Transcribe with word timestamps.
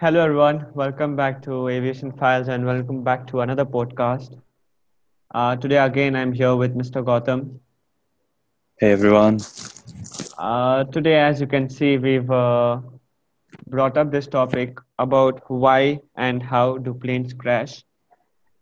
Hello, 0.00 0.24
everyone. 0.24 0.66
Welcome 0.72 1.14
back 1.14 1.42
to 1.42 1.68
Aviation 1.68 2.10
Files 2.10 2.48
and 2.48 2.64
welcome 2.64 3.04
back 3.04 3.26
to 3.26 3.42
another 3.42 3.66
podcast. 3.66 4.40
Uh, 5.34 5.56
today, 5.56 5.76
again, 5.76 6.16
I'm 6.16 6.32
here 6.32 6.56
with 6.56 6.74
Mr. 6.74 7.02
Gautam. 7.02 7.58
Hey 8.78 8.92
everyone. 8.92 9.40
Uh, 10.38 10.84
today, 10.84 11.16
as 11.20 11.38
you 11.38 11.46
can 11.46 11.68
see, 11.68 11.98
we've 11.98 12.30
uh, 12.30 12.80
brought 13.66 13.98
up 13.98 14.10
this 14.10 14.26
topic 14.26 14.78
about 14.98 15.42
why 15.50 16.00
and 16.16 16.42
how 16.42 16.78
do 16.78 16.94
planes 16.94 17.34
crash. 17.34 17.84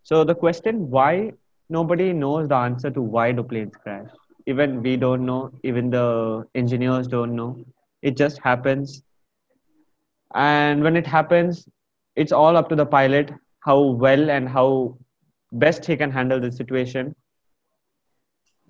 So, 0.02 0.24
the 0.24 0.34
question 0.34 0.90
why 0.90 1.34
nobody 1.68 2.12
knows 2.12 2.48
the 2.48 2.56
answer 2.56 2.90
to 2.90 3.00
why 3.00 3.30
do 3.30 3.44
planes 3.44 3.76
crash. 3.76 4.08
Even 4.46 4.82
we 4.82 4.96
don't 4.96 5.24
know, 5.24 5.52
even 5.62 5.88
the 5.88 6.48
engineers 6.56 7.06
don't 7.06 7.36
know. 7.36 7.64
It 8.02 8.16
just 8.16 8.40
happens 8.42 9.04
and 10.34 10.82
when 10.82 10.96
it 10.96 11.06
happens 11.06 11.68
it's 12.16 12.32
all 12.32 12.56
up 12.56 12.68
to 12.68 12.76
the 12.76 12.86
pilot 12.86 13.32
how 13.60 13.80
well 13.80 14.30
and 14.30 14.48
how 14.48 14.96
best 15.52 15.84
he 15.84 15.96
can 15.96 16.10
handle 16.10 16.40
the 16.40 16.50
situation. 16.52 17.14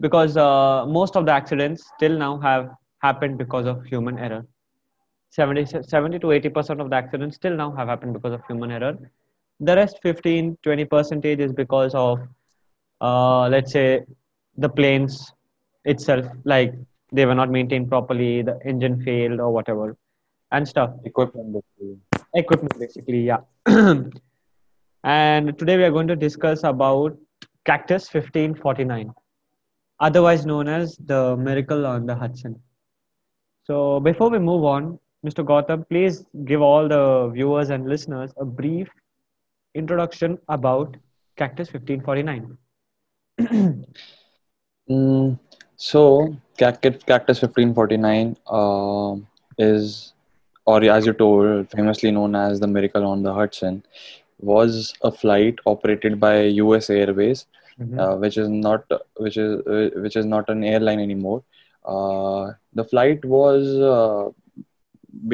Because 0.01 0.37
uh, 0.37 0.87
most 0.87 1.17
of 1.17 1.27
the 1.27 1.33
accidents 1.33 1.91
till 1.99 2.17
now 2.17 2.39
have 2.39 2.71
happened 3.03 3.39
because 3.39 3.67
of 3.67 3.85
human 3.85 4.19
error. 4.19 4.47
70, 5.31 5.83
70 5.83 6.19
to 6.21 6.31
80 6.33 6.49
percent 6.49 6.81
of 6.81 6.91
the 6.91 6.97
accidents 6.97 7.37
still 7.37 7.57
now 7.57 7.71
have 7.73 7.89
happened 7.89 8.15
because 8.15 8.33
of 8.33 8.43
human 8.47 8.71
error. 8.71 8.97
The 9.61 9.75
rest 9.77 9.99
15 10.03 10.57
20 10.63 10.85
percentage 10.85 11.41
is 11.41 11.53
because 11.53 11.95
of 11.95 12.21
uh, 13.01 13.49
let's 13.49 13.73
say 13.73 14.05
the 14.57 14.69
planes 14.69 15.33
itself 15.85 16.27
like 16.45 16.73
they 17.13 17.27
were 17.27 17.35
not 17.35 17.51
maintained 17.51 17.89
properly 17.89 18.43
the 18.43 18.59
engine 18.65 19.03
failed 19.03 19.41
or 19.41 19.51
whatever 19.53 19.97
and 20.53 20.67
stuff 20.67 20.91
Equipment. 21.05 21.53
basically. 21.53 21.99
equipment 22.35 22.79
basically 22.79 23.21
yeah 23.31 23.41
and 25.05 25.59
today 25.59 25.77
we 25.77 25.85
are 25.85 25.91
going 25.91 26.09
to 26.09 26.17
discuss 26.17 26.65
about 26.65 27.17
cactus 27.65 28.05
1549 28.13 29.13
otherwise 30.01 30.47
known 30.47 30.69
as 30.69 30.97
the 31.07 31.37
miracle 31.37 31.87
on 31.87 32.07
the 32.07 32.15
hudson 32.15 32.55
so 33.65 34.01
before 34.01 34.31
we 34.31 34.39
move 34.39 34.65
on 34.65 34.99
mr 35.27 35.45
gautam 35.45 35.87
please 35.89 36.25
give 36.45 36.63
all 36.63 36.89
the 36.89 37.29
viewers 37.35 37.71
and 37.71 37.89
listeners 37.89 38.33
a 38.39 38.45
brief 38.45 38.89
introduction 39.75 40.39
about 40.49 40.97
cactus 41.37 41.73
1549 41.73 42.57
Mm, 44.91 45.39
so 45.77 46.35
Cactus, 46.57 47.03
Cactus 47.05 47.43
1549 47.43 48.37
uh, 48.47 49.17
is, 49.59 50.15
or 50.73 50.79
as 50.97 51.07
you 51.09 51.13
told, 51.21 51.71
famously 51.71 52.11
known 52.17 52.35
as 52.37 52.61
the 52.61 52.67
Miracle 52.77 53.07
on 53.11 53.23
the 53.27 53.33
Hudson, 53.39 53.77
was 54.41 54.95
a 55.03 55.11
flight 55.21 55.59
operated 55.73 56.19
by 56.25 56.35
U.S. 56.65 56.91
Airways, 56.91 57.47
Mhm. 57.81 57.99
uh, 58.05 58.15
which 58.25 58.37
is 58.43 58.49
not 58.67 58.85
which 59.27 59.37
is 59.45 59.51
uh, 59.77 59.89
which 60.07 60.17
is 60.23 60.27
not 60.35 60.49
an 60.55 60.65
airline 60.75 61.01
anymore. 61.09 61.41
Uh, 61.95 62.53
the 62.81 62.85
flight 62.93 63.25
was 63.37 63.75
uh, 63.95 64.25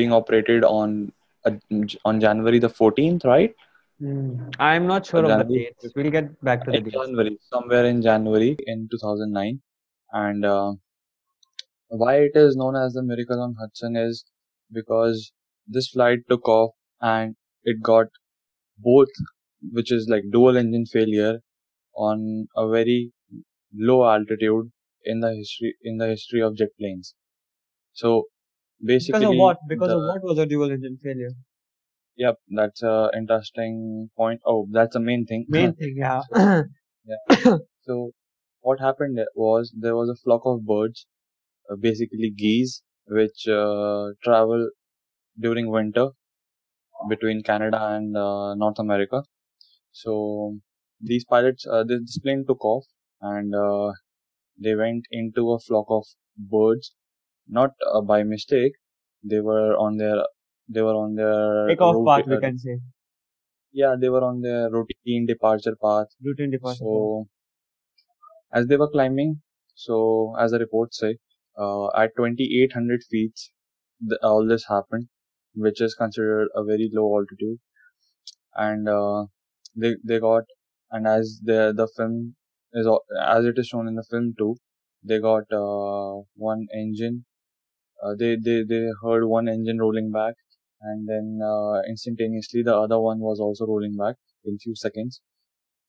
being 0.00 0.12
operated 0.20 0.64
on 0.64 0.96
uh, 1.44 1.52
on 2.04 2.20
January 2.26 2.58
the 2.66 2.72
14th, 2.80 3.24
right? 3.34 3.54
Mm, 4.02 4.54
i'm 4.68 4.86
not 4.90 5.06
sure 5.08 5.20
of 5.24 5.26
the 5.30 5.34
January 5.42 5.58
dates 5.64 5.92
we'll 5.98 6.10
get 6.14 6.30
back 6.48 6.64
to 6.64 6.72
the 6.72 6.80
dates 6.86 6.96
January, 6.96 7.32
somewhere 7.50 7.84
in 7.90 8.02
January 8.06 8.48
in 8.72 8.88
2009. 8.94 9.60
And 10.22 10.44
uh, 10.44 10.72
why 12.02 12.14
it 12.28 12.32
is 12.34 12.56
known 12.56 12.76
as 12.76 12.94
the 12.94 13.02
Miracle 13.10 13.40
on 13.40 13.54
Hudson 13.60 13.96
is 13.96 14.24
because 14.70 15.32
this 15.66 15.88
flight 15.88 16.20
took 16.28 16.48
off 16.48 16.72
and 17.00 17.36
it 17.62 17.82
got 17.82 18.06
both, 18.78 19.08
which 19.72 19.92
is 19.92 20.08
like 20.08 20.22
dual 20.32 20.56
engine 20.56 20.86
failure 20.86 21.38
on 21.96 22.46
a 22.56 22.68
very 22.68 23.12
low 23.74 24.08
altitude 24.08 24.70
in 25.04 25.20
the 25.20 25.34
history 25.34 25.74
in 25.82 25.98
the 25.98 26.08
history 26.08 26.40
of 26.40 26.56
jet 26.56 26.70
planes. 26.78 27.14
So 27.92 28.24
basically, 28.84 29.20
because 29.20 29.32
of 29.32 29.38
what 29.38 29.58
because 29.68 29.90
of 29.90 29.98
what 30.00 30.22
was 30.22 30.38
a 30.38 30.46
dual 30.46 30.70
engine 30.70 30.98
failure 31.02 31.30
yep, 32.16 32.36
that's 32.48 32.82
a 32.82 33.10
interesting 33.16 34.10
point. 34.16 34.40
Oh, 34.46 34.66
that's 34.70 34.94
the 34.94 35.00
main 35.00 35.26
thing. 35.26 35.46
main 35.48 35.74
thing 35.80 35.94
yeah 35.96 36.22
Yeah. 37.06 37.58
So 37.82 38.12
what 38.60 38.80
happened 38.80 39.18
was 39.34 39.74
there 39.78 39.94
was 39.94 40.08
a 40.08 40.16
flock 40.24 40.42
of 40.46 40.64
birds, 40.64 41.06
uh, 41.70 41.76
basically 41.78 42.30
geese, 42.30 42.82
which 43.06 43.48
uh, 43.48 44.10
travel 44.22 44.70
during 45.40 45.70
winter 45.70 46.10
between 47.08 47.42
Canada 47.42 47.78
and 47.94 48.16
uh, 48.16 48.54
North 48.54 48.78
America. 48.78 49.22
So 49.92 50.58
these 51.00 51.24
pilots, 51.24 51.66
uh, 51.66 51.84
this, 51.84 52.18
plane 52.18 52.44
took 52.46 52.64
off 52.64 52.84
and 53.20 53.54
uh, 53.54 53.92
they 54.58 54.74
went 54.74 55.04
into 55.10 55.52
a 55.52 55.58
flock 55.60 55.86
of 55.90 56.04
birds, 56.38 56.94
not 57.48 57.72
uh, 57.92 58.00
by 58.02 58.22
mistake. 58.24 58.72
They 59.24 59.40
were 59.40 59.76
on 59.76 59.96
their 59.98 60.24
they 60.68 60.82
were 60.82 60.96
on 60.96 61.14
their 61.14 61.68
takeoff 61.68 61.96
route. 61.96 62.06
path 62.06 62.26
we 62.26 62.38
can 62.38 62.58
say 62.58 62.78
yeah, 63.72 63.96
they 64.00 64.08
were 64.08 64.24
on 64.24 64.40
their 64.40 64.70
routine 64.70 65.26
departure 65.26 65.76
path. 65.82 66.08
routine 66.24 66.50
departure 66.50 66.78
path. 66.78 66.88
So 66.88 67.28
as 68.52 68.66
they 68.66 68.76
were 68.76 68.88
climbing, 68.88 69.42
so 69.74 70.34
as 70.38 70.52
the 70.52 70.58
reports 70.58 70.98
say, 70.98 71.18
uh, 71.58 71.86
at 71.96 72.16
2800 72.16 73.02
feet, 73.10 73.34
the, 74.00 74.18
all 74.22 74.46
this 74.46 74.66
happened, 74.68 75.08
which 75.54 75.80
is 75.80 75.94
considered 75.94 76.48
a 76.54 76.64
very 76.64 76.90
low 76.92 77.16
altitude. 77.16 77.58
And 78.54 78.88
uh, 78.88 79.26
they 79.76 79.96
they 80.04 80.18
got, 80.20 80.44
and 80.90 81.06
as 81.06 81.40
the 81.42 81.72
the 81.76 81.88
film 81.96 82.36
is 82.72 82.86
as 83.20 83.44
it 83.44 83.58
is 83.58 83.66
shown 83.68 83.88
in 83.88 83.96
the 83.96 84.04
film 84.10 84.34
too, 84.38 84.56
they 85.02 85.20
got 85.20 85.44
uh, 85.52 86.22
one 86.34 86.66
engine. 86.74 87.24
Uh, 88.02 88.14
they 88.18 88.36
they 88.36 88.62
they 88.62 88.88
heard 89.02 89.24
one 89.26 89.48
engine 89.48 89.78
rolling 89.78 90.10
back, 90.12 90.34
and 90.80 91.08
then 91.08 91.40
uh, 91.42 91.82
instantaneously 91.88 92.62
the 92.62 92.76
other 92.76 93.00
one 93.00 93.20
was 93.20 93.40
also 93.40 93.66
rolling 93.66 93.96
back 93.96 94.16
in 94.44 94.58
few 94.58 94.74
seconds. 94.76 95.20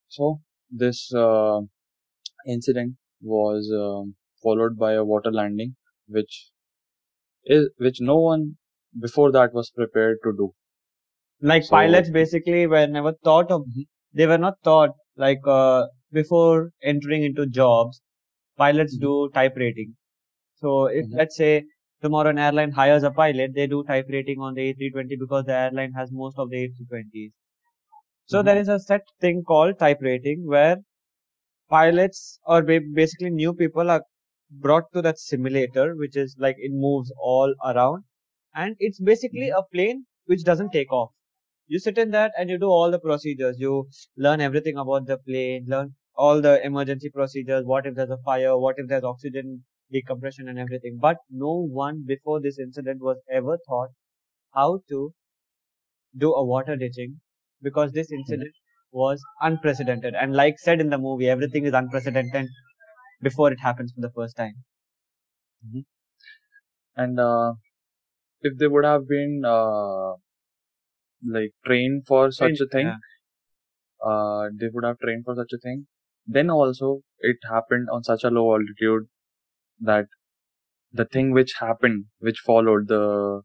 So 0.10 0.42
this 0.70 1.14
uh, 1.14 1.62
incident 2.48 2.96
was 3.22 3.72
um, 3.74 4.16
followed 4.46 4.78
by 4.78 4.94
a 4.94 5.04
water 5.04 5.32
landing, 5.42 5.76
which 6.08 6.52
is 7.46 7.70
which 7.78 8.00
no 8.02 8.18
one 8.18 8.58
before 9.00 9.32
that 9.32 9.54
was 9.54 9.72
prepared 9.72 10.18
to 10.24 10.32
do. 10.32 10.54
like 11.42 11.70
So 11.70 11.70
pilots 11.70 12.10
basically 12.10 12.68
were 12.68 12.88
never 12.88 13.14
thought 13.24 13.52
of 13.52 13.66
Mhm. 13.68 13.86
they 14.14 14.28
were 14.28 14.38
not 14.38 14.60
thought 14.64 14.92
like 15.16 15.40
uh, 15.48 15.88
before 16.12 16.72
entering 16.92 17.24
into 17.24 17.46
jobs 17.60 18.02
pilots 18.64 18.96
Mhm. 18.96 19.06
do 19.06 19.14
type 19.38 19.56
rating 19.64 19.96
so 20.64 20.86
if 20.88 21.08
Mhm. 21.08 21.18
let's 21.22 21.38
say 21.44 21.52
tomorrow 22.02 22.30
an 22.36 22.40
airline 22.48 22.72
hires 22.80 23.04
a 23.04 23.12
pilot 23.22 23.54
they 23.56 23.68
do 23.76 23.84
type 23.92 24.08
rating 24.18 24.40
on 24.42 24.54
the 24.56 24.64
a320 24.70 25.18
because 25.26 25.46
the 25.46 25.58
airline 25.64 25.94
has 26.02 26.12
most 26.12 26.38
of 26.40 26.50
the 26.50 26.58
a320s 26.66 27.34
so 28.26 28.42
Mhm. 28.42 28.44
there 28.44 28.58
is 28.66 28.70
a 28.70 28.80
set 28.80 29.02
thing 29.22 29.44
called 29.54 29.80
type 29.80 30.00
rating 30.12 30.46
where 30.56 30.78
pilots 31.70 32.40
or 32.46 32.62
basically 32.64 33.30
new 33.30 33.54
people 33.54 33.90
are 33.92 34.04
brought 34.50 34.92
to 34.94 35.02
that 35.02 35.20
simulator 35.20 35.96
which 35.96 36.16
is 36.18 36.36
like 36.40 36.56
it 36.60 36.72
moves 36.74 37.12
all 37.20 37.54
around. 37.66 38.04
And 38.56 38.76
it's 38.80 39.00
basically 39.00 39.50
Mhm. 39.50 39.60
a 39.60 39.64
plane 39.74 40.08
which 40.26 40.44
doesn't 40.44 40.72
take 40.72 40.92
off. 40.92 41.12
You 41.68 41.80
sit 41.80 42.00
in 42.00 42.12
that 42.12 42.34
and 42.38 42.50
you 42.50 42.58
do 42.58 42.68
all 42.70 42.90
the 42.92 43.00
procedures. 43.00 43.60
You 43.60 43.88
learn 44.18 44.42
everything 44.42 44.78
about 44.78 45.06
the 45.06 45.20
plane 45.20 45.66
learn 45.68 45.96
all 46.16 46.42
the 46.42 46.66
emergency 46.66 47.10
procedures 47.10 47.66
what 47.66 47.86
if 47.86 47.96
there's 47.96 48.10
a 48.10 48.18
fire 48.18 48.58
what 48.58 48.80
if 48.80 48.88
there's 48.88 49.04
oxygen 49.04 49.66
decompression 49.92 50.48
and 50.48 50.60
everything. 50.60 50.98
But 51.00 51.18
no 51.30 51.54
one 51.84 52.04
before 52.06 52.42
this 52.42 52.60
incident 52.60 53.02
was 53.02 53.18
ever 53.30 53.60
thought 53.68 53.92
how 54.54 54.82
to 54.90 55.14
do 56.18 56.34
a 56.34 56.44
water 56.44 56.76
ditching 56.76 57.22
because 57.62 57.92
this 57.94 58.12
Mhm. 58.12 58.18
incident 58.18 58.54
was 58.92 59.24
unprecedented. 59.42 60.14
And 60.14 60.34
like 60.34 60.60
said 60.60 60.82
in 60.82 60.90
the 60.90 60.98
movie 60.98 61.30
everything 61.30 61.66
is 61.66 61.74
unprecedented 61.74 62.48
before 63.30 63.52
it 63.52 63.60
happens 63.70 63.92
for 63.94 64.02
the 64.08 64.16
first 64.20 64.38
time 64.38 64.56
Mhm. 65.64 65.82
And 66.98 67.20
uh, 67.22 67.54
if 68.42 68.58
they 68.58 68.68
would 68.68 68.86
have 68.86 69.08
been 69.08 69.44
uh, 69.46 70.16
like 71.24 71.52
trained 71.66 72.06
for 72.08 72.32
such 72.32 72.62
a 72.62 72.68
thing, 72.68 72.86
yeah 72.88 72.98
uh, 74.06 74.50
they 74.54 74.68
would 74.74 74.84
have 74.84 75.00
trained 75.00 75.26
for 75.26 75.36
such 75.36 75.52
a 75.54 75.58
thing. 75.58 75.88
Then 76.28 76.50
also 76.50 77.02
it 77.20 77.38
happened 77.50 77.88
on 77.92 78.04
such 78.04 78.24
a 78.24 78.30
low 78.30 78.54
altitude 78.54 79.08
that 79.80 80.08
the 80.94 81.06
thing 81.06 81.32
which 81.32 81.54
happened, 81.60 82.06
which 82.20 82.40
followed 82.46 82.88
the 82.88 83.42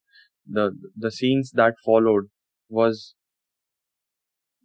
the 0.46 0.72
the 0.96 1.10
scenes 1.10 1.52
that 1.52 1.74
followed 1.84 2.26
was 2.68 3.14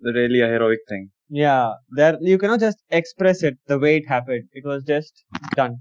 really 0.02 0.40
a 0.42 0.48
heroic 0.48 0.80
thing. 0.88 1.12
Yeah 1.30 1.74
there 1.92 2.18
you 2.22 2.38
cannot 2.38 2.60
just 2.60 2.80
express 2.90 3.44
it 3.44 3.58
the 3.68 3.78
way 3.80 3.98
it 3.98 4.08
happened 4.08 4.48
it 4.54 4.66
was 4.66 4.84
just 4.84 5.24
done 5.56 5.80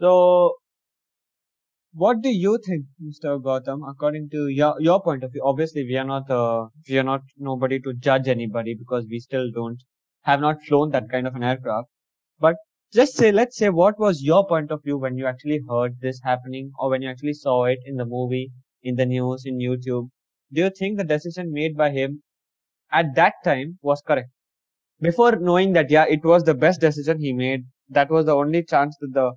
so 0.00 0.56
what 1.92 2.22
do 2.22 2.30
you 2.30 2.58
think, 2.64 2.86
Mr. 2.98 3.38
Gautam, 3.38 3.82
according 3.86 4.30
to 4.30 4.48
your, 4.48 4.74
your 4.80 5.02
point 5.02 5.22
of 5.22 5.32
view? 5.32 5.42
Obviously, 5.44 5.84
we 5.84 5.96
are 5.98 6.04
not, 6.04 6.30
uh, 6.30 6.68
we 6.88 6.98
are 6.98 7.02
not 7.02 7.22
nobody 7.36 7.78
to 7.80 7.92
judge 7.94 8.26
anybody 8.28 8.74
because 8.74 9.04
we 9.10 9.18
still 9.18 9.50
don't, 9.50 9.82
have 10.22 10.40
not 10.40 10.62
flown 10.62 10.90
that 10.92 11.10
kind 11.10 11.26
of 11.26 11.34
an 11.34 11.42
aircraft. 11.42 11.88
But 12.38 12.56
just 12.92 13.16
say, 13.16 13.32
let's 13.32 13.56
say, 13.58 13.68
what 13.70 13.98
was 13.98 14.22
your 14.22 14.46
point 14.46 14.70
of 14.70 14.82
view 14.82 14.96
when 14.98 15.18
you 15.18 15.26
actually 15.26 15.60
heard 15.68 15.96
this 16.00 16.20
happening 16.22 16.72
or 16.78 16.90
when 16.90 17.02
you 17.02 17.08
actually 17.10 17.34
saw 17.34 17.64
it 17.64 17.78
in 17.84 17.96
the 17.96 18.06
movie, 18.06 18.50
in 18.82 18.96
the 18.96 19.06
news, 19.06 19.42
in 19.44 19.58
YouTube? 19.58 20.08
Do 20.52 20.62
you 20.62 20.70
think 20.70 20.96
the 20.98 21.04
decision 21.04 21.52
made 21.52 21.76
by 21.76 21.90
him 21.90 22.22
at 22.92 23.14
that 23.16 23.34
time 23.44 23.78
was 23.82 24.02
correct? 24.02 24.30
Before 25.00 25.32
knowing 25.36 25.72
that, 25.74 25.90
yeah, 25.90 26.06
it 26.08 26.24
was 26.24 26.44
the 26.44 26.54
best 26.54 26.80
decision 26.80 27.18
he 27.20 27.32
made. 27.32 27.64
That 27.88 28.10
was 28.10 28.26
the 28.26 28.36
only 28.36 28.64
chance 28.64 28.96
that 29.00 29.12
the 29.14 29.32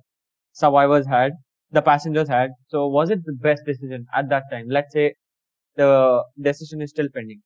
survivors 0.52 1.06
had 1.06 1.32
the 1.72 1.82
passengers 1.82 2.28
had. 2.28 2.52
So 2.68 2.88
was 2.88 3.10
it 3.10 3.24
the 3.24 3.34
best 3.34 3.64
decision 3.66 4.06
at 4.14 4.28
that 4.30 4.44
time? 4.50 4.68
Let's 4.68 4.92
say 4.94 5.14
the 5.76 6.24
decision 6.40 6.82
is 6.82 6.90
still 6.90 7.08
pending. 7.14 7.42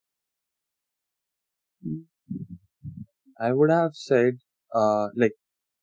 I 3.40 3.52
would 3.54 3.70
have 3.70 3.94
said, 3.94 4.40
uh, 4.74 5.08
like, 5.16 5.32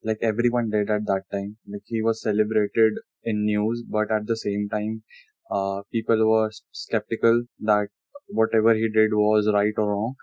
like 0.03 0.19
everyone 0.21 0.69
did 0.69 0.89
at 0.91 1.05
that 1.07 1.23
time. 1.31 1.57
Like 1.67 1.81
he 1.85 2.01
was 2.01 2.21
celebrated 2.21 2.93
in 3.23 3.45
news, 3.45 3.83
but 3.89 4.11
at 4.11 4.27
the 4.27 4.37
same 4.37 4.69
time, 4.69 5.03
uh, 5.49 5.81
people 5.91 6.29
were 6.29 6.51
skeptical 6.71 7.45
that 7.61 7.89
whatever 8.27 8.73
he 8.73 8.89
did 8.89 9.13
was 9.13 9.49
right 9.53 9.73
or 9.77 9.89
wrong, 9.91 10.15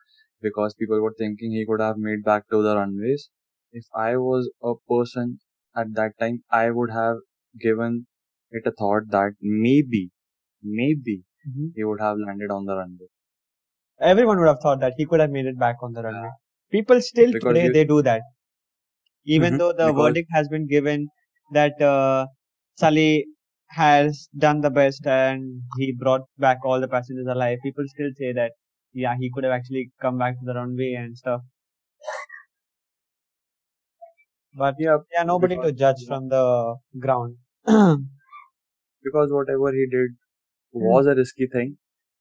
because 0.42 0.74
people 0.74 1.00
were 1.00 1.14
thinking 1.18 1.52
he 1.52 1.66
could 1.66 1.80
have 1.80 1.96
made 1.98 2.24
back 2.24 2.48
to 2.50 2.62
the 2.62 2.76
runways. 2.76 3.30
If 3.72 3.84
I 3.94 4.16
was 4.16 4.50
a 4.62 4.74
person 4.88 5.40
at 5.76 5.94
that 5.94 6.18
time, 6.18 6.42
I 6.50 6.70
would 6.70 6.90
have 6.90 7.18
given 7.60 8.06
it 8.50 8.62
a 8.66 8.72
thought 8.72 9.08
that 9.10 9.32
maybe, 9.40 10.10
maybe 10.62 11.24
Mm-hmm. 11.48 11.68
he 11.74 11.84
would 11.84 12.00
have 12.02 12.18
landed 12.18 12.50
on 12.50 12.66
the 12.66 12.76
runway. 12.76 13.06
Everyone 14.00 14.38
would 14.40 14.46
have 14.48 14.60
thought 14.60 14.80
that 14.80 14.92
he 14.98 15.06
could 15.06 15.20
have 15.20 15.30
made 15.30 15.46
it 15.46 15.58
back 15.58 15.76
on 15.82 15.94
the 15.94 16.02
runway. 16.02 16.28
People 16.70 17.00
still 17.00 17.32
Because 17.32 17.54
today 17.54 17.68
they 17.70 17.84
do 17.84 18.02
that. 18.02 18.20
Even 19.24 19.54
Mhm, 19.54 19.58
though 19.58 19.72
the 19.72 19.86
because- 19.86 20.06
verdict 20.08 20.28
has 20.32 20.48
been 20.48 20.66
given 20.66 21.08
that 21.52 21.80
uh, 21.80 22.26
Sully 22.76 23.26
has 23.70 24.28
done 24.36 24.60
the 24.60 24.70
best 24.70 25.06
and 25.06 25.62
he 25.78 25.92
brought 25.92 26.22
back 26.38 26.58
all 26.64 26.80
the 26.80 26.88
passengers 26.88 27.26
alive, 27.28 27.58
people 27.62 27.84
still 27.86 28.10
say 28.16 28.32
that 28.32 28.52
yeah 28.92 29.14
he 29.20 29.30
could 29.32 29.44
have 29.44 29.52
actually 29.52 29.90
come 30.02 30.18
back 30.18 30.34
to 30.38 30.44
the 30.44 30.54
runway 30.54 30.92
and 30.94 31.16
stuff. 31.16 31.42
But 34.56 34.74
Yeah, 34.78 34.98
yeah, 35.12 35.22
nobody 35.24 35.56
to 35.56 35.62
because- 35.62 35.78
judge 35.78 36.06
from 36.08 36.28
the 36.28 36.76
ground. 36.98 37.36
because 39.02 39.32
whatever 39.32 39.72
he 39.72 39.86
did 39.90 40.10
was 40.72 41.06
a 41.06 41.14
risky 41.14 41.46
thing 41.52 41.76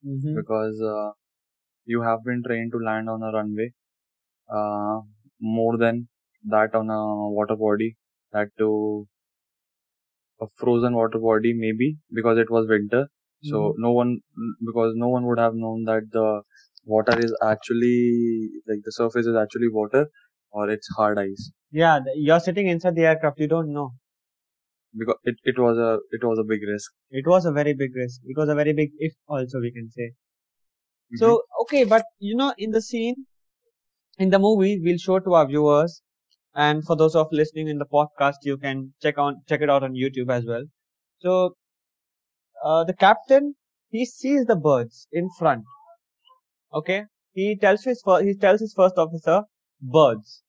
Mhm. 0.06 0.36
because 0.36 0.81
uh, 0.81 1.12
you 1.94 2.01
have 2.07 2.24
been 2.28 2.42
trained 2.48 2.72
to 2.75 2.80
land 2.90 3.10
on 3.13 3.24
a 3.28 3.31
runway 3.38 3.68
uh, 4.57 5.00
more 5.57 5.78
than 5.84 6.07
that 6.54 6.75
on 6.81 6.90
a 6.90 7.01
water 7.38 7.56
body 7.66 7.90
that 8.34 8.50
to 8.63 8.69
a 10.41 10.47
frozen 10.57 10.94
water 10.95 11.19
body 11.19 11.53
maybe 11.53 11.97
because 12.13 12.38
it 12.38 12.50
was 12.50 12.68
winter 12.68 13.07
so 13.41 13.74
no 13.77 13.91
one 13.91 14.19
because 14.65 14.94
no 14.95 15.07
one 15.09 15.25
would 15.25 15.39
have 15.39 15.56
known 15.56 15.83
that 15.86 16.09
the 16.12 16.41
water 16.86 17.18
is 17.19 17.33
actually 17.41 18.50
like 18.68 18.81
the 18.83 18.91
surface 18.91 19.25
is 19.25 19.36
actually 19.36 19.69
water 19.69 20.07
or 20.51 20.69
it's 20.69 20.88
hard 20.97 21.18
ice 21.19 21.51
Yeah, 21.71 22.01
you're 22.13 22.39
sitting 22.39 22.68
inside 22.68 22.94
the 22.94 23.06
aircraft. 23.07 23.39
You 23.39 23.47
don't 23.47 23.74
know. 23.74 23.94
because 24.97 25.18
it, 25.24 25.36
it 25.44 25.57
was 25.57 25.77
a 25.77 26.00
it 26.12 26.24
was 26.24 26.38
a 26.39 26.44
big 26.44 26.62
risk 26.63 26.91
It 27.12 27.27
was 27.27 27.45
a 27.45 27.51
very 27.51 27.75
big 27.75 27.95
risk. 27.95 28.21
It 28.25 28.36
was 28.36 28.50
a 28.50 28.56
very 28.56 28.74
big 28.74 28.89
if 28.97 29.13
also 29.27 29.59
we 29.59 29.71
can 29.71 29.91
say. 29.91 30.13
Mm-hmm. 31.13 31.33
So 31.33 31.44
okay, 31.62 31.83
but 31.83 32.03
you 32.18 32.36
know, 32.36 32.53
in 32.57 32.71
the 32.71 32.81
scene, 32.81 33.27
in 34.19 34.30
the 34.30 34.39
movie, 34.39 34.80
we'll 34.81 34.97
show 35.00 35.19
to 35.19 35.33
our 35.33 35.47
viewers, 35.47 36.03
and 36.66 36.86
for 36.86 36.96
those 36.96 37.16
of 37.16 37.28
listening 37.32 37.68
in 37.70 37.80
the 37.80 37.86
podcast, 37.98 38.38
you 38.44 38.58
can 38.58 38.94
check 39.02 39.18
on 39.18 39.42
check 39.50 39.62
it 39.62 39.70
out 39.70 39.84
on 39.84 39.94
YouTube 40.04 40.32
as 40.40 40.46
well. 40.46 40.66
So, 41.20 41.56
uh, 42.64 42.86
the 42.86 42.94
captain 42.94 43.56
he 43.90 44.06
sees 44.06 44.46
the 44.46 44.56
birds 44.56 45.08
in 45.12 45.30
front. 45.38 45.66
Okay, 46.74 47.06
he 47.34 47.56
tells 47.56 47.84
his 47.84 48.02
fir- 48.02 48.24
he 48.24 48.34
tells 48.36 48.60
his 48.60 48.74
first 48.74 48.98
officer 48.98 49.44
birds, 49.80 50.42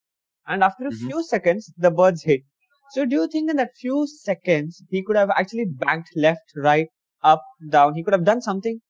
and 0.47 0.63
after 0.63 0.87
a 0.87 0.93
Mhm. 0.93 0.97
few 1.07 1.23
seconds, 1.25 1.73
the 1.77 1.91
birds 1.91 2.23
hit. 2.25 2.43
So, 2.91 3.07
do 3.07 3.17
you 3.17 3.29
think 3.29 3.51
in 3.51 3.57
that 3.57 3.77
few 3.77 4.07
seconds 4.07 4.83
he 4.91 5.03
could 5.03 5.17
have 5.17 5.31
actually 5.31 5.67
banked 5.67 6.11
left, 6.17 6.53
right, 6.57 6.89
up, 7.23 7.43
down? 7.71 7.95
He 7.97 8.03
could 8.05 8.15
have 8.15 8.25
done 8.25 8.43
something. 8.43 8.81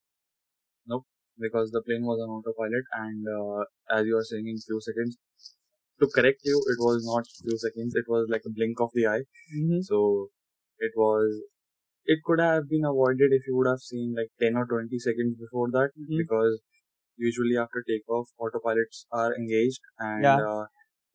Nope. 0.86 1.06
Because 1.38 1.70
the 1.70 1.80
plane 1.82 2.04
was 2.04 2.20
on 2.20 2.28
autopilot 2.28 2.84
and 2.92 3.26
uh, 3.26 3.64
as 3.98 4.06
you 4.06 4.16
are 4.18 4.22
saying 4.24 4.46
in 4.46 4.58
few 4.58 4.78
seconds 4.80 5.16
to 6.00 6.08
correct 6.16 6.40
you 6.44 6.58
it 6.74 6.78
was 6.86 7.02
not 7.10 7.24
few 7.42 7.56
seconds 7.64 7.94
it 8.02 8.08
was 8.14 8.26
like 8.34 8.42
a 8.46 8.54
blink 8.58 8.80
of 8.80 8.90
the 8.94 9.06
eye 9.06 9.22
Mm-hmm. 9.56 9.80
so 9.88 10.28
it 10.78 10.92
was 10.96 11.40
it 12.06 12.18
could 12.26 12.40
have 12.40 12.68
been 12.68 12.84
avoided 12.84 13.32
if 13.38 13.46
you 13.46 13.56
would 13.56 13.68
have 13.68 13.80
seen 13.90 14.14
like 14.18 14.30
10 14.40 14.56
or 14.56 14.66
20 14.66 14.98
seconds 14.98 15.36
before 15.44 15.68
that 15.76 15.90
Mhm. 16.00 16.18
because 16.22 16.60
usually 17.28 17.56
after 17.64 17.82
takeoff 17.88 18.28
autopilots 18.46 19.04
are 19.12 19.34
engaged 19.36 19.80
and 19.98 20.24
Yeah. 20.24 20.40
uh, 20.50 20.64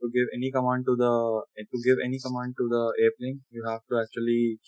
to 0.02 0.10
give 0.18 0.28
any 0.38 0.52
command 0.58 0.86
to 0.90 0.96
the 1.04 1.14
to 1.74 1.78
give 1.88 2.00
any 2.10 2.20
command 2.28 2.56
to 2.62 2.68
the 2.76 2.84
airplane 3.06 3.42
you 3.52 3.64
have 3.72 3.82
to 3.92 4.00
actually 4.04 4.60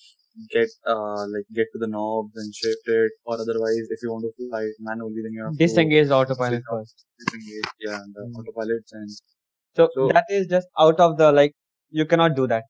get 0.56 0.70
uh 0.94 1.24
like 1.36 1.48
get 1.60 1.68
to 1.74 1.80
the 1.84 1.88
knobs 1.96 2.34
and 2.44 2.54
shift 2.62 2.88
it 3.00 3.12
or 3.26 3.36
otherwise 3.46 3.86
if 3.96 4.00
you 4.04 4.12
want 4.14 4.26
to 4.28 4.34
fly 4.40 4.64
manually 4.90 5.22
then 5.26 5.34
you 5.40 5.44
have 5.50 5.58
to 5.66 5.74
Disengage 5.74 6.08
the 6.10 6.16
autopilot 6.16 6.64
first. 6.70 7.06
disengage 7.20 7.70
yeah 7.88 8.02
the 8.16 8.24
Mm. 8.26 8.36
autopilots 8.40 8.92
and 9.00 9.10
So, 9.76 9.90
So- 9.94 10.10
that 10.14 10.26
is 10.30 10.48
just 10.48 10.68
out 10.80 11.00
of 11.00 11.18
the 11.18 11.32
like 11.32 11.54
you 11.90 12.06
cannot 12.06 12.36
do 12.36 12.48
that. 12.48 12.64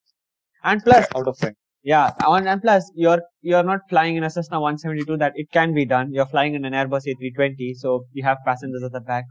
And 0.63 0.83
plus, 0.83 1.07
out 1.15 1.27
of 1.27 1.38
time 1.39 1.55
yeah, 1.83 2.11
and, 2.19 2.47
and 2.49 2.61
plus 2.61 2.91
you're 2.95 3.21
you're 3.41 3.63
not 3.63 3.79
flying 3.89 4.17
in 4.17 4.23
a 4.23 4.29
Cessna 4.29 4.59
172 4.59 5.17
that 5.17 5.31
it 5.35 5.47
can 5.51 5.73
be 5.73 5.85
done. 5.85 6.11
You're 6.11 6.25
flying 6.25 6.53
in 6.53 6.65
an 6.65 6.73
Airbus 6.73 7.03
A320, 7.11 7.75
so 7.75 8.05
you 8.11 8.23
have 8.23 8.38
passengers 8.45 8.83
at 8.83 8.91
the 8.91 8.99
back 8.99 9.23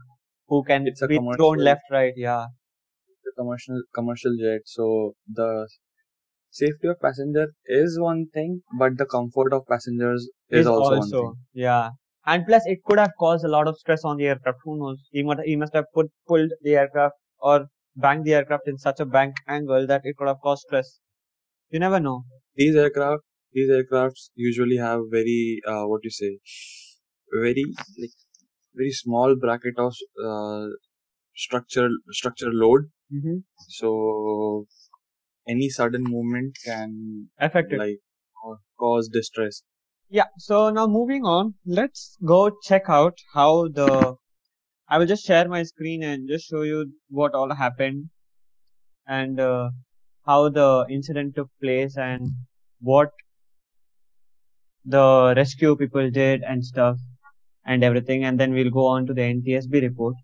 who 0.47 0.63
can 0.63 0.87
It's 0.87 1.01
a 1.01 1.07
be 1.07 1.19
thrown 1.35 1.59
left, 1.59 1.83
right. 1.91 2.13
Yeah, 2.15 2.45
the 3.25 3.31
commercial 3.37 3.81
commercial 3.93 4.35
jet 4.41 4.61
so 4.65 5.13
the 5.27 5.67
safety 6.49 6.87
of 6.87 6.99
passenger 6.99 7.47
is 7.65 7.99
one 7.99 8.25
thing 8.33 8.61
but 8.79 8.97
the 8.97 9.05
comfort 9.05 9.53
of 9.53 9.61
passengers 9.69 10.27
is, 10.49 10.65
also, 10.65 10.97
one 10.97 11.09
thing 11.09 11.33
yeah. 11.53 11.89
And 12.25 12.45
plus, 12.45 12.63
it 12.65 12.79
could 12.85 12.99
have 12.99 13.11
caused 13.17 13.45
a 13.45 13.47
lot 13.47 13.69
of 13.69 13.77
stress 13.77 14.03
on 14.03 14.17
the 14.17 14.25
aircraft. 14.27 14.57
Who 14.65 14.77
knows? 14.77 14.97
He 15.11 15.23
must 15.23 15.39
he 15.45 15.55
must 15.55 15.73
have 15.73 15.85
put 15.93 16.07
pulled 16.27 16.51
the 16.61 16.75
aircraft 16.75 17.15
or 17.39 17.67
banked 17.95 18.25
the 18.25 18.33
aircraft 18.35 18.67
in 18.67 18.77
such 18.77 18.99
a 18.99 19.05
bank 19.05 19.35
angle 19.47 19.87
that 19.87 20.01
it 20.05 20.15
could 20.17 20.27
have 20.27 20.41
caused 20.41 20.63
stress. 20.67 20.99
You 21.69 21.79
never 21.79 21.99
know. 21.99 22.23
these 22.55 22.75
aircraft 22.75 23.23
these 23.53 23.69
aircrafts 23.69 24.23
usually 24.35 24.77
have 24.77 25.01
very 25.11 25.61
uh, 25.71 25.83
what 25.91 26.01
you 26.07 26.11
say 26.15 26.31
very 27.43 27.63
like 28.01 28.15
very 28.81 28.91
small 28.91 29.35
bracket 29.43 29.77
of 29.85 29.93
uh, 30.29 30.65
structural 31.45 31.95
structural 32.11 32.55
load 32.65 32.89
Mm-hmm. 33.15 33.37
so 33.79 33.89
any 35.47 35.69
sudden 35.69 36.03
movement 36.03 36.57
can 36.65 37.29
Affected. 37.39 37.79
like 37.79 37.99
ca- 38.41 38.57
cause 38.79 39.07
distress 39.09 39.63
Yeah, 40.09 40.25
so 40.37 40.69
now 40.69 40.87
moving 40.87 41.23
on, 41.23 41.55
let's 41.65 42.17
go 42.25 42.39
check 42.63 42.83
out 42.89 43.17
how 43.33 43.67
the. 43.69 44.15
I 44.89 44.97
will 44.97 45.05
just 45.05 45.25
share 45.25 45.47
my 45.49 45.63
screen 45.63 46.03
and 46.03 46.29
just 46.29 46.47
show 46.47 46.61
you 46.61 46.91
what 47.09 47.33
all 47.33 47.53
happened 47.53 48.09
and 49.05 49.39
uh, 49.39 49.69
how 50.25 50.47
the 50.49 50.85
incident 50.89 51.35
took 51.35 51.49
place 51.61 51.97
and 51.97 52.31
what 52.79 53.11
the 54.85 55.33
rescue 55.35 55.75
people 55.75 56.09
did 56.09 56.41
and 56.43 56.63
stuff 56.63 56.97
and 57.65 57.83
everything. 57.83 58.23
And 58.23 58.39
then 58.39 58.53
we'll 58.53 58.69
go 58.69 58.85
on 58.85 59.05
to 59.07 59.13
the 59.13 59.21
NTSB 59.21 59.81
report. 59.81 60.15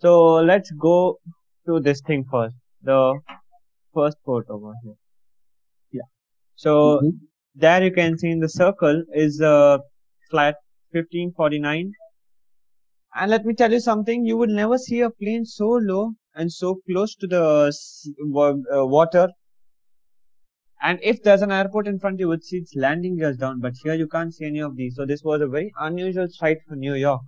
So 0.00 0.34
let's 0.36 0.72
go 0.72 1.18
to 1.66 1.78
this 1.78 2.00
thing 2.00 2.24
first. 2.28 2.56
The 2.82 3.20
first 3.94 4.16
photo 4.26 4.54
over 4.54 4.72
here. 4.82 4.94
Yeah. 5.92 6.08
So 6.56 7.00
there 7.54 7.84
you 7.84 7.92
can 7.92 8.18
see 8.18 8.30
in 8.30 8.40
the 8.40 8.48
circle 8.48 9.04
is 9.14 9.40
uh, 9.40 9.78
flat 10.30 10.56
1549 10.90 11.92
and 13.14 13.30
let 13.30 13.44
me 13.46 13.54
tell 13.54 13.72
you 13.72 13.80
something 13.80 14.24
you 14.26 14.36
would 14.36 14.50
never 14.50 14.76
see 14.76 15.00
a 15.00 15.10
plane 15.10 15.44
so 15.46 15.66
low 15.68 16.12
and 16.34 16.52
so 16.52 16.80
close 16.86 17.14
to 17.16 17.26
the 17.26 17.72
uh, 18.74 18.86
water. 18.86 19.28
And 20.82 20.98
if 21.02 21.22
there's 21.22 21.40
an 21.40 21.50
airport 21.50 21.86
in 21.88 21.98
front 21.98 22.20
you 22.20 22.28
would 22.28 22.44
see 22.44 22.58
its 22.58 22.76
landing 22.76 23.16
gears 23.16 23.38
down 23.38 23.60
but 23.60 23.72
here 23.82 23.94
you 23.94 24.06
can't 24.06 24.34
see 24.34 24.44
any 24.44 24.60
of 24.60 24.76
these. 24.76 24.96
So 24.96 25.06
this 25.06 25.22
was 25.24 25.40
a 25.40 25.46
very 25.48 25.72
unusual 25.78 26.28
sight 26.28 26.58
for 26.68 26.76
new 26.76 26.92
york. 26.94 27.22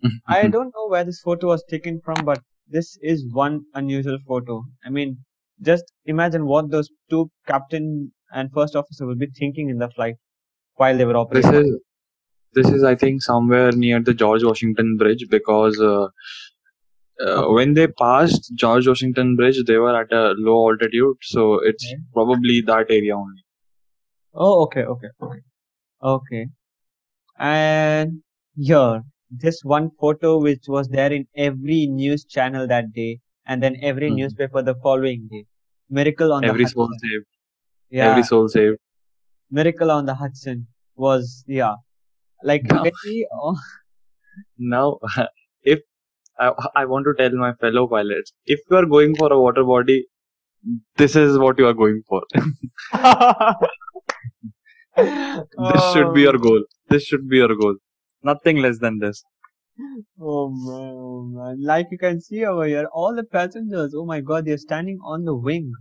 I 0.26 0.48
don't 0.48 0.72
know 0.74 0.88
where 0.88 1.04
this 1.04 1.20
photo 1.22 1.46
was 1.46 1.64
taken 1.64 2.00
from 2.04 2.24
but 2.26 2.42
this 2.68 2.98
is 3.00 3.24
one 3.32 3.64
unusual 3.74 4.18
photo. 4.26 4.64
I 4.84 4.90
mean 4.90 5.24
just 5.62 5.84
imagine 6.04 6.44
what 6.46 6.70
those 6.70 6.90
two 7.08 7.30
captain 7.46 8.12
and 8.32 8.52
first 8.52 8.76
officer 8.76 9.06
will 9.06 9.16
be 9.16 9.28
thinking 9.38 9.70
in 9.70 9.78
the 9.78 9.88
flight 9.88 10.16
while 10.76 10.96
they 10.96 11.04
were 11.04 11.16
This 11.30 11.44
operating? 11.44 11.54
is 11.54 11.80
this 12.54 12.68
is 12.70 12.82
I 12.84 12.94
think 12.94 13.22
somewhere 13.22 13.72
near 13.72 14.00
the 14.00 14.14
George 14.14 14.44
Washington 14.44 14.96
Bridge 14.96 15.26
because 15.30 15.80
uh, 15.80 16.08
uh, 17.20 17.44
when 17.48 17.74
they 17.74 17.86
passed 17.86 18.52
George 18.54 18.86
Washington 18.88 19.36
Bridge, 19.36 19.62
they 19.66 19.76
were 19.78 19.96
at 20.00 20.12
a 20.12 20.34
low 20.38 20.70
altitude, 20.70 21.16
so 21.22 21.54
it's 21.60 21.84
Okay. 21.86 22.02
probably 22.12 22.60
that 22.62 22.86
area 22.90 23.16
only. 23.16 23.42
Oh, 24.34 24.62
okay, 24.62 24.82
okay, 24.82 25.08
okay, 25.22 25.40
okay. 26.02 26.46
And 27.38 28.22
here, 28.56 29.02
this 29.30 29.60
one 29.64 29.90
photo 30.00 30.38
which 30.40 30.64
was 30.68 30.88
there 30.88 31.12
in 31.12 31.26
every 31.36 31.86
news 31.86 32.24
channel 32.24 32.66
that 32.66 32.92
day, 32.92 33.20
and 33.46 33.62
then 33.62 33.76
every 33.82 34.10
Mhm. 34.10 34.16
newspaper 34.16 34.62
the 34.62 34.74
following 34.82 35.28
day. 35.30 35.44
Miracle 35.88 36.32
on 36.32 36.44
Every 36.44 36.64
the 36.64 36.70
soul 36.70 36.86
Hudson. 36.88 37.08
saved. 37.08 37.26
Yeah, 37.90 38.10
Every 38.10 38.22
soul 38.24 38.48
saved. 38.48 38.78
Miracle 39.50 39.90
on 39.90 40.06
the 40.06 40.14
Hudson 40.14 40.66
was 40.96 41.44
yeah. 41.46 41.74
Like 42.42 42.62
Now- 42.64 42.84
oh, 43.42 43.56
Now, 44.58 44.98
if 45.62 45.80
I, 46.38 46.52
I 46.74 46.84
want 46.86 47.06
to 47.06 47.14
tell 47.16 47.36
my 47.36 47.52
fellow 47.54 47.86
pilots, 47.86 48.32
if 48.44 48.60
you 48.70 48.76
are 48.76 48.86
going 48.86 49.14
for 49.16 49.32
a 49.32 49.38
water 49.40 49.64
body, 49.64 50.06
this 50.96 51.14
is 51.16 51.38
what 51.38 51.58
you 51.58 51.66
are 51.66 51.74
going 51.74 52.02
for. 52.08 52.22
this 54.96 55.92
should 55.92 56.14
be 56.14 56.22
your 56.22 56.38
goal. 56.38 56.64
This 56.88 57.04
should 57.04 57.28
be 57.28 57.36
your 57.38 57.54
goal. 57.56 57.76
Nothing 58.22 58.58
less 58.58 58.78
than 58.78 58.98
this. 58.98 59.22
Oh 60.20 60.50
man, 60.50 60.94
oh 60.96 61.22
man. 61.32 61.56
Like 61.62 61.88
you 61.90 61.98
can 61.98 62.20
see 62.20 62.44
over 62.44 62.66
here, 62.66 62.86
all 62.92 63.14
the 63.14 63.24
passengers, 63.24 63.92
oh 63.96 64.04
my 64.06 64.20
god, 64.20 64.44
they're 64.46 64.58
standing 64.58 64.98
on 65.04 65.24
the 65.24 65.34
wing. 65.34 65.72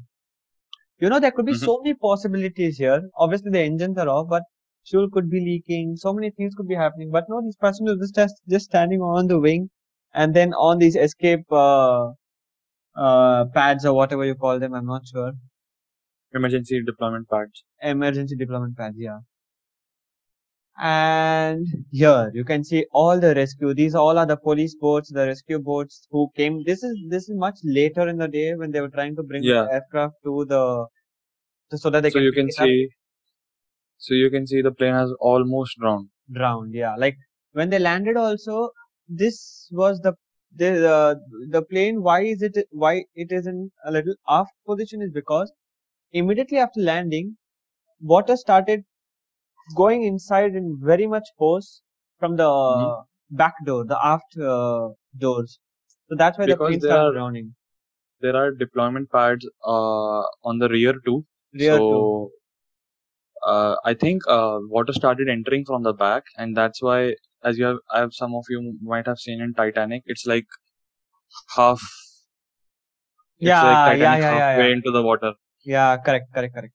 You 0.99 1.09
know, 1.09 1.19
there 1.19 1.31
could 1.31 1.45
be 1.45 1.53
Mhm. 1.53 1.65
so 1.65 1.79
many 1.83 1.93
possibilities 1.95 2.77
here. 2.77 3.01
Obviously, 3.17 3.51
the 3.51 3.59
engines 3.59 3.97
are 3.97 4.09
off, 4.09 4.27
but 4.29 4.43
fuel 4.85 5.09
could 5.11 5.29
be 5.29 5.39
leaking. 5.39 5.95
So 5.97 6.13
many 6.13 6.31
things 6.31 6.55
could 6.55 6.67
be 6.67 6.75
happening. 6.75 7.11
But 7.11 7.25
no, 7.29 7.41
these 7.41 7.55
passengers 7.57 7.97
just 7.99 8.15
just, 8.15 8.35
just 8.49 8.65
standing 8.65 9.01
on 9.01 9.27
the 9.27 9.39
wing, 9.39 9.69
and 10.13 10.33
then 10.33 10.53
on 10.53 10.79
these 10.79 10.95
escape 10.95 11.45
uh, 11.51 12.11
uh, 12.95 13.45
pads 13.53 13.85
or 13.85 13.93
whatever 13.93 14.25
you 14.25 14.35
call 14.35 14.59
them. 14.59 14.73
I'm 14.73 14.85
not 14.87 15.07
sure. 15.07 15.33
Emergency 16.33 16.83
deployment 16.83 17.29
pads. 17.29 17.63
Emergency 17.81 18.35
deployment 18.35 18.75
pads, 18.75 18.97
yeah. 18.99 19.19
And 20.77 21.65
here 21.91 22.31
you 22.33 22.43
can 22.43 22.63
see 22.63 22.85
all 22.91 23.19
the 23.19 23.33
rescue. 23.35 23.73
These 23.73 23.95
all 23.95 24.17
are 24.19 24.25
the 24.25 24.37
police 24.37 24.75
boats, 24.75 25.11
the 25.11 25.25
rescue 25.27 25.59
boats 25.59 26.07
who 26.11 26.29
came. 26.35 26.63
This 26.63 26.83
is 26.83 26.97
this 27.09 27.29
is 27.29 27.35
much 27.35 27.59
later 27.63 28.07
in 28.07 28.17
the 28.17 28.27
day 28.27 28.53
when 28.55 28.71
they 28.71 28.81
were 28.81 28.89
trying 28.89 29.15
to 29.15 29.23
bring 29.23 29.43
Yeah. 29.43 29.63
the 29.65 29.73
aircraft 29.73 30.15
to 30.25 30.45
the 30.45 30.87
so 31.77 31.89
that 31.91 32.03
they 32.03 32.11
So 32.11 32.19
can 32.19 32.23
you 32.23 32.33
can 32.33 32.49
see, 32.51 32.89
so 34.05 34.13
you 34.13 34.29
can 34.29 34.45
see 34.47 34.61
the 34.61 34.71
plane 34.71 34.93
has 34.95 35.11
almost 35.19 35.77
drowned. 35.79 36.09
drowned. 36.31 36.73
Yeah, 36.73 36.95
like 37.03 37.17
when 37.53 37.69
they 37.69 37.79
landed, 37.79 38.17
also 38.17 38.69
this 39.07 39.67
was 39.71 39.99
the 40.01 40.13
the 40.55 40.71
the, 40.85 40.97
the 41.55 41.61
plane. 41.63 42.01
Why 42.03 42.21
is 42.23 42.41
it 42.41 42.57
why 42.71 42.93
it 43.15 43.31
is 43.31 43.47
in 43.47 43.71
a 43.85 43.91
little 43.91 44.15
aft 44.27 44.53
position 44.67 45.01
is 45.01 45.11
because 45.11 45.51
immediately 46.11 46.59
after 46.59 46.81
landing, 46.81 47.37
water 48.01 48.37
started 48.37 48.83
going 49.75 50.03
inside 50.03 50.55
in 50.55 50.79
very 50.81 51.07
much 51.07 51.27
force 51.37 51.81
from 52.19 52.35
the 52.37 52.49
Mhm. 52.49 53.05
back 53.41 53.55
door, 53.65 53.83
the 53.85 53.99
aft 54.13 54.37
uh, 54.37 54.89
doors. 55.17 55.59
So 56.09 56.15
that's 56.15 56.37
why 56.37 56.47
the 56.47 56.57
plane 56.57 56.81
started 56.81 57.11
drowning. 57.11 57.55
There 58.21 58.35
are 58.35 58.51
deployment 58.51 59.11
pads 59.11 59.47
uh, 59.65 60.23
on 60.51 60.59
the 60.59 60.69
rear 60.69 60.95
too. 61.05 61.25
Rear 61.53 61.79
so, 61.79 61.89
too. 61.89 62.31
Uh, 63.45 63.75
I 63.85 63.93
think 63.93 64.21
uh, 64.27 64.59
water 64.69 64.93
started 64.93 65.29
entering 65.29 65.65
from 65.65 65.83
the 65.83 65.93
back, 65.93 66.23
and 66.37 66.55
that's 66.55 66.81
why, 66.81 67.15
as 67.43 67.57
you 67.57 67.65
have, 67.65 67.77
I 67.91 67.99
have 67.99 68.13
some 68.13 68.35
of 68.35 68.45
you 68.49 68.77
might 68.81 69.07
have 69.07 69.19
seen 69.19 69.41
in 69.41 69.53
Titanic, 69.53 70.03
it's 70.05 70.25
like 70.25 70.47
half. 71.55 71.81
It's 73.43 73.61
Yeah, 73.61 73.61
like 73.61 73.83
yeah, 73.93 73.93
Titanic 73.93 74.17
yeah, 74.17 74.31
yeah, 74.31 74.57
halfway 74.57 74.71
yeah. 74.71 74.71
into 74.71 74.89
the 74.89 75.03
water. 75.03 75.33
Yeah, 75.65 75.97
correct, 75.97 76.33
correct, 76.33 76.53
correct. 76.55 76.73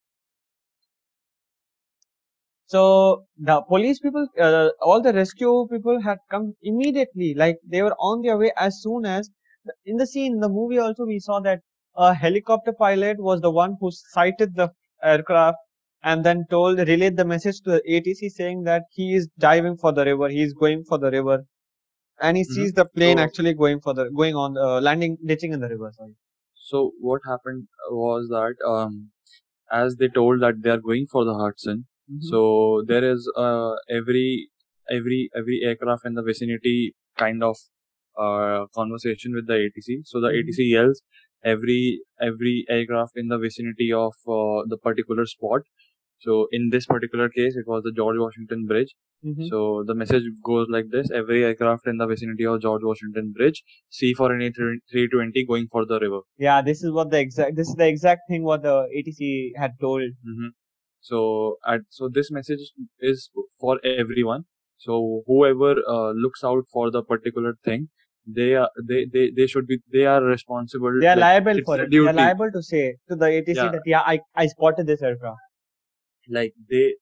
So 2.67 3.25
the 3.37 3.63
police 3.63 3.99
people, 3.99 4.29
uh, 4.41 4.69
all 4.81 5.01
the 5.03 5.13
rescue 5.13 5.67
people 5.71 6.01
had 6.01 6.19
come 6.31 6.55
immediately. 6.63 7.35
Like 7.35 7.59
they 7.67 7.83
were 7.83 7.95
on 7.99 8.23
their 8.23 8.39
way 8.39 8.53
as 8.57 8.81
soon 8.81 9.07
as 9.07 9.29
in 9.85 9.97
the 9.97 10.07
scene, 10.07 10.35
in 10.35 10.41
the 10.41 10.49
movie 10.49 10.79
also 10.79 11.05
we 11.05 11.19
saw 11.19 11.41
that 11.41 11.63
a 11.97 12.15
helicopter 12.15 12.73
pilot 12.73 13.19
was 13.21 13.41
the 13.41 13.51
one 13.51 13.77
who 13.81 13.91
sighted 13.91 14.55
the 14.55 14.73
aircraft 15.03 15.59
and 16.03 16.25
then 16.25 16.45
told, 16.51 16.79
relayed 16.79 17.17
the 17.17 17.25
message 17.25 17.61
to 17.63 17.71
the 17.73 17.83
ATC 17.87 18.29
saying 18.29 18.65
that 18.65 18.85
he 18.91 19.15
is 19.15 19.29
diving 19.39 19.77
for 19.77 19.93
the 19.93 20.05
river, 20.05 20.29
he 20.29 20.43
is 20.43 20.53
going 20.55 20.85
for 20.85 20.99
the 20.99 21.11
river, 21.11 21.45
and 22.21 22.37
he 22.37 22.45
Mhm. 22.45 22.55
sees 22.55 22.73
the 22.73 22.85
plane 22.87 23.19
So- 23.19 23.25
actually 23.25 23.55
going 23.55 23.81
for 23.81 23.95
the 23.95 24.11
going 24.11 24.37
on 24.37 24.57
uh, 24.59 24.81
landing, 24.81 25.19
ditching 25.25 25.53
in 25.53 25.61
the 25.61 25.69
river. 25.69 25.93
Sorry. 25.97 26.15
So 26.71 26.93
what 27.01 27.23
happened 27.27 27.69
was 27.91 28.29
that 28.29 28.57
um, 28.75 29.11
as 29.71 29.97
they 29.97 30.09
told 30.09 30.43
that 30.43 30.63
they 30.63 30.71
are 30.71 30.81
going 30.91 31.07
for 31.07 31.25
the 31.25 31.35
Hudson, 31.35 31.87
Mm-hmm. 32.11 32.27
so 32.29 32.83
there 32.87 33.05
is 33.05 33.31
uh, 33.37 33.75
every 33.91 34.51
every 34.91 35.31
every 35.41 35.61
aircraft 35.63 36.07
in 36.07 36.15
the 36.15 36.23
vicinity 36.23 36.95
kind 37.19 37.43
of 37.43 37.57
uh, 38.27 38.67
conversation 38.75 39.35
with 39.35 39.47
the 39.47 39.59
ATC. 39.65 39.99
So 40.05 40.21
the 40.21 40.29
Mhm. 40.29 40.39
ATC 40.39 40.65
yells 40.71 41.03
every 41.45 42.01
every 42.21 42.65
aircraft 42.69 43.13
in 43.17 43.29
the 43.29 43.39
vicinity 43.39 43.93
of 43.93 44.15
uh, 44.27 44.63
the 44.67 44.79
particular 44.83 45.27
spot. 45.27 45.63
So 46.21 46.49
in 46.53 46.71
this 46.71 46.87
particular 46.87 47.29
case, 47.29 47.57
it 47.57 47.67
was 47.67 47.83
the 47.85 47.93
George 47.93 48.19
Washington 48.19 48.67
Bridge. 48.67 48.95
Mhm. 49.25 49.49
So 49.49 49.85
the 49.87 49.95
message 49.95 50.25
goes 50.49 50.69
like 50.77 50.91
this: 50.91 51.11
Every 51.11 51.45
aircraft 51.45 51.87
in 51.93 51.97
the 51.99 52.07
vicinity 52.07 52.47
of 52.47 52.61
George 52.63 52.83
Washington 52.91 53.33
Bridge, 53.39 53.63
C 53.89 54.13
for 54.15 54.29
any 54.35 54.51
320 54.53 55.45
going 55.53 55.69
for 55.77 55.85
the 55.87 55.99
river. 56.01 56.21
Yeah, 56.47 56.63
this 56.63 56.83
is 56.83 56.93
what 56.93 57.11
the 57.11 57.21
exact 57.21 57.57
this 57.57 57.69
is 57.69 57.75
the 57.77 57.89
exact 57.89 58.23
thing 58.29 58.45
what 58.45 58.63
the 58.63 58.77
ATC 59.01 59.53
had 59.57 59.79
told. 59.81 60.03
hmm 60.25 60.49
So 61.01 61.59
at 61.67 61.81
so 61.91 62.09
this 62.09 62.31
message 62.31 62.65
is 63.01 63.31
for 63.61 63.81
everyone. 63.85 64.45
So 64.87 65.23
whoever 65.27 65.71
uh, 65.97 66.13
looks 66.13 66.45
out 66.45 66.65
for 66.73 66.91
the 66.91 67.03
particular 67.03 67.55
thing, 67.65 67.89
they 68.37 68.55
are 68.55 68.71
they, 68.89 69.07
they 69.13 69.31
they 69.37 69.47
should 69.47 69.67
be 69.67 69.79
they 69.93 70.05
are 70.07 70.23
responsible. 70.23 70.93
They 71.01 71.07
are 71.09 71.17
like, 71.17 71.45
liable 71.45 71.61
for 71.65 71.81
it. 71.81 71.91
They 71.91 71.99
are 71.99 72.13
liable 72.13 72.51
to 72.53 72.63
say 72.63 72.97
to 73.09 73.17
the 73.17 73.27
ATC 73.27 73.57
Yeah. 73.57 73.71
that 73.73 73.83
yeah, 73.87 74.01
I 74.01 74.21
I 74.35 74.47
spotted 74.47 74.87
this 74.87 75.03
aircraft. 75.03 75.39
Like 76.29 76.55
they 76.71 76.95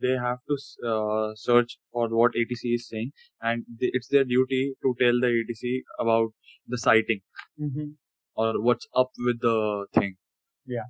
they 0.00 0.12
have 0.16 0.38
to 0.48 0.56
uh, 0.92 1.32
search 1.34 1.78
for 1.92 2.08
what 2.08 2.32
ATC 2.34 2.74
is 2.74 2.88
saying, 2.88 3.12
and 3.42 3.64
they, 3.80 3.90
it's 3.92 4.08
their 4.08 4.24
duty 4.24 4.74
to 4.82 4.94
tell 5.00 5.20
the 5.20 5.32
ATC 5.40 5.82
about 5.98 6.30
the 6.66 6.78
sighting 6.78 7.20
hmm 7.58 7.90
or 8.34 8.60
what's 8.62 8.86
up 8.94 9.10
with 9.18 9.40
the 9.40 9.86
thing. 9.94 10.16
Yeah. 10.66 10.86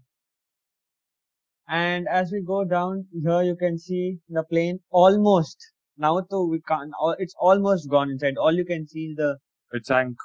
And 1.69 2.07
as 2.07 2.31
we 2.33 2.43
go 2.43 2.65
down 2.65 3.07
here, 3.13 3.41
you 3.43 3.57
can 3.57 3.79
see 3.79 4.19
the 4.29 4.43
plane 4.45 4.81
almost. 4.91 5.57
Now, 5.97 6.21
though 6.21 6.45
we 6.47 6.61
can't. 6.61 6.93
It's 7.19 7.35
almost 7.41 7.89
gone 7.89 8.11
inside. 8.11 8.37
All 8.37 8.53
you 8.53 8.65
can 8.67 8.87
see 8.87 9.07
is 9.07 9.17
the 9.17 9.39
It 9.73 9.85
sank. 9.85 10.17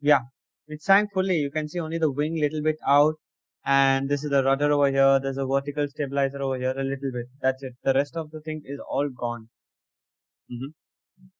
Yeah, 0.00 0.20
it 0.68 0.82
sank 0.82 1.12
fully. 1.12 1.38
You 1.38 1.50
can 1.50 1.68
see 1.68 1.80
only 1.80 1.98
the 1.98 2.08
wing 2.12 2.36
little 2.38 2.62
bit 2.62 2.76
out, 2.86 3.16
and 3.64 4.08
this 4.08 4.22
is 4.22 4.30
the 4.30 4.44
rudder 4.44 4.70
over 4.70 4.88
here. 4.88 5.18
There's 5.18 5.36
a 5.36 5.46
vertical 5.46 5.88
stabilizer 5.88 6.40
over 6.40 6.56
here, 6.58 6.74
a 6.78 6.84
little 6.84 7.10
bit. 7.10 7.26
That's 7.40 7.64
it. 7.64 7.74
The 7.82 7.92
rest 7.94 8.16
of 8.16 8.30
the 8.30 8.40
thing 8.40 8.62
is 8.64 8.78
all 8.88 9.08
gone. 9.08 9.48
Mhm. 10.50 10.72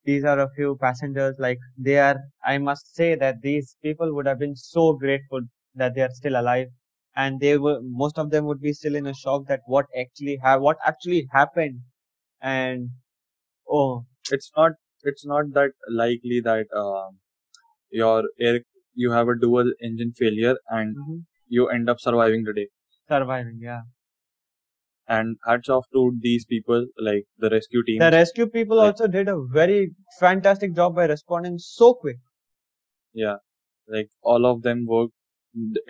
These 0.04 0.25
are 0.25 0.38
a 0.40 0.50
few 0.50 0.76
passengers. 0.76 1.37
Like 1.38 1.58
they 1.78 1.99
are. 1.99 2.18
I 2.44 2.58
must 2.58 2.94
say 2.94 3.14
that 3.16 3.42
these 3.42 3.76
people 3.82 4.14
would 4.14 4.26
have 4.26 4.38
been 4.38 4.56
so 4.56 4.94
grateful 4.94 5.42
that 5.76 5.94
they 5.94 6.02
are 6.02 6.11
still 6.11 6.40
alive, 6.40 6.68
and 7.16 7.40
they 7.40 7.58
were. 7.58 7.80
Most 7.82 8.18
of 8.18 8.30
them 8.30 8.46
would 8.46 8.61
be 8.61 8.73
still 8.75 8.96
in 8.96 9.06
a 9.06 9.14
shock 9.14 9.46
that 9.49 9.62
what 9.66 9.87
actually 9.96 10.38
have 10.44 10.62
what 10.62 10.78
actually 10.87 11.28
happened, 11.32 11.80
and 12.42 12.90
oh, 13.68 14.06
It's 14.32 14.52
not. 14.56 14.73
It's 15.04 15.25
not 15.26 15.52
that 15.54 15.73
likely 15.88 16.40
that 16.40 16.66
um, 16.76 17.18
your 17.90 18.25
air 18.40 18.61
you 18.94 19.11
have 19.12 19.28
a 19.28 19.38
dual 19.38 19.73
engine 19.82 20.12
failure 20.12 20.56
and 20.68 20.96
mhm, 20.96 21.25
you 21.49 21.68
end 21.68 21.90
up 21.90 22.00
surviving 22.00 22.44
the 22.44 22.54
day. 22.54 22.68
surviving. 23.08 23.58
Yeah. 23.61 23.82
And 25.06 25.37
hats 25.46 25.68
off 25.68 25.87
to 25.92 26.16
these 26.20 26.44
people, 26.46 26.87
like 26.99 27.25
the 27.38 27.50
rescue 27.50 27.82
team. 27.84 27.99
The 28.00 28.11
rescue 28.11 28.46
people 28.46 28.78
Like- 28.78 28.92
also 28.94 29.06
did 29.06 29.28
a 29.28 29.37
very 29.42 29.94
fantastic 30.20 30.75
job 30.75 30.94
by 30.94 31.06
responding 31.06 31.58
so 31.58 31.94
quick. 31.94 32.18
yeah, 33.12 33.37
like 33.88 34.08
all 34.23 34.46
of 34.46 34.62
them 34.62 34.87
worked. 34.87 35.14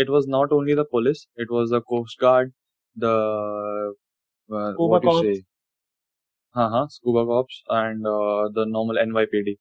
It 0.04 0.10
was 0.10 0.26
not 0.26 0.52
only 0.52 0.74
the 0.74 0.84
police; 0.84 1.26
it 1.36 1.50
was 1.50 1.70
the 1.70 1.80
coast 1.92 2.18
guard, 2.18 2.52
the 3.04 3.14
uh, 4.50 4.72
what 4.76 5.04
you 5.04 5.14
say, 5.22 5.44
uh-huh, 6.54 6.86
scuba 6.88 7.24
cops, 7.26 7.62
and 7.68 8.06
uh, 8.06 8.48
the 8.52 8.64
normal 8.66 8.98
NYPD 8.98 9.58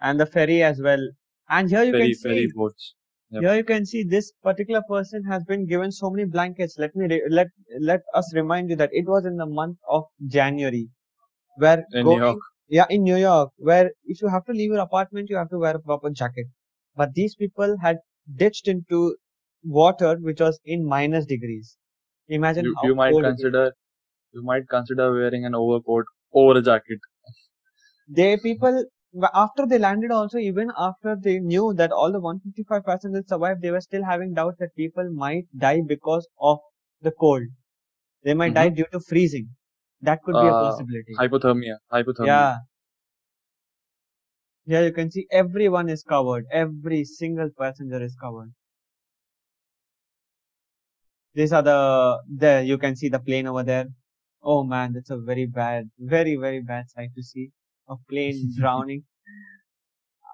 and 0.00 0.18
the 0.18 0.26
ferry 0.26 0.62
as 0.62 0.80
well. 0.82 1.02
And 1.48 1.68
here 1.70 1.84
you 1.84 1.92
ferry 1.92 2.02
can 2.02 2.14
see 2.14 2.28
ferry 2.28 2.48
boats. 2.54 2.94
Yep. 3.30 3.42
Here 3.42 3.54
you 3.56 3.64
can 3.64 3.86
see 3.86 4.02
this 4.04 4.32
particular 4.42 4.82
person 4.88 5.24
has 5.24 5.44
been 5.44 5.66
given 5.66 5.92
so 5.92 6.10
many 6.10 6.24
blankets. 6.26 6.76
Let 6.78 6.96
me 6.96 7.06
re- 7.06 7.26
let 7.30 7.48
let 7.80 8.02
us 8.14 8.32
remind 8.34 8.70
you 8.70 8.76
that 8.76 8.90
it 8.92 9.06
was 9.06 9.26
in 9.26 9.36
the 9.36 9.46
month 9.46 9.78
of 9.88 10.04
January, 10.26 10.88
where 11.58 11.84
In 11.92 12.06
New 12.06 12.18
York. 12.18 12.38
yeah, 12.68 12.86
in 12.90 13.02
New 13.04 13.16
York, 13.16 13.52
where 13.58 13.92
if 14.04 14.22
you 14.22 14.28
have 14.28 14.44
to 14.46 14.52
leave 14.52 14.72
your 14.72 14.80
apartment, 14.88 15.30
you 15.30 15.36
have 15.36 15.50
to 15.50 15.58
wear 15.58 15.76
a 15.76 15.80
proper 15.80 16.10
jacket. 16.10 16.46
But 16.96 17.14
these 17.14 17.34
people 17.36 17.76
had 17.82 17.98
ditched 18.36 18.68
into 18.68 19.16
water 19.64 20.16
which 20.20 20.40
was 20.40 20.60
in 20.64 20.84
minus 20.86 21.26
degrees. 21.26 21.76
Imagine 22.28 22.66
You, 22.66 22.76
how 22.76 22.88
you 22.88 22.94
might 22.94 23.10
cold 23.10 23.26
it 23.26 23.38
is. 23.40 23.50
consider 23.50 23.72
you 24.32 24.42
might 24.42 24.68
consider 24.68 25.12
wearing 25.12 25.44
an 25.46 25.54
overcoat 25.54 26.06
over 26.32 26.58
a 26.58 26.62
jacket. 26.62 27.00
they 28.06 28.36
people 28.36 28.84
after 29.34 29.64
they 29.66 29.78
landed 29.78 30.10
also 30.10 30.36
even 30.38 30.70
after 30.76 31.16
they 31.16 31.38
knew 31.38 31.72
that 31.74 31.90
all 31.90 32.12
the 32.12 32.20
155 32.20 32.84
passengers 32.84 33.26
survived 33.28 33.62
they 33.62 33.70
were 33.70 33.80
still 33.80 34.04
having 34.04 34.34
doubts 34.34 34.58
that 34.58 34.74
people 34.76 35.10
might 35.12 35.46
die 35.56 35.80
because 35.86 36.28
of 36.38 36.58
the 37.00 37.10
cold 37.12 37.44
they 38.24 38.34
might 38.34 38.54
die 38.54 38.68
due 38.70 38.86
to 38.92 39.00
freezing 39.00 39.48
that 40.02 40.22
could 40.24 40.38
be 40.40 40.48
a 40.48 40.54
Mm-hmm. 40.54 40.64
Uh, 40.64 40.66
possibility 40.66 41.16
Hypothermia. 41.20 41.76
Hypothermia. 41.92 42.28
yeah 42.28 42.56
yeah 44.66 44.82
you 44.82 44.92
can 44.92 45.10
see 45.10 45.26
everyone 45.32 45.88
is 45.88 46.04
covered 46.04 46.46
every 46.52 47.04
single 47.04 47.50
passenger 47.58 48.00
is 48.00 48.14
covered 48.14 48.52
these 51.34 51.52
are 51.52 51.62
the 51.62 52.18
there 52.28 52.62
you 52.62 52.76
can 52.78 52.94
see 52.96 53.08
the 53.08 53.18
plane 53.20 53.46
over 53.46 53.62
there 53.62 53.86
oh 54.42 54.62
man 54.64 54.92
that's 54.92 55.10
a 55.10 55.16
very 55.18 55.46
bad 55.46 55.90
very 55.98 56.36
very 56.36 56.60
bad 56.60 56.88
sight 56.90 57.10
to 57.14 57.22
see 57.22 57.50
a 57.88 57.96
plane 58.08 58.40
drowning 58.58 59.02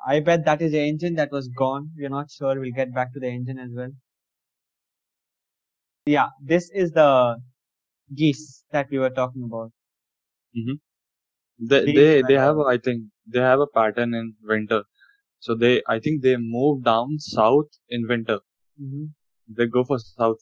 i 0.06 0.20
bet 0.20 0.44
that 0.44 0.62
is 0.62 0.72
the 0.72 0.80
engine 0.92 1.14
that 1.14 1.30
was 1.30 1.48
gone 1.48 1.90
we're 1.96 2.14
not 2.16 2.30
sure 2.30 2.58
we'll 2.60 2.78
get 2.80 2.94
back 2.94 3.12
to 3.12 3.20
the 3.20 3.28
engine 3.28 3.58
as 3.58 3.70
well 3.74 3.92
yeah 6.06 6.28
this 6.52 6.70
is 6.70 6.90
the 6.92 7.10
geese 8.14 8.64
that 8.70 8.90
we 8.90 8.98
were 8.98 9.10
talking 9.22 9.44
about 9.50 9.70
They 11.58 11.84
These 11.84 11.94
they 11.96 12.22
they 12.22 12.34
were- 12.34 12.40
have 12.40 12.56
a- 12.58 12.70
I 12.74 12.78
think 12.78 13.04
they 13.26 13.40
have 13.40 13.60
a 13.60 13.66
pattern 13.66 14.14
in 14.14 14.34
winter. 14.42 14.82
So 15.40 15.54
they 15.54 15.82
I 15.94 15.98
think 15.98 16.22
they 16.22 16.36
move 16.36 16.82
down 16.84 17.18
south 17.18 17.70
in 17.88 18.06
winter. 18.08 18.38
Mhm. 18.80 19.12
They 19.48 19.66
go 19.66 19.84
for 19.84 19.98
south. 19.98 20.40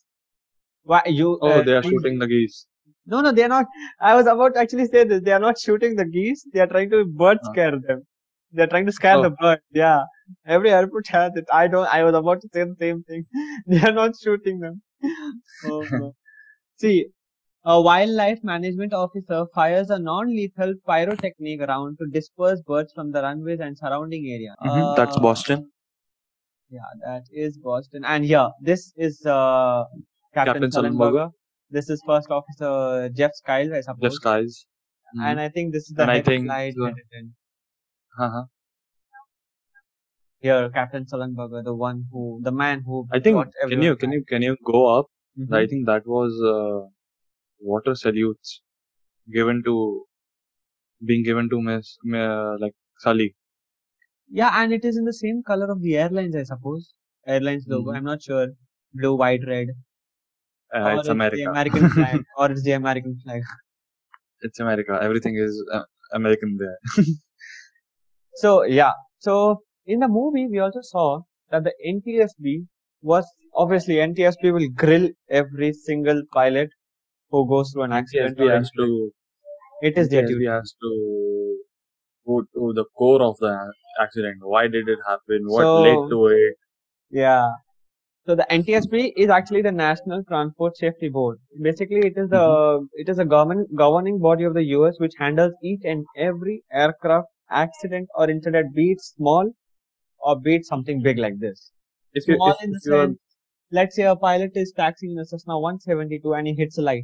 why 0.91 1.01
you 1.05 1.27
Oh, 1.41 1.49
uh, 1.49 1.63
they 1.65 1.75
are 1.79 1.83
shooting 1.83 2.17
the 2.19 2.27
geese. 2.27 2.67
No 3.05 3.21
no 3.21 3.31
they're 3.31 3.49
not. 3.49 3.65
I 3.99 4.15
was 4.15 4.27
about 4.27 4.53
to 4.55 4.59
actually 4.59 4.85
say 4.87 5.03
this 5.03 5.21
they 5.23 5.31
are 5.31 5.39
not 5.39 5.59
shooting 5.59 5.95
the 5.95 6.05
geese. 6.05 6.45
They 6.53 6.59
are 6.59 6.67
trying 6.67 6.89
to 6.91 7.05
bird 7.05 7.39
scare 7.51 7.71
them. 7.87 8.03
They're 8.51 8.67
trying 8.67 8.85
to 8.85 8.91
scare 8.91 9.17
Oh. 9.17 9.23
the 9.23 9.31
bird. 9.31 9.59
Yeah. 9.71 10.01
Every 10.45 10.71
airport 10.71 11.07
has 11.07 11.31
it. 11.35 11.45
I 11.51 11.67
don't 11.67 11.87
i 11.93 12.03
was 12.03 12.15
about 12.15 12.41
to 12.41 12.49
say 12.53 12.63
the 12.63 12.75
same 12.85 13.03
thing. 13.03 13.25
They 13.67 13.81
are 13.89 13.91
not 14.01 14.15
shooting 14.23 14.59
them. 14.59 14.81
Oh, 15.71 15.81
no. 15.91 16.13
see 16.83 16.95
a 17.73 17.81
wildlife 17.81 18.39
management 18.43 18.93
officer 18.93 19.45
fires 19.55 19.89
a 19.89 19.97
non-lethal 19.99 20.73
pyrotechnic 20.87 21.61
round 21.67 21.97
to 21.99 22.07
disperse 22.15 22.61
birds 22.71 22.91
from 22.93 23.11
the 23.11 23.21
runways 23.21 23.59
and 23.67 23.77
surrounding 23.77 24.25
area. 24.37 24.55
Mhm, 24.63 24.95
that's 25.01 25.17
Uh, 25.17 25.21
Boston. 25.27 25.69
yeah 26.75 26.91
that 27.05 27.23
is 27.45 27.57
boston. 27.69 28.03
And 28.15 28.25
here 28.33 28.47
this 28.69 28.91
is 29.07 29.25
uh 29.25 29.83
captain, 30.33 30.53
Captain 30.53 30.71
Sullenberger. 30.77 31.25
This 31.75 31.89
is 31.93 32.01
first 32.07 32.29
officer 32.37 33.09
jeff 33.19 33.31
skiles 33.41 33.71
i 33.77 33.81
suppose 33.85 34.03
Jeff 34.07 34.13
Skiles. 34.21 34.65
Mhm. 35.15 35.23
and 35.29 35.39
I 35.45 35.49
think 35.55 35.73
this 35.75 35.87
is 35.89 35.95
the 35.97 36.03
And 36.03 36.11
I 36.11 36.21
think 36.27 36.45
flight 36.47 36.73
the-. 36.75 37.23
Uh-huh. 38.25 38.43
Here, 40.45 40.69
Captain 40.77 41.05
Sullenberger, 41.11 41.63
the 41.67 41.73
one 41.81 41.99
who, 42.11 42.23
the 42.47 42.51
man 42.61 42.81
who. 42.85 43.07
I 43.17 43.19
think 43.19 43.45
can 43.73 43.81
you 43.87 43.95
can 44.03 44.11
you 44.15 44.23
can 44.31 44.41
you 44.47 44.55
go 44.71 44.81
up? 44.95 45.05
Mhm. 45.39 45.55
I 45.59 45.67
think 45.73 45.85
that 45.91 46.07
was 46.15 46.41
uh, 46.53 46.79
water 47.73 47.93
salutes 48.01 48.51
given 49.37 49.61
to 49.69 49.75
being 51.11 51.23
given 51.29 51.49
to 51.53 51.61
Miss 51.69 51.93
uh, 52.23 52.57
like 52.65 52.75
Sully. 53.05 53.29
Yeah, 54.41 54.51
and 54.63 54.73
it 54.79 54.83
is 54.91 54.97
in 54.97 55.05
the 55.11 55.17
same 55.21 55.41
color 55.51 55.69
of 55.77 55.81
the 55.87 55.95
airlines, 56.03 56.35
I 56.35 56.43
suppose. 56.51 56.93
Airlines 57.37 57.65
logo. 57.75 57.91
Mhm. 57.91 57.97
I'm 57.97 58.09
not 58.11 58.21
sure. 58.29 58.47
Blue, 59.01 59.15
white, 59.23 59.47
red. 59.53 59.67
Uh, 60.75 60.95
it's 60.97 61.07
the 61.07 61.11
America. 61.11 61.49
American 61.49 61.89
flag. 61.89 62.21
or 62.37 62.51
it's 62.51 62.63
the 62.63 62.71
American 62.71 63.15
flag. 63.23 63.41
it's 64.41 64.59
America. 64.59 64.97
Everything 65.01 65.35
is 65.37 65.63
uh, 65.73 65.83
American 66.13 66.57
there. 66.59 66.77
So 68.35 68.63
yeah. 68.63 68.93
So 69.19 69.61
in 69.85 69.99
the 69.99 70.07
movie, 70.07 70.47
we 70.47 70.59
also 70.59 70.79
saw 70.81 71.21
that 71.51 71.63
the 71.63 71.73
NTSB 71.87 72.65
was 73.01 73.25
obviously 73.55 73.95
NTSB 73.95 74.51
will 74.53 74.69
grill 74.75 75.09
every 75.29 75.71
single 75.73 76.21
pilot 76.33 76.69
who 77.29 77.47
goes 77.47 77.71
through 77.71 77.83
an 77.83 77.93
accident. 77.93 78.37
NTSB 78.37 78.53
has 78.55 78.71
to 78.77 79.11
It 79.83 79.97
is 79.97 80.09
their 80.09 80.25
duty. 80.25 80.45
has 80.47 80.73
to 80.81 80.91
go 82.25 82.41
to 82.55 82.73
the 82.79 82.85
core 82.97 83.21
of 83.21 83.37
the 83.39 83.53
accident. 84.01 84.37
Why 84.41 84.67
did 84.67 84.87
it 84.89 84.99
happen? 85.07 85.41
What 85.45 85.61
So- 85.61 85.81
led 85.81 86.09
to 86.09 86.25
it? 86.27 86.55
Yeah. 87.11 87.49
So 88.25 88.35
the 88.35 88.45
NTSB 88.49 89.13
is 89.17 89.29
actually 89.29 89.61
the 89.61 89.71
National 89.71 90.23
Transport 90.23 90.77
Safety 90.77 91.09
Board. 91.09 91.39
Basically, 91.61 91.99
it 92.07 92.17
is 92.17 92.29
the 92.29 92.43
Mm-hmm. 92.43 92.85
it 92.93 93.09
is 93.09 93.19
a 93.19 93.25
government 93.25 93.75
governing 93.75 94.19
body 94.19 94.45
of 94.45 94.53
the 94.53 94.63
US 94.75 94.99
which 94.99 95.13
handles 95.19 95.53
each 95.61 95.81
and 95.83 96.05
every 96.17 96.63
aircraft 96.71 97.27
accident 97.49 98.07
or 98.15 98.29
incident, 98.29 98.73
be 98.73 98.91
it 98.91 99.01
small 99.01 99.51
or 100.19 100.39
be 100.39 100.55
it 100.55 100.65
something 100.65 101.01
big 101.01 101.17
like 101.17 101.37
this. 101.39 101.71
If 102.13 102.27
you 102.27 102.35
Small 102.37 102.51
if, 102.51 102.63
in 102.63 102.71
the 102.71 102.77
if 102.77 102.85
you 102.85 102.95
are 102.95 103.07
sense, 103.07 103.17
let's 103.71 103.95
say 103.95 104.03
a 104.03 104.15
pilot 104.15 104.51
is 104.55 104.71
taxiing 104.75 105.11
in 105.13 105.19
a 105.19 105.25
Cessna 105.25 105.59
172 105.59 106.33
and 106.33 106.47
he 106.47 106.53
hits 106.53 106.77
a 106.77 106.81
light, 106.81 107.03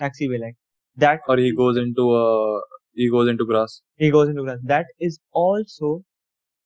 taxiway 0.00 0.40
light. 0.40 0.54
That 0.96 1.20
or 1.28 1.36
he 1.38 1.52
goes 1.54 1.76
into 1.76 2.14
a 2.14 2.60
he 2.94 3.10
goes 3.10 3.28
into 3.28 3.44
grass. 3.44 3.82
he 3.96 4.10
goes 4.10 4.28
into 4.28 4.42
grass. 4.44 4.58
That 4.62 4.86
is 5.00 5.18
also 5.32 6.02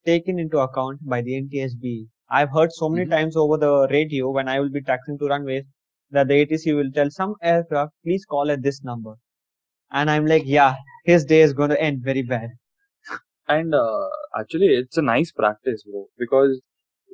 taken 0.04 0.38
into 0.38 0.58
account 0.58 0.98
by 1.08 1.22
the 1.22 1.40
NTSB. 1.42 2.08
I've 2.38 2.52
heard 2.58 2.72
so 2.78 2.88
many 2.94 3.06
Mhm. 3.06 3.10
times 3.16 3.36
over 3.44 3.56
the 3.64 3.72
radio 3.90 4.30
when 4.38 4.48
I 4.54 4.60
will 4.60 4.72
be 4.78 4.82
taxiing 4.90 5.18
to 5.22 5.30
runways 5.34 5.64
that 6.18 6.28
the 6.28 6.40
ATC 6.42 6.74
will 6.80 6.90
tell 6.98 7.10
some 7.18 7.34
aircraft, 7.54 7.94
please 8.04 8.26
call 8.34 8.50
at 8.56 8.62
this 8.68 8.82
number. 8.92 9.14
And 9.90 10.10
I'm 10.10 10.26
like, 10.26 10.44
yeah, 10.46 10.76
his 11.04 11.24
day 11.24 11.40
is 11.42 11.54
going 11.62 11.70
to 11.70 11.80
end 11.90 12.02
very 12.12 12.22
bad. 12.22 12.50
And 13.48 13.74
uh, 13.74 14.08
actually, 14.38 14.68
it's 14.68 14.96
a 14.98 15.02
nice 15.02 15.32
practice, 15.32 15.82
bro. 15.84 16.06
Because 16.18 16.60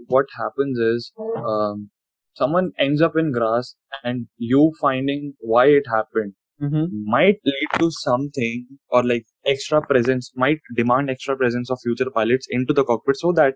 what 0.06 0.26
happens 0.36 0.78
is, 0.78 1.12
um, 1.36 1.90
someone 2.34 2.72
ends 2.78 3.02
up 3.02 3.16
in 3.16 3.32
grass, 3.32 3.74
and 4.04 4.28
you 4.36 4.72
finding 4.80 5.34
why 5.40 5.66
it 5.66 5.84
happened 5.88 6.34
Mm-hmm. 6.62 6.86
might 7.10 7.38
lead 7.44 7.68
to 7.78 7.90
something, 7.90 8.66
or 8.90 9.02
like 9.02 9.24
extra 9.46 9.80
presence 9.80 10.30
might 10.36 10.60
demand 10.76 11.10
extra 11.10 11.36
presence 11.36 11.70
of 11.70 11.78
future 11.82 12.10
pilots 12.10 12.46
into 12.50 12.74
the 12.74 12.84
cockpit, 12.84 13.16
so 13.16 13.32
that 13.32 13.54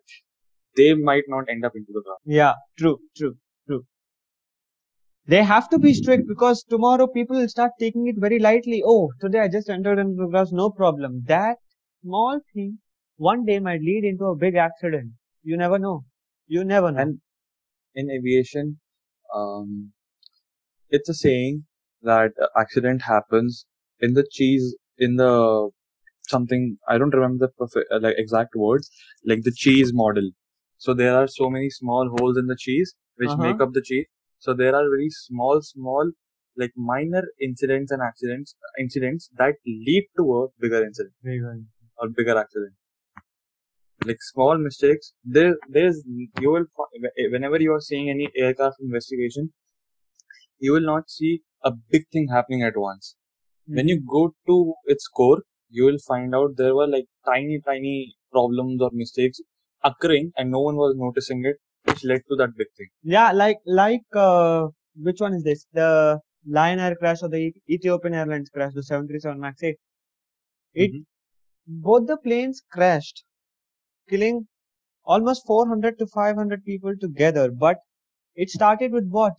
they 0.76 0.94
might 0.94 1.24
not 1.28 1.44
end 1.48 1.64
up 1.64 1.72
into 1.74 1.92
the 1.92 2.02
grass. 2.02 2.18
Yeah, 2.24 2.54
true, 2.78 2.98
true, 3.16 3.36
true. 3.66 3.84
They 5.26 5.42
have 5.42 5.68
to 5.70 5.78
be 5.78 5.94
strict 5.94 6.28
because 6.28 6.62
tomorrow 6.64 7.06
people 7.06 7.38
will 7.38 7.48
start 7.48 7.72
taking 7.80 8.06
it 8.08 8.16
very 8.18 8.38
lightly. 8.38 8.82
Oh, 8.84 9.10
today 9.20 9.40
I 9.40 9.48
just 9.48 9.70
entered 9.70 9.98
into 9.98 10.22
the 10.22 10.28
grass, 10.28 10.52
no 10.52 10.70
problem. 10.70 11.22
That 11.26 11.56
small 12.02 12.40
thing 12.52 12.78
one 13.16 13.44
day 13.44 13.58
might 13.58 13.80
lead 13.80 14.04
into 14.04 14.24
a 14.26 14.36
big 14.36 14.56
accident. 14.56 15.12
You 15.42 15.56
never 15.56 15.78
know. 15.78 16.04
You 16.46 16.64
never 16.64 16.90
know. 16.90 17.00
And 17.00 17.20
in 17.94 18.10
aviation, 18.10 18.80
um, 19.34 19.92
it's 20.90 21.08
a 21.08 21.14
saying 21.14 21.64
that 22.02 22.32
accident 22.56 23.02
happens 23.02 23.66
in 24.00 24.12
the 24.14 24.26
cheese 24.30 24.76
in 24.98 25.16
the 25.16 25.70
something 26.28 26.78
I 26.88 26.98
don't 26.98 27.14
remember 27.14 27.46
the 27.46 27.52
prof- 27.56 27.86
uh, 27.90 28.00
like 28.00 28.14
exact 28.18 28.54
words 28.54 28.90
like 29.24 29.42
the 29.42 29.52
cheese 29.52 29.92
model. 29.94 30.30
So 30.84 30.94
there 31.00 31.14
are 31.20 31.28
so 31.34 31.48
many 31.56 31.70
small 31.78 32.08
holes 32.16 32.38
in 32.42 32.46
the 32.52 32.56
cheese 32.66 32.94
which 33.22 33.34
Uh-huh. 33.34 33.42
make 33.46 33.60
up 33.66 33.72
the 33.78 33.82
cheese. 33.90 34.06
So 34.46 34.54
there 34.62 34.74
are 34.80 34.86
very 34.96 35.10
small, 35.10 35.62
small 35.72 36.10
like 36.62 36.72
minor 36.92 37.22
incidents 37.48 37.90
and 37.96 38.02
accidents 38.08 38.54
incidents 38.84 39.30
that 39.42 39.54
lead 39.88 40.04
to 40.18 40.24
a 40.40 40.40
bigger 40.64 40.82
incident 40.90 41.14
or 41.98 42.08
bigger 42.20 42.36
accident. 42.44 42.74
Like 44.04 44.22
small 44.22 44.56
mistakes, 44.58 45.12
there, 45.24 45.56
there's, 45.68 46.02
you 46.40 46.50
will, 46.52 46.66
whenever 47.30 47.60
you 47.60 47.72
are 47.72 47.80
seeing 47.80 48.08
any 48.08 48.30
aircraft 48.36 48.76
investigation, 48.80 49.52
you 50.58 50.72
will 50.72 50.86
not 50.92 51.08
see 51.10 51.42
a 51.64 51.72
big 51.90 52.04
thing 52.12 52.28
happening 52.28 52.62
at 52.62 52.76
once. 52.76 53.16
When 53.66 53.88
you 53.88 54.00
go 54.00 54.34
to 54.48 54.74
its 54.86 55.08
core, 55.08 55.42
you 55.70 55.84
will 55.84 55.98
find 56.06 56.34
out 56.34 56.56
there 56.56 56.74
were 56.74 56.86
like 56.88 57.06
tiny, 57.26 57.60
tiny 57.64 58.16
problems 58.32 58.82
or 58.82 58.90
mistakes 58.92 59.40
occurring 59.84 60.32
and 60.36 60.50
no 60.50 60.60
one 60.60 60.76
was 60.76 60.94
noticing 60.96 61.44
it, 61.44 61.56
which 61.84 62.04
led 62.04 62.22
to 62.28 62.36
that 62.36 62.56
big 62.56 62.68
thing. 62.76 62.88
Yeah, 63.02 63.32
like 63.32 63.58
like 63.66 64.02
uh, 64.14 64.68
which 64.96 65.20
one 65.20 65.34
is 65.34 65.44
this? 65.44 65.66
The 65.72 66.20
Lion 66.46 66.78
Air 66.80 66.96
crash 66.96 67.22
or 67.22 67.28
the 67.28 67.52
Ethiopian 67.70 68.14
Airlines 68.14 68.50
crash, 68.50 68.72
the 68.74 68.82
737 68.82 69.40
Max 69.40 69.62
8. 69.62 69.78
It 70.74 70.92
Mhm. 70.92 71.04
both 71.88 72.06
the 72.08 72.16
planes 72.18 72.62
crashed, 72.72 73.24
killing 74.08 74.48
almost 75.04 75.46
400 75.46 75.98
to 76.00 76.06
500 76.06 76.64
people 76.64 76.94
together. 77.00 77.50
But 77.50 77.78
it 78.34 78.50
started 78.50 78.92
with 78.92 79.08
what? 79.08 79.34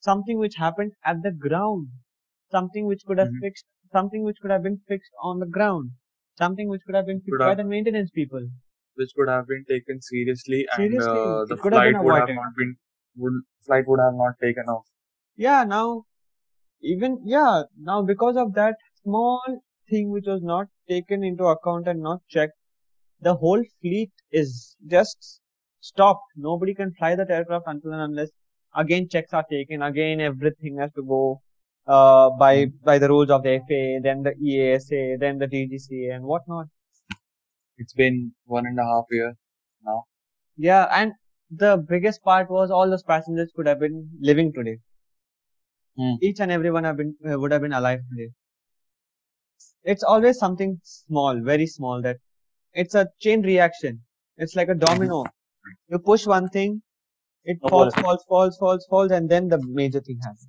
Something 0.00 0.38
which 0.38 0.56
happened 0.56 0.92
at 1.04 1.22
the 1.22 1.32
ground. 1.32 1.88
Something 2.50 2.86
which 2.86 3.04
could 3.06 3.18
have 3.18 3.28
Mhm. 3.28 3.40
fixed, 3.40 3.66
something 3.92 4.22
which 4.24 4.38
could 4.40 4.50
have 4.50 4.62
been 4.62 4.78
fixed 4.88 5.12
on 5.22 5.38
the 5.40 5.46
ground. 5.58 5.90
Something 6.38 6.68
which 6.68 6.82
could 6.86 6.94
have 6.94 7.06
been 7.06 7.20
fixed 7.20 7.38
by 7.38 7.54
the 7.54 7.64
maintenance 7.64 8.10
people. 8.10 8.48
Which 8.96 9.10
could 9.16 9.28
have 9.28 9.46
been 9.46 9.64
taken 9.68 10.00
seriously, 10.00 10.66
Seriously, 10.74 10.96
and 10.96 11.02
uh, 11.02 11.44
the 11.44 11.56
could 11.56 11.72
have 11.72 11.82
flight 11.82 12.02
would 12.02 12.14
have 12.14 12.28
not 12.28 12.56
been 12.56 12.76
would 13.16 13.42
flight 13.64 13.84
would 13.86 14.00
have 14.00 14.14
not 14.14 14.34
taken 14.42 14.64
off. 14.64 14.84
Yeah, 15.36 15.64
now, 15.64 16.04
even, 16.80 17.20
yeah, 17.24 17.62
now 17.80 18.02
because 18.02 18.36
of 18.36 18.54
that 18.54 18.76
small 19.02 19.42
thing 19.90 20.10
which 20.10 20.26
was 20.26 20.42
not 20.42 20.66
taken 20.88 21.24
into 21.24 21.44
account 21.44 21.88
and 21.88 22.00
not 22.00 22.20
checked, 22.28 22.54
the 23.20 23.34
whole 23.34 23.62
fleet 23.80 24.10
is 24.30 24.76
just 24.86 25.40
stopped. 25.80 26.24
Nobody 26.36 26.74
can 26.74 26.92
fly 26.92 27.14
that 27.14 27.30
aircraft 27.30 27.64
until 27.66 27.92
and 27.92 28.02
unless 28.02 28.30
again 28.74 29.08
checks 29.08 29.32
are 29.32 29.44
taken. 29.50 29.82
Again, 29.82 30.20
everything 30.20 30.78
has 30.78 30.92
to 30.94 31.02
go 31.02 31.40
uh, 31.86 32.30
by 32.30 32.66
by 32.84 32.98
the 32.98 33.08
rules 33.08 33.30
of 33.30 33.42
the 33.42 33.58
FAA, 33.68 34.02
then 34.02 34.22
the 34.22 34.34
EASA, 34.34 35.18
then 35.20 35.38
the 35.38 35.46
DGCA 35.46 36.14
and 36.14 36.24
whatnot. 36.24 36.66
It's 37.78 37.92
been 37.92 38.32
one 38.44 38.66
and 38.66 38.78
a 38.78 38.84
half 38.84 39.04
year 39.10 39.34
now. 39.84 40.04
Yeah, 40.56 40.86
and 40.90 41.12
the 41.50 41.76
biggest 41.88 42.22
part 42.22 42.50
was 42.50 42.70
all 42.70 42.88
those 42.90 43.02
passengers 43.02 43.52
could 43.54 43.66
have 43.66 43.80
been 43.80 44.10
living 44.20 44.52
today. 44.52 44.78
Hmm. 45.96 46.14
Each 46.22 46.40
and 46.40 46.50
everyone 46.50 46.84
have 46.84 46.96
been 46.96 47.16
uh, 47.30 47.38
would 47.38 47.52
have 47.52 47.62
been 47.62 47.72
alive 47.72 48.00
today. 48.10 48.30
It's 49.84 50.02
always 50.02 50.38
something 50.38 50.80
small, 50.82 51.40
very 51.40 51.66
small. 51.66 52.02
That 52.02 52.16
it's 52.72 52.94
a 52.94 53.08
chain 53.20 53.42
reaction. 53.42 54.02
It's 54.36 54.54
like 54.56 54.68
a 54.68 54.74
domino. 54.74 55.24
You 55.88 55.98
push 55.98 56.26
one 56.26 56.48
thing, 56.48 56.82
it 57.44 57.58
falls, 57.68 57.94
falls, 57.94 58.24
falls, 58.28 58.56
falls, 58.56 58.86
falls, 58.90 59.12
and 59.12 59.28
then 59.28 59.48
the 59.48 59.58
major 59.66 60.00
thing 60.00 60.18
happens. 60.22 60.48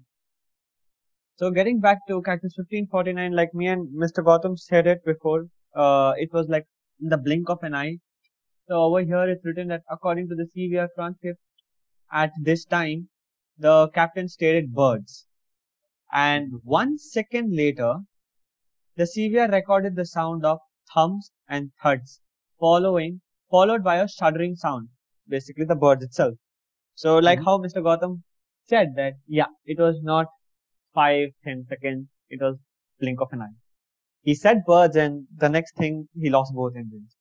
So 1.38 1.52
getting 1.52 1.80
back 1.80 2.00
to 2.08 2.22
Cactus 2.24 2.56
1549, 2.58 3.32
like 3.34 3.54
me 3.54 3.68
and 3.68 3.88
Mr. 3.94 4.24
Gautam 4.24 4.58
said 4.58 4.88
it 4.88 5.06
before, 5.06 5.48
uh, 5.76 6.14
it 6.18 6.34
was 6.34 6.48
like 6.50 6.66
in 7.02 7.10
the 7.10 7.18
blink 7.18 7.50
of 7.50 7.64
an 7.64 7.74
eye. 7.74 7.98
So 8.68 8.84
over 8.84 9.02
here 9.02 9.30
it's 9.30 9.46
written 9.46 9.68
that 9.70 9.84
according 9.90 10.28
to 10.30 10.36
the 10.36 10.48
CVR 10.56 10.88
transcript, 10.96 11.40
at 12.12 12.32
this 12.42 12.66
time, 12.66 13.10
the 13.58 13.90
captain 13.90 14.28
stated 14.28 14.74
birds. 14.74 15.26
And 16.12 16.54
one 16.64 16.98
second 16.98 17.56
later, 17.56 18.00
the 18.96 19.04
CVR 19.04 19.52
recorded 19.52 19.96
the 19.96 20.06
sound 20.06 20.46
of 20.46 20.60
thumps 20.94 21.32
and 21.48 21.72
thuds, 21.84 22.22
following, 22.60 23.22
followed 23.50 23.84
by 23.84 23.98
a 23.98 24.08
shuddering 24.08 24.56
sound, 24.56 24.90
basically 25.28 25.66
the 25.66 25.76
birds 25.76 26.04
itself. 26.04 26.36
So 26.96 27.18
like 27.18 27.40
Mhm. 27.40 27.46
how 27.46 27.58
Mr. 27.58 27.84
Gautam 27.84 28.24
said 28.66 28.96
that, 28.96 29.14
yeah, 29.28 29.52
it 29.66 29.80
was 29.80 30.02
not 30.02 30.28
five, 30.94 31.30
ten 31.44 31.66
seconds, 31.70 32.08
it 32.30 32.42
was 32.42 32.58
blink 33.00 33.22
of 33.22 33.32
an 33.32 33.42
eye. 33.42 33.56
He 34.28 34.34
said 34.36 34.64
birds 34.70 34.98
and 35.02 35.26
the 35.44 35.48
next 35.48 35.76
thing 35.78 36.08
he 36.22 36.30
lost 36.30 36.54
both 36.54 36.74
engines. 36.76 37.16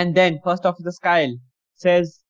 And 0.00 0.14
then 0.14 0.38
first 0.44 0.66
officer 0.66 0.90
Skiles 0.96 1.38
says 1.84 2.20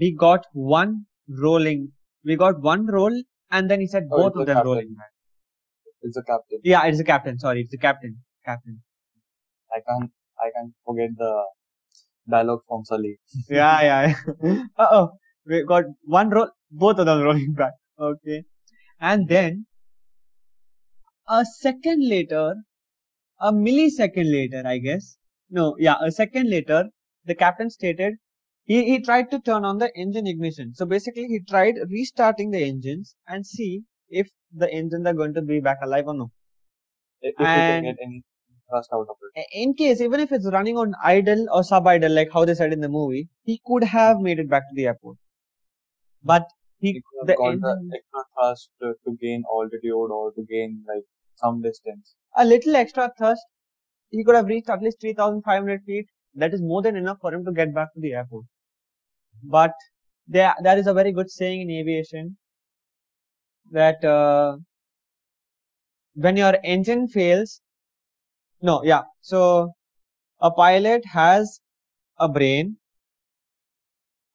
we 0.00 0.08
got 0.22 0.46
one 0.52 1.06
rolling, 1.28 1.92
we 2.24 2.34
got 2.36 2.60
one 2.60 2.86
roll 2.86 3.14
and 3.52 3.70
then 3.70 3.80
he 3.80 3.86
said 3.86 4.08
Oh, 4.10 4.16
both 4.22 4.34
of 4.40 4.46
them 4.46 4.56
captain. 4.56 4.66
rolling 4.72 4.94
back. 4.94 5.12
It's 6.02 6.16
a 6.16 6.24
captain. 6.24 6.58
Yeah, 6.64 6.84
it's 6.86 6.98
a 6.98 7.04
captain, 7.04 7.38
sorry, 7.38 7.60
it's 7.60 7.72
a 7.72 7.78
captain, 7.78 8.16
captain. 8.44 8.82
I 9.76 9.78
can't 9.88 10.10
I 10.46 10.50
can't 10.56 10.72
forget 10.84 11.10
the 11.16 11.32
dialogue 12.28 12.62
from 12.66 12.84
Sully. 12.84 13.16
yeah, 13.48 13.80
yeah. 13.90 14.14
uh 14.76 14.86
oh, 14.98 15.08
we 15.46 15.62
got 15.64 15.84
one 16.02 16.30
roll, 16.30 16.50
both 16.84 16.98
of 16.98 17.06
them 17.06 17.22
rolling 17.22 17.52
back. 17.52 17.74
Okay, 18.10 18.42
and 19.00 19.28
then 19.28 19.66
a 21.28 21.44
second 21.44 22.08
later, 22.08 22.54
a 23.44 23.52
millisecond 23.52 24.30
later, 24.32 24.62
I 24.66 24.78
guess. 24.78 25.16
No, 25.50 25.76
yeah, 25.78 25.96
a 26.02 26.10
second 26.10 26.50
later, 26.50 26.80
the 27.24 27.34
captain 27.34 27.70
stated 27.70 28.14
he, 28.64 28.84
he 28.84 29.00
tried 29.00 29.30
to 29.32 29.40
turn 29.40 29.64
on 29.64 29.78
the 29.78 29.90
engine 29.96 30.26
ignition. 30.26 30.74
So 30.74 30.86
basically, 30.86 31.26
he 31.26 31.40
tried 31.48 31.76
restarting 31.90 32.50
the 32.50 32.62
engines 32.64 33.14
and 33.28 33.46
see 33.46 33.82
if 34.08 34.28
the 34.52 34.70
engines 34.72 35.06
are 35.06 35.14
going 35.14 35.34
to 35.34 35.42
be 35.42 35.60
back 35.60 35.78
alive 35.82 36.08
or 36.08 36.14
no. 36.14 36.30
If 37.22 37.34
And- 37.38 37.48
can 37.48 37.82
get 37.84 37.96
any 38.02 38.22
thrust 38.70 38.90
out 38.92 39.06
of 39.10 39.16
it. 39.36 39.46
in 39.52 39.74
case 39.74 40.00
even 40.00 40.20
if 40.20 40.32
it's 40.32 40.46
running 40.52 40.76
on 40.78 40.94
idle 41.02 41.46
or 41.52 41.62
sub 41.64 41.86
idle 41.86 42.12
like 42.18 42.30
how 42.32 42.44
they 42.46 42.54
said 42.54 42.72
in 42.72 42.80
the 42.80 42.88
movie 42.88 43.28
he 43.44 43.60
could 43.66 43.84
have 43.84 44.20
made 44.20 44.38
it 44.38 44.48
back 44.48 44.62
to 44.70 44.74
the 44.74 44.86
airport 44.86 45.18
but 46.22 46.46
he 46.80 46.94
could 46.94 47.26
the 47.28 47.32
have 47.32 47.38
got 47.38 47.52
engine, 47.52 47.88
the 47.90 47.96
extra 47.98 48.22
thrust 48.34 48.70
to, 48.80 48.94
to 49.04 49.16
gain 49.20 49.44
altitude 49.52 50.10
or 50.18 50.32
to 50.32 50.42
gain 50.50 50.82
like 50.88 51.04
some 51.36 51.62
distance. 51.62 52.14
A 52.36 52.44
little 52.44 52.76
extra 52.76 53.10
thrust 53.18 53.42
he 54.10 54.24
could 54.24 54.34
have 54.34 54.46
reached 54.46 54.70
at 54.70 54.82
least 54.82 55.00
3500 55.00 55.82
feet. 55.84 56.06
That 56.34 56.54
is 56.54 56.62
more 56.62 56.82
than 56.82 56.96
enough 56.96 57.18
for 57.20 57.32
him 57.32 57.44
to 57.44 57.52
get 57.52 57.74
back 57.74 57.92
to 57.94 58.00
the 58.00 58.12
airport. 58.12 58.44
But 59.42 59.72
there 60.26 60.54
there 60.62 60.78
is 60.78 60.86
a 60.86 60.94
very 60.94 61.12
good 61.12 61.30
saying 61.30 61.62
in 61.62 61.70
aviation 61.70 62.36
that 63.70 64.04
uh, 64.04 64.56
when 66.14 66.36
your 66.36 66.56
engine 66.62 67.06
fails 67.08 67.60
no 68.62 68.82
yeah 68.84 69.02
so 69.20 69.72
a 70.40 70.50
pilot 70.50 71.04
has 71.04 71.60
a 72.18 72.28
brain 72.28 72.76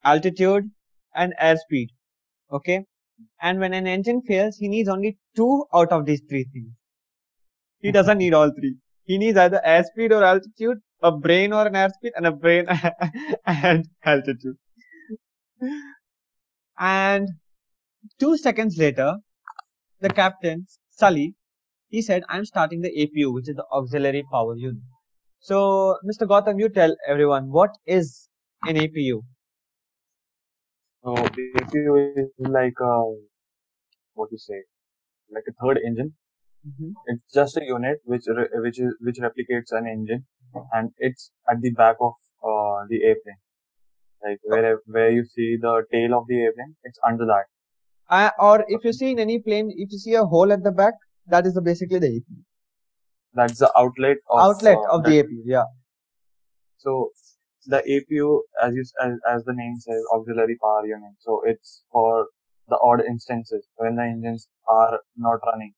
altitude 0.04 0.70
and 1.16 1.34
airspeed 1.42 1.88
okay? 2.52 2.86
And 3.42 3.60
when 3.60 3.74
an 3.74 3.88
engine 3.88 4.22
fails 4.22 4.58
he 4.58 4.68
needs 4.68 4.90
only 4.90 5.18
two 5.36 5.66
out 5.74 5.92
of 5.92 6.06
these 6.06 6.22
three 6.30 6.46
things 6.54 6.74
he 7.82 7.92
doesn't 7.92 8.18
need 8.18 8.34
all 8.34 8.52
three. 8.52 8.76
He 9.06 9.18
needs 9.18 9.38
either 9.38 9.62
airspeed 9.66 10.12
or 10.12 10.24
altitude 10.24 10.78
a 11.02 11.12
brain 11.12 11.54
or 11.54 11.66
an 11.66 11.74
airspeed 11.74 12.12
and 12.16 12.28
a 12.28 12.32
brain 12.32 12.66
and 13.46 13.88
altitude. 14.04 14.58
And 16.78 17.28
two 18.20 18.38
seconds 18.38 18.78
later 18.78 19.18
the 20.02 20.10
captain 20.10 20.66
sully 20.90 21.36
he 21.90 22.02
said 22.02 22.24
i'm 22.30 22.46
starting 22.46 22.82
the 22.82 22.92
apu 23.02 23.34
which 23.34 23.50
is 23.50 23.56
the 23.56 23.66
auxiliary 23.72 24.24
power 24.32 24.56
unit. 24.56 24.82
So 25.40 25.98
mr 26.06 26.28
Gautam, 26.28 26.60
you 26.60 26.70
tell 26.70 26.96
everyone 27.08 27.50
what 27.50 27.72
is 27.86 28.30
an 28.64 28.76
apu 28.76 29.22
So 31.04 31.16
the 31.16 31.52
APU 31.60 32.14
is 32.18 32.30
like 32.40 32.74
a 32.82 33.04
what 34.16 34.32
you 34.32 34.38
say, 34.38 34.64
like 35.32 35.44
a 35.48 35.54
third 35.54 35.80
engine. 35.86 36.14
It's 37.08 37.34
just 37.34 37.58
a 37.58 37.64
unit 37.64 38.00
which 38.04 38.24
re- 38.28 38.50
which 38.54 38.80
is 38.80 38.96
which 39.02 39.18
replicates 39.18 39.72
an 39.72 39.88
engine, 39.88 40.26
and 40.74 40.92
it's 40.98 41.32
at 41.50 41.62
the 41.62 41.72
back 41.72 41.96
of 42.02 42.14
uh, 42.44 42.86
the 42.90 43.04
airplane. 43.04 43.40
Like 44.24 44.40
where 44.44 44.80
where 44.86 45.12
you 45.12 45.26
see 45.26 45.58
the 45.62 45.84
tail 45.92 46.18
of 46.18 46.28
the 46.28 46.42
airplane, 46.42 46.76
it's 46.84 47.00
under 47.08 47.26
that. 47.26 47.46
Uh, 48.10 48.32
or 48.40 48.66
if 48.68 48.84
you 48.84 48.92
see 48.92 49.12
in 49.12 49.20
any 49.20 49.40
plane, 49.40 49.72
if 49.76 49.92
you 49.92 50.00
see 50.00 50.16
a 50.16 50.26
hole 50.26 50.52
at 50.52 50.64
the 50.64 50.72
back, 50.72 50.94
that 51.28 51.46
is 51.46 51.54
the, 51.54 51.62
basically 51.62 52.00
the 52.00 52.08
APU. 52.08 52.44
That's 53.34 53.60
the 53.60 53.72
outlet 53.78 54.18
of 54.30 54.40
outlet 54.40 54.78
uh, 54.78 54.96
of 54.96 55.04
the 55.04 55.24
APU. 55.24 55.42
Yeah. 55.46 55.64
So 56.78 57.12
the 57.68 57.78
APU, 57.78 58.42
as 58.62 58.74
you 58.74 58.84
as, 59.02 59.14
as 59.30 59.44
the 59.46 59.54
name 59.54 59.76
says, 59.80 60.02
auxiliary 60.14 60.58
power 60.62 60.86
unit. 60.86 61.14
So 61.20 61.42
it's 61.46 61.84
for 61.92 62.28
the 62.68 62.78
odd 62.82 63.02
instances 63.02 63.68
when 63.78 63.96
the 63.96 64.04
engines 64.04 64.48
are 64.68 65.00
not 65.16 65.40
running. 65.46 65.74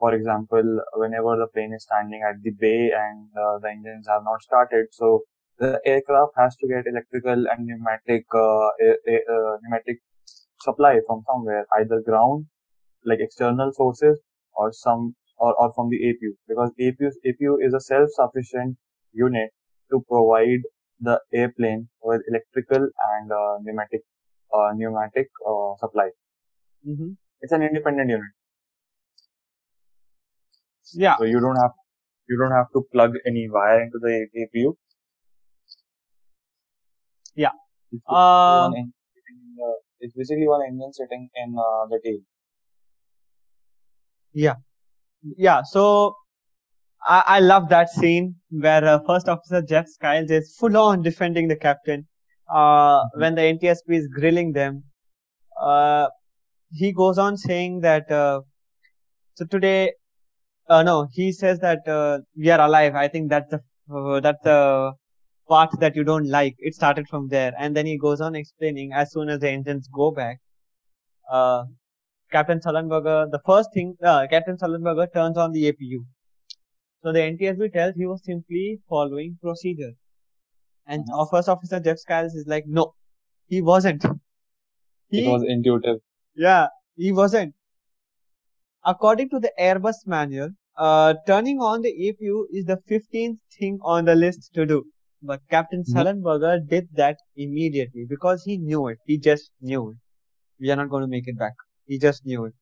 For 0.00 0.14
example, 0.14 0.80
whenever 0.94 1.36
the 1.36 1.48
plane 1.54 1.74
is 1.74 1.84
standing 1.84 2.22
at 2.28 2.42
the 2.42 2.50
bay 2.52 2.92
and 2.92 3.28
uh, 3.38 3.58
the 3.60 3.70
engines 3.70 4.08
have 4.08 4.24
not 4.24 4.42
started, 4.42 4.88
so 4.92 5.22
the 5.58 5.80
aircraft 5.86 6.32
has 6.38 6.56
to 6.58 6.68
get 6.68 6.86
electrical 6.88 7.46
and 7.52 7.66
pneumatic 7.66 8.24
uh, 8.34 8.70
a- 8.88 9.02
a- 9.14 9.26
uh, 9.36 9.58
pneumatic 9.62 9.98
supply 10.60 11.00
from 11.06 11.22
somewhere, 11.26 11.66
either 11.78 12.00
ground, 12.02 12.46
like 13.04 13.20
external 13.20 13.72
sources, 13.72 14.20
or 14.54 14.72
some 14.72 15.14
or, 15.38 15.54
or 15.60 15.72
from 15.74 15.90
the 15.90 15.98
APU, 16.08 16.32
because 16.48 16.70
APU 16.80 17.10
APU 17.26 17.56
is 17.66 17.74
a 17.74 17.80
self-sufficient 17.80 18.76
unit 19.12 19.50
to 19.90 20.04
provide 20.08 20.62
the 21.00 21.20
airplane 21.34 21.88
with 22.02 22.22
electrical 22.28 22.88
and 23.12 23.32
uh, 23.32 23.58
pneumatic 23.62 24.02
uh, 24.54 24.70
pneumatic 24.74 25.28
uh, 25.46 25.74
supply. 25.78 26.10
hmm 26.84 27.12
It's 27.42 27.52
an 27.52 27.62
independent 27.62 28.10
unit, 28.10 28.32
Yeah. 30.94 31.16
so 31.18 31.24
you 31.24 31.40
don't 31.40 31.56
have 31.56 31.72
you 32.28 32.38
don't 32.38 32.52
have 32.52 32.66
to 32.74 32.82
plug 32.92 33.14
any 33.26 33.48
wire 33.50 33.82
into 33.82 33.98
the 34.00 34.26
APU. 34.36 34.74
Yeah. 37.34 37.50
It's 37.92 38.02
Uh, 38.08 38.66
engine 38.66 38.92
in 39.28 39.74
it's 40.00 40.14
basically 40.14 40.48
one 40.48 40.62
engine 40.66 40.92
sitting 40.92 41.28
in 41.34 41.56
uh, 41.58 41.86
the 41.86 42.00
tail. 42.04 42.18
yeah. 44.32 44.54
Yeah. 45.36 45.62
So 45.62 46.14
I, 47.06 47.22
I 47.26 47.40
love 47.40 47.68
that 47.70 47.90
scene 47.90 48.36
where 48.50 48.84
uh, 48.84 48.98
First 49.06 49.28
Officer 49.28 49.60
Jeff 49.62 49.86
Skiles 49.88 50.30
is 50.30 50.56
full 50.58 50.76
on 50.76 51.02
defending 51.02 51.48
the 51.48 51.56
captain. 51.56 52.06
uh, 52.52 53.02
when 53.14 53.34
the 53.34 53.42
NTSB 53.42 53.96
is 53.96 54.08
grilling 54.08 54.52
them, 54.52 54.82
uh, 55.60 56.06
he 56.72 56.92
goes 56.92 57.18
on 57.18 57.36
saying 57.36 57.80
that 57.80 58.10
uh, 58.10 58.40
so 59.34 59.44
today, 59.46 59.92
uh, 60.70 60.82
no, 60.82 61.08
he 61.12 61.32
says 61.32 61.58
that 61.60 61.86
uh, 61.86 62.18
we 62.36 62.50
are 62.50 62.60
alive. 62.60 62.94
I 62.94 63.08
think 63.08 63.28
that's 63.28 63.50
the 63.50 63.60
uh, 63.94 64.20
that's 64.20 64.42
the 64.44 64.92
part 65.48 65.70
that 65.80 65.96
you 65.96 66.04
don't 66.04 66.28
like. 66.28 66.54
It 66.58 66.74
started 66.74 67.08
from 67.08 67.28
there, 67.28 67.52
and 67.58 67.76
then 67.76 67.86
he 67.86 67.98
goes 67.98 68.20
on 68.20 68.34
explaining 68.34 68.92
as 68.92 69.12
soon 69.12 69.28
as 69.28 69.40
the 69.40 69.50
engines 69.50 69.88
go 69.92 70.10
back, 70.12 70.38
uh, 71.30 71.64
Captain 72.32 72.60
Sullenberger, 72.60 73.30
the 73.30 73.40
first 73.44 73.70
thing, 73.74 73.96
uh, 74.04 74.26
Captain 74.30 74.56
Sullenberger 74.56 75.12
turns 75.12 75.36
on 75.36 75.52
the 75.52 75.64
APU. 75.72 76.04
So 77.02 77.12
the 77.12 77.20
NTSB 77.20 77.72
tells 77.72 77.94
he 77.96 78.06
was 78.06 78.22
simply 78.24 78.78
following 78.88 79.38
procedure. 79.42 79.92
And 80.86 81.04
our 81.14 81.26
first 81.30 81.48
officer 81.48 81.80
Jeff 81.80 81.98
Skiles 81.98 82.34
is 82.34 82.46
like, 82.46 82.64
no, 82.66 82.94
he 83.46 83.62
wasn't. 83.62 84.04
He, 85.08 85.24
It 85.24 85.30
was 85.30 85.42
intuitive. 85.46 85.96
yeah, 86.36 86.68
he 86.96 87.10
wasn't. 87.10 87.54
According 88.84 89.30
to 89.30 89.40
the 89.40 89.52
Airbus 89.58 90.06
manual, 90.06 90.50
uh, 90.76 91.14
turning 91.26 91.60
on 91.60 91.82
the 91.82 91.92
APU 92.08 92.44
is 92.52 92.64
the 92.64 92.78
15th 92.88 93.38
thing 93.58 93.78
on 93.82 94.04
the 94.04 94.14
list 94.14 94.50
to 94.54 94.66
do. 94.66 94.84
But 95.22 95.40
Captain 95.50 95.82
Mhm. 95.82 95.92
Sullenberger 95.94 96.66
did 96.66 96.88
that 96.94 97.18
immediately 97.36 98.06
because 98.08 98.42
he 98.44 98.56
knew 98.58 98.88
it. 98.88 98.98
He 99.06 99.18
just 99.18 99.50
knew 99.60 99.90
it. 99.90 99.98
We 100.58 100.70
are 100.70 100.76
not 100.76 100.88
going 100.90 101.02
to 101.02 101.08
make 101.08 101.28
it 101.28 101.38
back. 101.38 101.54
He 101.86 101.98
just 101.98 102.24
knew 102.24 102.44
it. 102.46 102.54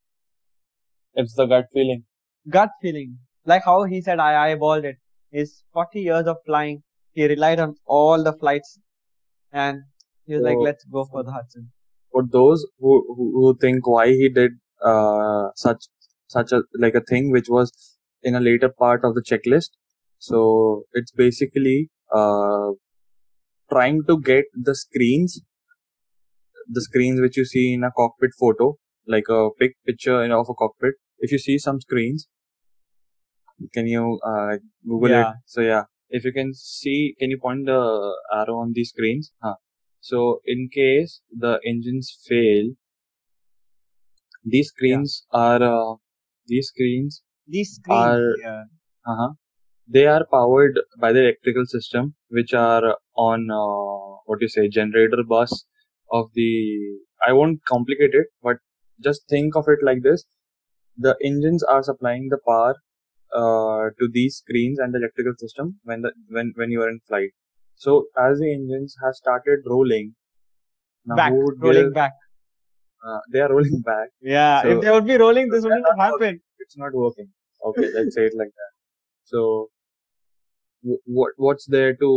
It's 1.14 1.34
the 1.34 1.46
gut 1.46 1.66
feeling. 1.72 2.04
Gut 2.48 2.70
feeling. 2.80 3.18
Like 3.44 3.64
how 3.64 3.84
he 3.84 4.00
said, 4.00 4.18
I 4.18 4.32
eyeballed 4.54 4.84
it. 4.84 4.96
His 5.30 5.62
40 5.72 6.00
years 6.00 6.26
of 6.26 6.38
flying, 6.46 6.82
he 7.12 7.26
relied 7.26 7.60
on 7.60 7.74
all 7.86 8.22
the 8.22 8.32
flights 8.32 8.78
and 9.52 9.82
he 10.26 10.34
was 10.34 10.42
like, 10.42 10.58
let's 10.60 10.84
go 10.84 11.04
for 11.04 11.22
the 11.24 11.32
Hudson. 11.32 11.70
For 12.12 12.22
those 12.26 12.66
who 12.78 13.04
who, 13.16 13.32
who 13.34 13.56
think 13.58 13.86
why 13.86 14.08
he 14.08 14.28
did 14.28 14.52
uh, 14.82 15.48
such 15.54 15.84
such 16.26 16.52
a 16.52 16.62
like 16.74 16.94
a 16.94 17.00
thing 17.02 17.30
which 17.30 17.48
was 17.48 17.97
in 18.22 18.34
a 18.34 18.40
later 18.40 18.68
part 18.68 19.04
of 19.04 19.14
the 19.14 19.22
checklist, 19.22 19.70
so 20.18 20.84
it's 20.92 21.12
basically 21.12 21.90
uh, 22.12 22.70
trying 23.70 24.02
to 24.08 24.20
get 24.20 24.44
the 24.54 24.74
screens, 24.74 25.40
the 26.68 26.82
screens 26.82 27.20
which 27.20 27.36
you 27.36 27.44
see 27.44 27.74
in 27.74 27.84
a 27.84 27.90
cockpit 27.96 28.30
photo, 28.38 28.76
like 29.06 29.28
a 29.28 29.50
big 29.58 29.72
picture 29.86 30.22
of 30.22 30.46
a 30.48 30.54
cockpit. 30.54 30.94
If 31.18 31.32
you 31.32 31.38
see 31.38 31.58
some 31.58 31.80
screens, 31.80 32.28
can 33.72 33.86
you 33.86 34.18
uh, 34.24 34.56
Google 34.86 35.10
Yeah. 35.10 35.30
it? 35.30 35.36
So 35.46 35.60
yeah, 35.60 35.84
if 36.10 36.24
you 36.24 36.32
can 36.32 36.52
see, 36.54 37.14
can 37.18 37.30
you 37.30 37.38
point 37.38 37.66
the 37.66 38.14
arrow 38.32 38.58
on 38.58 38.72
these 38.72 38.90
screens? 38.90 39.32
Huh. 39.42 39.54
So 40.00 40.40
in 40.44 40.68
case 40.72 41.20
the 41.30 41.58
engines 41.66 42.16
fail, 42.26 42.74
these 44.44 44.68
screens 44.68 45.26
are 45.32 45.62
uh, 45.62 45.96
these 46.46 46.68
screens 46.68 47.22
These 47.48 47.70
screens, 47.76 48.00
Are- 48.00 48.34
yeah. 48.44 48.62
uh-huh, 49.10 49.30
they 49.96 50.06
are 50.06 50.24
powered 50.30 50.78
by 51.00 51.12
the 51.12 51.20
electrical 51.20 51.64
system 51.66 52.14
which 52.28 52.52
are 52.54 52.96
on 53.16 53.50
uh, 53.50 54.16
what 54.26 54.40
you 54.42 54.48
say 54.48 54.68
generator 54.68 55.22
bus 55.34 55.52
of 56.18 56.26
the 56.34 56.50
i 57.26 57.32
won't 57.38 57.58
complicate 57.70 58.14
it 58.20 58.26
but 58.46 58.56
just 59.06 59.22
think 59.32 59.56
of 59.60 59.64
it 59.74 59.80
like 59.88 60.02
this 60.08 60.24
the 61.06 61.14
engines 61.30 61.62
are 61.74 61.82
supplying 61.88 62.28
the 62.34 62.38
power 62.50 62.74
uh, 63.40 63.84
to 63.98 64.08
these 64.18 64.36
screens 64.42 64.78
and 64.78 64.94
the 64.94 64.98
electrical 65.02 65.34
system 65.44 65.72
when 65.84 66.00
the 66.06 66.12
when 66.36 66.52
when 66.60 66.70
you 66.76 66.82
are 66.86 66.90
in 66.94 67.00
flight 67.08 67.30
so 67.86 67.96
as 68.26 68.38
the 68.44 68.50
engines 68.58 68.96
have 69.04 69.14
started 69.22 69.60
rolling 69.74 70.08
now 71.06 71.16
back, 71.22 71.32
rolling 71.66 71.88
give- 71.88 71.94
back. 72.02 72.12
uh, 73.06 73.20
they 73.32 73.40
are 73.46 73.50
rolling 73.56 73.80
back 73.92 74.08
Yeah, 74.36 74.62
So- 74.62 74.70
if 74.76 74.80
they 74.84 74.90
would 74.90 75.06
be 75.14 75.16
rolling, 75.26 75.48
this 75.50 75.64
wouldn't 75.64 75.86
have 75.92 76.00
happened. 76.06 76.40
it's 76.66 76.76
not 76.84 76.92
working. 77.04 77.28
Okay, 77.70 77.88
let's 77.94 78.14
say 78.14 78.26
it 78.26 78.34
like 78.36 78.52
that. 78.60 78.72
So, 79.24 79.70
w- 80.82 81.00
what 81.04 81.32
what's 81.36 81.66
there 81.66 81.94
to 81.96 82.10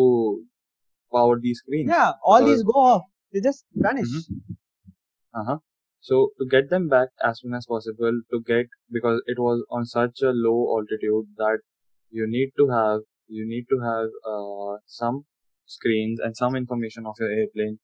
power 1.13 1.39
these 1.41 1.59
screens? 1.59 1.89
Yeah, 1.89 2.11
all 2.23 2.39
Because- 2.39 2.57
these 2.57 2.63
go 2.63 2.79
off. 2.91 3.03
They 3.33 3.39
just 3.41 3.65
vanish. 3.73 4.07
Uh 5.33 5.43
huh. 5.49 5.57
So 6.01 6.29
to 6.39 6.45
get 6.53 6.69
them 6.69 6.87
back 6.89 7.09
as 7.23 7.39
soon 7.41 7.53
as 7.53 7.65
possible, 7.65 8.21
to 8.31 8.41
get 8.45 8.65
because 8.91 9.21
it 9.27 9.39
was 9.39 9.63
on 9.69 9.85
such 9.85 10.21
a 10.21 10.31
low 10.31 10.57
altitude 10.77 11.27
that 11.37 11.59
you 12.09 12.27
need 12.27 12.51
to 12.57 12.67
have 12.69 13.01
you 13.27 13.45
need 13.47 13.65
to 13.69 13.79
have 13.79 14.09
uh, 14.31 14.77
some 14.85 15.25
screens 15.65 16.19
and 16.19 16.35
some 16.35 16.55
information 16.55 17.05
of 17.05 17.15
your 17.19 17.29
airplane 17.31 17.79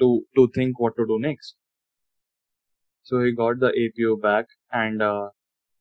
to 0.00 0.08
to 0.36 0.48
think 0.54 0.80
what 0.80 0.96
to 0.96 1.06
do 1.06 1.18
next. 1.20 1.54
So 3.04 3.22
he 3.22 3.32
got 3.32 3.60
the 3.60 3.70
APU 3.84 4.20
back, 4.20 4.46
and 4.72 5.00
uh, 5.02 5.28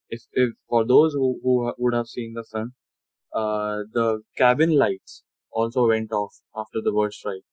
if 0.10 0.22
if 0.34 0.54
for 0.70 0.86
those 0.86 1.13
who 1.13 1.39
who 1.43 1.74
would 1.78 1.93
have 1.93 2.08
seen 2.08 2.34
the 2.34 2.43
film, 2.52 2.74
uh, 3.34 3.84
the 3.93 4.22
cabin 4.38 4.78
lights 4.78 5.24
also 5.52 5.88
went 5.88 6.12
off 6.12 6.34
after 6.56 6.82
the 6.84 6.91
bird 6.91 7.13
strike. 7.13 7.43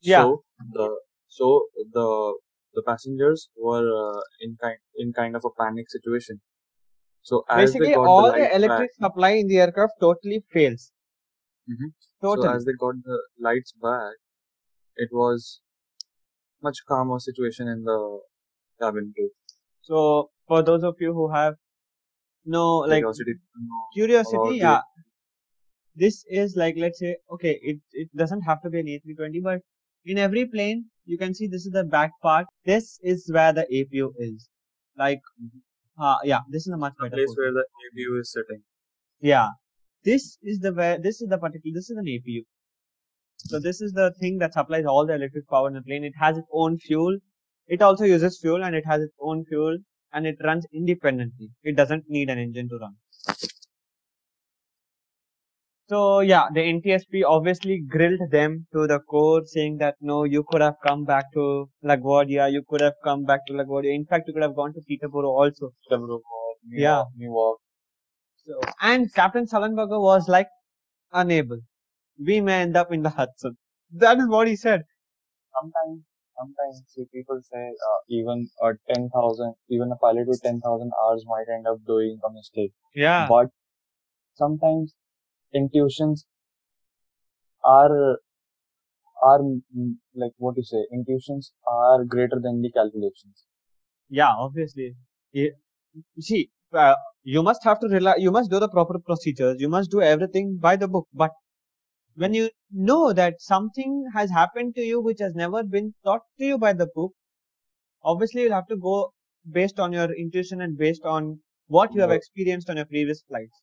Yeah. 0.00 0.22
So 0.22 0.44
the 0.72 0.88
so 1.28 1.66
the 1.92 2.34
the 2.74 2.82
passengers 2.82 3.48
were 3.56 3.86
uh, 4.02 4.20
in 4.40 4.56
kind 4.60 4.78
in 4.96 5.12
kind 5.12 5.36
of 5.36 5.44
a 5.44 5.50
panic 5.62 5.90
situation. 5.90 6.40
So 7.22 7.44
as 7.48 7.72
Basically, 7.72 7.88
they 7.88 7.94
got 7.94 8.06
all 8.06 8.32
the 8.32 8.38
the 8.38 8.54
electric 8.54 8.90
back, 8.90 9.10
supply 9.10 9.30
in 9.30 9.48
the 9.48 9.58
aircraft 9.58 9.94
totally 10.00 10.44
fails. 10.52 10.92
Mhm. 11.70 11.92
Totally. 12.20 12.48
so 12.48 12.54
as 12.54 12.64
they 12.64 12.72
got 12.72 12.96
the 13.04 13.18
lights 13.38 13.72
back, 13.72 14.14
it 14.96 15.08
was 15.12 15.60
much 16.62 16.78
calmer 16.88 17.18
situation 17.18 17.68
in 17.68 17.84
the 17.84 18.20
cabin 18.80 19.12
too. 19.16 19.30
So, 19.82 20.30
for 20.48 20.62
those 20.62 20.82
of 20.82 20.96
you 21.00 21.12
who 21.12 21.30
have 21.32 21.54
no 22.44 22.78
like 22.78 23.00
Curiosity 23.00 23.34
curiosity, 23.94 24.56
yeah, 24.58 24.80
this 25.94 26.24
is 26.28 26.56
like 26.56 26.74
let's 26.76 26.98
say 26.98 27.16
okay, 27.32 27.58
it 27.62 27.78
it 27.92 28.08
doesn't 28.16 28.42
have 28.42 28.60
to 28.62 28.70
be 28.70 28.80
an 28.80 28.86
A320, 28.86 29.42
but 29.42 29.60
in 30.04 30.18
every 30.18 30.46
plane 30.46 30.86
you 31.06 31.18
can 31.18 31.34
see 31.34 31.46
this 31.46 31.66
is 31.66 31.72
the 31.72 31.84
back 31.84 32.10
part. 32.22 32.46
This 32.64 32.98
is 33.02 33.30
where 33.32 33.52
the 33.52 33.66
APU 33.72 34.12
is. 34.18 34.48
Like, 34.96 35.20
uh, 35.98 36.16
yeah, 36.24 36.40
this 36.50 36.66
is 36.66 36.72
a 36.72 36.76
much 36.76 36.94
the 36.98 37.04
better. 37.04 37.16
place 37.16 37.28
photo. 37.28 37.40
where 37.40 37.52
the 37.52 37.64
APU 37.84 38.20
is 38.20 38.32
sitting. 38.32 38.62
Yeah, 39.20 39.48
this 40.04 40.38
is 40.42 40.58
the 40.58 40.72
where 40.72 40.98
this 40.98 41.20
is 41.20 41.28
the 41.28 41.38
particular 41.38 41.74
this 41.74 41.90
is 41.90 41.96
an 41.96 42.06
APU. 42.06 42.42
So 43.38 43.60
this 43.60 43.80
is 43.80 43.92
the 43.92 44.12
thing 44.20 44.38
that 44.38 44.54
supplies 44.54 44.86
all 44.86 45.06
the 45.06 45.14
electric 45.14 45.48
power 45.48 45.68
in 45.68 45.74
the 45.74 45.82
plane. 45.82 46.04
It 46.04 46.14
has 46.18 46.38
its 46.38 46.48
own 46.52 46.78
fuel. 46.78 47.18
It 47.66 47.82
also 47.82 48.04
uses 48.04 48.38
fuel 48.40 48.64
and 48.64 48.74
it 48.74 48.84
has 48.86 49.02
its 49.02 49.14
own 49.20 49.44
fuel 49.44 49.76
and 50.14 50.26
it 50.26 50.36
runs 50.44 50.66
independently. 50.72 51.50
It 51.64 51.76
doesn't 51.76 52.04
need 52.08 52.30
an 52.30 52.38
engine 52.38 52.68
to 52.70 52.78
run. 52.78 52.96
So 55.88 56.20
yeah, 56.20 56.48
the 56.52 56.60
NTSB 56.60 57.24
obviously 57.26 57.80
grilled 57.88 58.30
them 58.30 58.66
to 58.72 58.86
the 58.86 59.00
core 59.00 59.42
saying 59.46 59.78
that 59.78 59.96
no, 60.00 60.24
you 60.24 60.44
could 60.48 60.60
have 60.60 60.76
come 60.86 61.04
back 61.04 61.32
to 61.34 61.70
LaGuardia, 61.84 62.50
you 62.52 62.62
could 62.68 62.80
have 62.82 62.94
come 63.04 63.24
back 63.24 63.46
to 63.46 63.54
LaGuardia. 63.54 63.94
In 63.94 64.04
fact, 64.06 64.28
you 64.28 64.34
could 64.34 64.42
have 64.42 64.56
gone 64.56 64.74
to 64.74 64.80
Teterboro 64.80 65.28
also. 65.42 65.72
Teterboro, 65.90 66.20
New 66.66 66.82
Yeah. 66.82 66.96
York, 66.96 67.08
Newark. 67.16 67.58
So, 68.46 68.60
and 68.80 69.12
Captain 69.14 69.46
Sullenberger 69.46 70.00
was 70.00 70.28
like 70.28 70.48
unable. 71.12 71.60
We 72.18 72.40
may 72.40 72.62
end 72.62 72.76
up 72.76 72.92
in 72.92 73.02
the 73.02 73.10
Hudson. 73.10 73.56
That 73.92 74.18
is 74.18 74.28
what 74.28 74.48
he 74.48 74.56
said. 74.56 74.84
sometimes 75.54 76.02
sometimes 76.38 76.82
see 76.88 77.04
people 77.12 77.40
say 77.50 77.64
uh, 77.90 78.00
even 78.08 78.48
a 78.62 78.72
10000 78.92 79.54
even 79.68 79.90
a 79.92 79.96
pilot 80.04 80.26
with 80.26 80.42
10000 80.42 80.92
hours 81.02 81.24
might 81.32 81.48
end 81.56 81.66
up 81.72 81.78
doing 81.86 82.18
a 82.28 82.32
mistake 82.32 82.72
Yeah. 82.94 83.26
but 83.28 83.48
sometimes 84.42 84.94
intuitions 85.54 86.26
are 87.64 88.18
are 89.22 89.40
like 90.22 90.32
what 90.38 90.56
you 90.56 90.64
say 90.70 90.82
intuitions 90.92 91.52
are 91.66 92.04
greater 92.04 92.38
than 92.46 92.60
the 92.62 92.70
calculations 92.78 93.44
Yeah, 94.16 94.32
obviously. 94.44 94.94
Yeah. 95.32 95.52
See, 96.26 96.50
uh, 96.82 96.94
you 97.22 97.42
must 97.42 97.64
have 97.68 97.80
to 97.80 97.88
rely, 97.88 98.14
you 98.24 98.30
must 98.36 98.50
do 98.50 98.60
the 98.64 98.68
proper 98.68 98.98
procedures, 99.08 99.56
you 99.64 99.68
must 99.68 99.90
do 99.90 100.02
everything 100.02 100.58
by 100.66 100.76
the 100.76 100.88
book. 100.88 101.08
But 101.22 101.32
when 102.16 102.34
you 102.34 102.50
know 102.70 103.12
that 103.12 103.40
something 103.40 104.04
has 104.14 104.30
happened 104.30 104.74
to 104.76 104.82
you 104.82 105.00
which 105.00 105.20
has 105.20 105.34
never 105.34 105.62
been 105.62 105.94
taught 106.04 106.22
to 106.38 106.44
you 106.44 106.58
by 106.58 106.72
the 106.72 106.86
book, 106.94 107.12
obviously 108.02 108.42
you'll 108.42 108.52
have 108.52 108.68
to 108.68 108.76
go 108.76 109.12
based 109.50 109.78
on 109.80 109.92
your 109.92 110.12
intuition 110.14 110.60
and 110.60 110.78
based 110.78 111.04
on 111.04 111.40
what 111.66 111.94
you 111.94 112.00
have 112.00 112.10
experienced 112.10 112.70
on 112.70 112.76
your 112.76 112.86
previous 112.86 113.22
flights. 113.22 113.60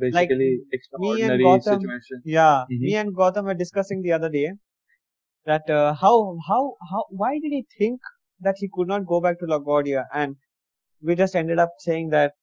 basically 0.00 0.36
me 0.38 0.52
and 0.52 0.62
extraordinary 0.72 1.44
Gautam- 1.44 1.80
situation 1.80 2.22
Yeah, 2.24 2.64
Mhm. 2.70 2.80
me 2.80 2.96
and 2.96 3.14
Gautam 3.16 3.44
were 3.44 3.54
discussing 3.54 4.02
the 4.02 4.12
other 4.12 4.28
day 4.28 4.52
that 5.44 5.70
uh, 5.70 5.94
how 5.94 6.14
how 6.48 6.60
how 6.90 7.04
why 7.10 7.32
did 7.38 7.52
he 7.52 7.64
think 7.78 8.00
that 8.40 8.56
he 8.58 8.68
could 8.72 8.88
not 8.88 9.06
go 9.06 9.20
back 9.20 9.38
to 9.40 9.46
LaGuardia, 9.46 10.04
and 10.12 10.36
we 11.00 11.14
just 11.14 11.36
ended 11.36 11.58
up 11.58 11.70
saying 11.78 12.10
that 12.10 12.34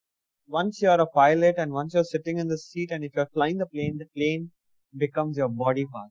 once 0.48 0.82
you're 0.82 1.02
a 1.02 1.08
pilot 1.08 1.56
and 1.58 1.72
once 1.72 1.94
you're 1.94 2.10
sitting 2.16 2.38
in 2.38 2.48
the 2.48 2.58
seat 2.58 2.92
and 2.92 3.04
if 3.04 3.16
you're 3.16 3.32
flying 3.38 3.58
the 3.58 3.66
plane, 3.76 3.98
the 3.98 4.10
plane 4.18 4.52
becomes 4.98 5.38
your 5.38 5.50
body 5.50 5.86
part. 5.86 6.10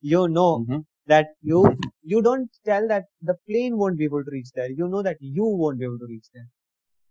You 0.00 0.28
know 0.28 0.64
Mhm. 0.66 0.84
that 1.06 1.28
you 1.42 1.76
you 2.02 2.22
don't 2.22 2.50
tell 2.64 2.88
that 2.88 3.04
the 3.22 3.34
plane 3.48 3.76
won't 3.78 3.98
be 3.98 4.04
able 4.04 4.24
to 4.24 4.30
reach 4.30 4.50
there. 4.54 4.70
You 4.70 4.88
know 4.88 5.02
that 5.02 5.18
you 5.20 5.44
won't 5.44 5.78
be 5.78 5.84
able 5.86 5.98
to 5.98 6.06
reach 6.06 6.26
there 6.34 6.48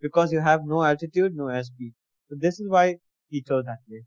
because 0.01 0.31
you 0.31 0.39
have 0.41 0.65
no 0.65 0.83
altitude, 0.83 1.35
no 1.35 1.45
airspeed. 1.45 1.93
So 2.29 2.35
this 2.47 2.59
is 2.59 2.69
why 2.69 2.97
he 3.29 3.41
chose 3.43 3.65
that 3.65 3.79
place. 3.87 4.05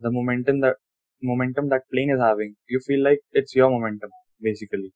The 0.00 0.10
momentum 0.10 0.60
that 0.60 0.76
momentum 1.22 1.68
that 1.70 1.88
plane 1.90 2.10
is 2.10 2.20
having, 2.20 2.56
you 2.68 2.80
feel 2.80 3.02
like 3.02 3.20
it's 3.32 3.54
your 3.54 3.70
momentum 3.70 4.10
basically. 4.40 4.92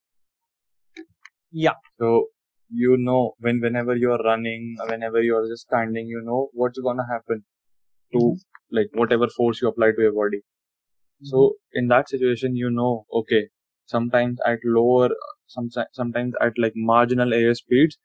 Yeah. 1.53 1.75
So 1.99 2.29
you 2.71 2.97
know 2.97 3.35
when 3.39 3.61
whenever 3.61 3.95
you're 3.95 4.19
running, 4.19 4.77
whenever 4.89 5.21
you're 5.23 5.47
just 5.49 5.63
standing, 5.69 6.07
you 6.07 6.23
know 6.23 6.49
what's 6.53 6.79
gonna 6.81 7.07
happen 7.07 7.45
to 8.13 8.21
Mm-hmm. 8.23 8.37
like 8.71 8.89
whatever 8.95 9.29
force 9.29 9.61
you 9.63 9.69
apply 9.69 9.93
to 9.93 10.03
your 10.03 10.13
body. 10.13 10.43
So 11.23 11.55
in 11.73 11.89
that 11.89 12.09
situation, 12.09 12.57
you 12.57 12.71
know, 12.71 13.07
okay, 13.13 13.49
sometimes 13.87 14.39
at 14.47 14.59
lower, 14.65 15.11
some 15.47 15.69
sometimes 15.93 16.35
at 16.41 16.53
like 16.59 16.73
marginal 16.77 17.33
air 17.35 17.55
speeds, 17.55 17.97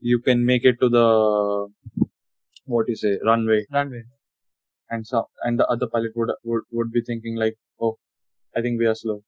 you 0.00 0.20
can 0.20 0.44
make 0.44 0.64
it 0.64 0.76
to 0.80 0.88
the 0.88 1.68
what 2.66 2.88
you 2.88 2.96
say 2.96 3.18
runway, 3.24 3.66
runway. 3.72 4.02
and 4.90 5.06
so 5.06 5.28
and 5.42 5.58
the 5.58 5.66
other 5.66 5.86
pilot 5.88 6.12
would 6.16 6.30
would, 6.44 6.62
would 6.72 6.92
be 6.92 7.02
thinking 7.06 7.36
like, 7.36 7.54
oh, 7.80 7.98
I 8.56 8.60
think 8.62 8.78
we 8.78 8.86
are 8.86 8.94
slow. 8.94 9.22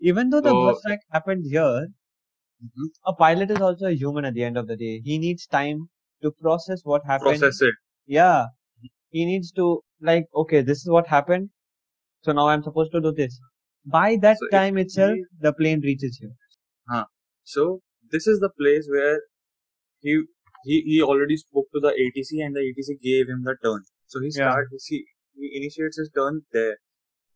Even 0.00 0.30
though 0.30 0.40
the 0.40 0.50
So- 0.50 0.66
bird 0.66 0.76
strike 0.78 1.00
happened 1.10 1.44
here, 1.50 1.88
Mhm. 2.64 2.88
a 3.06 3.14
pilot 3.14 3.50
is 3.50 3.60
also 3.60 3.86
a 3.86 3.92
human 4.02 4.24
at 4.24 4.34
the 4.34 4.44
end 4.44 4.56
of 4.58 4.66
the 4.66 4.76
day. 4.76 5.00
He 5.00 5.18
needs 5.18 5.46
time 5.46 5.88
to 6.22 6.30
process 6.32 6.82
what 6.84 7.04
happened. 7.06 7.40
Process 7.40 7.60
it. 7.62 7.74
Yeah. 8.06 8.46
He 9.16 9.24
needs 9.26 9.52
to 9.58 9.66
like, 10.08 10.26
okay, 10.42 10.60
this 10.70 10.80
is 10.84 10.90
what 10.96 11.06
happened. 11.16 11.50
So 12.24 12.32
now 12.32 12.48
I'm 12.48 12.62
supposed 12.62 12.92
to 12.96 13.00
do 13.00 13.12
this. 13.20 13.38
By 13.98 14.08
that 14.24 14.38
So 14.42 14.48
time 14.56 14.78
itself, 14.84 15.14
he- 15.18 15.24
the 15.46 15.52
plane 15.60 15.80
reaches 15.90 16.18
you. 16.22 16.32
So 17.44 17.64
this 18.12 18.26
is 18.32 18.40
the 18.40 18.50
place 18.60 18.88
where 18.94 19.20
he 20.06 20.14
he, 20.64 20.76
he 20.90 20.96
already 21.02 21.36
spoke 21.42 21.66
to 21.74 21.80
the 21.86 21.92
ATC 22.04 22.40
and 22.46 22.56
the 22.56 22.64
ATC 22.68 22.96
gave 23.08 23.28
him 23.34 23.44
the 23.48 23.54
turn. 23.64 23.82
So 24.14 24.20
he 24.24 24.30
Yeah. 24.30 24.40
starts 24.40 24.86
he, 24.92 24.98
he 25.40 25.50
initiates 25.60 25.98
his 26.02 26.10
turn 26.18 26.40
there. 26.58 26.76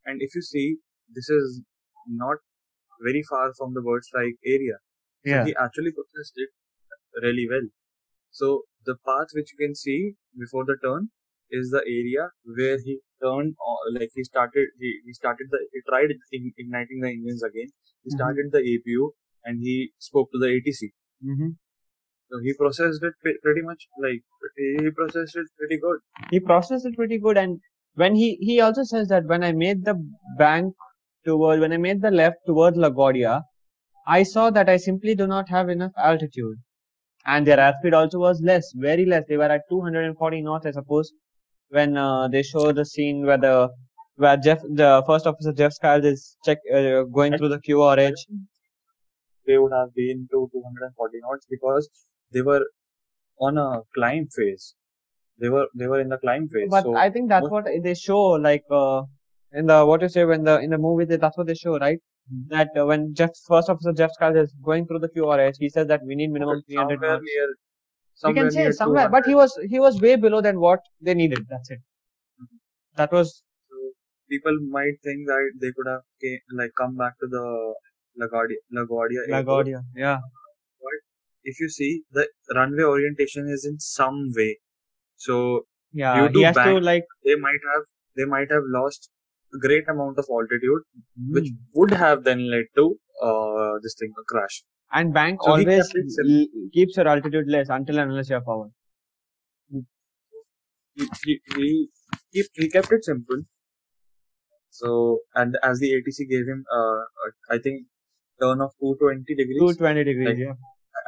And 0.06 0.22
if 0.28 0.34
you 0.40 0.42
see, 0.42 0.66
this 1.18 1.30
is 1.38 1.62
not 2.22 2.38
very 3.08 3.22
far 3.30 3.46
from 3.58 3.74
the 3.74 3.82
bird 3.88 4.04
strike 4.10 4.38
area. 4.56 4.78
So 5.32 5.40
he 5.48 5.54
actually 5.66 5.92
processed 6.00 6.34
it 6.46 6.50
really 7.26 7.48
well. 7.54 7.68
So 8.30 8.64
the 8.86 8.96
path 9.06 9.28
which 9.34 9.52
you 9.52 9.58
can 9.66 9.74
see 9.74 10.00
before 10.44 10.64
the 10.72 10.78
turn 10.84 11.10
is 11.50 11.70
the 11.70 11.82
area 11.98 12.28
where 12.58 12.78
he 12.84 12.98
turned 13.22 13.54
or 13.68 13.76
like 13.98 14.10
he 14.14 14.24
started 14.24 14.66
he, 14.78 14.90
he 15.06 15.12
started 15.12 15.46
the 15.50 15.58
he 15.72 15.80
tried 15.88 16.10
igniting 16.58 17.00
the 17.00 17.08
engines 17.08 17.42
again. 17.42 17.70
He 18.04 18.10
Mhm. 18.10 18.16
started 18.18 18.52
the 18.52 18.62
APU 18.74 19.10
and 19.44 19.60
he 19.60 19.92
spoke 19.98 20.30
to 20.32 20.38
the 20.38 20.50
ATC. 20.56 20.90
hmm 21.22 21.50
So 22.30 22.38
he 22.42 22.54
processed 22.54 23.02
it 23.02 23.14
pretty 23.42 23.62
much 23.62 23.86
like 24.06 24.22
he 24.56 24.90
processed 24.90 25.36
it 25.36 25.46
pretty 25.58 25.78
good. 25.86 25.98
He 26.30 26.40
processed 26.40 26.86
it 26.86 26.96
pretty 26.96 27.18
good. 27.18 27.36
And 27.36 27.60
when 27.94 28.14
he, 28.14 28.36
he 28.40 28.60
also 28.60 28.84
says 28.84 29.08
that 29.08 29.26
when 29.26 29.42
I 29.44 29.52
made 29.52 29.84
the 29.84 29.94
bank 30.38 30.74
toward, 31.24 31.60
when 31.60 31.72
I 31.72 31.76
made 31.76 32.00
the 32.02 32.10
left 32.10 32.38
towards 32.46 32.76
LaGuardia, 32.78 33.42
I 34.06 34.22
saw 34.22 34.50
that 34.50 34.68
I 34.68 34.76
simply 34.76 35.14
do 35.14 35.26
not 35.26 35.48
have 35.48 35.68
enough 35.68 35.92
altitude. 35.96 36.58
And 37.26 37.46
their 37.46 37.56
airspeed 37.58 37.94
also 37.94 38.18
was 38.18 38.40
less, 38.42 38.72
very 38.74 39.06
less. 39.06 39.24
They 39.28 39.36
were 39.38 39.44
at 39.44 39.62
240 39.70 40.42
knots, 40.42 40.66
I 40.66 40.72
suppose, 40.72 41.12
when 41.70 41.96
uh, 41.96 42.28
they 42.28 42.42
show 42.42 42.72
the 42.72 42.84
scene 42.84 43.24
where 43.24 43.38
the 43.38 43.70
where 44.16 44.36
Jeff, 44.36 44.60
the 44.62 45.02
first 45.06 45.26
officer 45.26 45.52
Jeff 45.52 45.72
Skiles 45.72 46.04
is 46.04 46.36
check 46.44 46.58
uh, 46.74 47.02
going 47.04 47.36
through 47.36 47.48
the 47.48 47.58
QRH. 47.60 48.26
They 49.46 49.56
would 49.58 49.72
have 49.72 49.94
been 49.94 50.28
to 50.30 50.48
240 50.52 51.18
knots 51.22 51.46
because 51.48 51.88
they 52.32 52.42
were 52.42 52.64
on 53.40 53.56
a 53.56 53.80
climb 53.94 54.28
phase. 54.36 54.74
They 55.38 55.48
were 55.48 55.66
they 55.74 55.86
were 55.86 56.00
in 56.00 56.08
the 56.08 56.18
climb 56.18 56.48
phase. 56.48 56.68
But 56.70 56.82
so 56.84 56.94
I 56.96 57.08
think 57.08 57.28
that's 57.28 57.42
most- 57.42 57.50
what 57.52 57.64
they 57.82 57.94
show, 57.94 58.22
like 58.48 58.64
uh, 58.70 59.02
in 59.52 59.66
the 59.66 59.84
what 59.86 60.02
you 60.02 60.08
say 60.08 60.24
when 60.24 60.44
the 60.44 60.60
in 60.60 60.70
the 60.70 60.78
movie 60.78 61.06
they, 61.06 61.16
that's 61.16 61.38
what 61.38 61.46
they 61.46 61.54
show, 61.54 61.78
right? 61.78 61.98
That 62.48 62.68
uh, 62.78 62.84
when 62.86 63.14
Jeff 63.14 63.30
first 63.48 63.70
officer 63.70 63.92
Jeff 63.92 64.12
Skiles 64.12 64.36
is 64.36 64.54
going 64.62 64.86
through 64.86 65.00
the 65.00 65.08
QRH, 65.08 65.56
he 65.58 65.68
says 65.68 65.86
that 65.88 66.00
we 66.04 66.14
need 66.14 66.30
minimum 66.30 66.62
300 66.68 67.00
knots. 67.00 67.22
near 67.24 67.48
You 68.24 68.34
can 68.34 68.50
say 68.50 68.70
somewhere, 68.72 69.08
but 69.08 69.26
he 69.26 69.34
was 69.34 69.58
he 69.68 69.78
was 69.80 70.00
way 70.00 70.16
below 70.16 70.40
than 70.40 70.60
what 70.60 70.80
they 71.00 71.14
needed. 71.14 71.46
That's 71.48 71.70
it. 71.70 71.80
That 72.96 73.12
was 73.12 73.42
So 73.70 73.76
people 74.28 74.58
might 74.70 75.00
think 75.02 75.26
that 75.26 75.52
they 75.60 75.72
could 75.76 75.90
have 75.90 76.02
came, 76.20 76.40
like 76.52 76.72
come 76.76 76.96
back 76.96 77.18
to 77.20 77.26
the 77.26 77.74
LaGuardia 78.20 78.60
LaGuardia 78.74 79.22
airport. 79.28 79.66
LaGuardia. 79.66 79.80
Yeah. 79.94 80.18
But 80.80 80.98
if 81.44 81.60
you 81.60 81.68
see 81.68 82.02
the 82.12 82.28
runway 82.54 82.84
orientation 82.84 83.48
is 83.48 83.64
in 83.64 83.78
some 83.78 84.32
way, 84.36 84.58
so 85.16 85.66
Yeah. 85.92 86.16
Due 86.16 86.26
He 86.28 86.32
to 86.34 86.46
has 86.46 86.56
to 86.56 86.80
like 86.80 87.06
they 87.24 87.36
might 87.36 87.64
have 87.72 87.84
they 88.16 88.24
might 88.24 88.50
have 88.50 88.62
lost 88.66 89.10
a 89.54 89.58
great 89.58 89.88
amount 89.88 90.18
of 90.18 90.26
altitude, 90.30 90.82
which 91.28 91.46
mm. 91.46 91.56
would 91.74 91.92
have 91.92 92.24
then 92.24 92.50
led 92.50 92.66
to 92.76 92.98
uh, 93.22 93.72
this 93.82 93.96
thing 93.98 94.12
a 94.18 94.24
crash. 94.32 94.62
And 94.92 95.12
bank 95.14 95.42
So 95.42 95.50
always 95.52 95.66
kept 95.66 95.94
it 95.94 96.10
simple. 96.10 96.40
l- 96.40 96.70
keeps 96.72 96.96
your 96.96 97.08
altitude 97.08 97.48
less 97.48 97.68
until 97.68 97.98
and 97.98 98.10
unless 98.10 98.28
you 98.28 98.34
have 98.36 98.44
power. 98.44 98.70
He 100.94 101.08
he, 101.24 101.40
he, 101.56 101.88
he, 102.30 102.44
he 102.54 102.68
kept 102.70 102.92
it 102.92 103.04
simple. 103.04 103.42
So 104.70 105.20
and 105.34 105.56
as 105.62 105.78
the 105.80 105.92
ATC 105.94 106.26
gave 106.26 106.46
him 106.46 106.64
uh, 106.72 107.00
uh, 107.24 107.30
I 107.50 107.58
think 107.58 107.86
turn 108.40 108.60
of 108.60 108.72
220 108.80 109.34
degrees, 109.34 109.58
220 109.60 110.04
degrees. 110.04 110.28
Like, 110.28 110.38
yeah. 110.38 110.54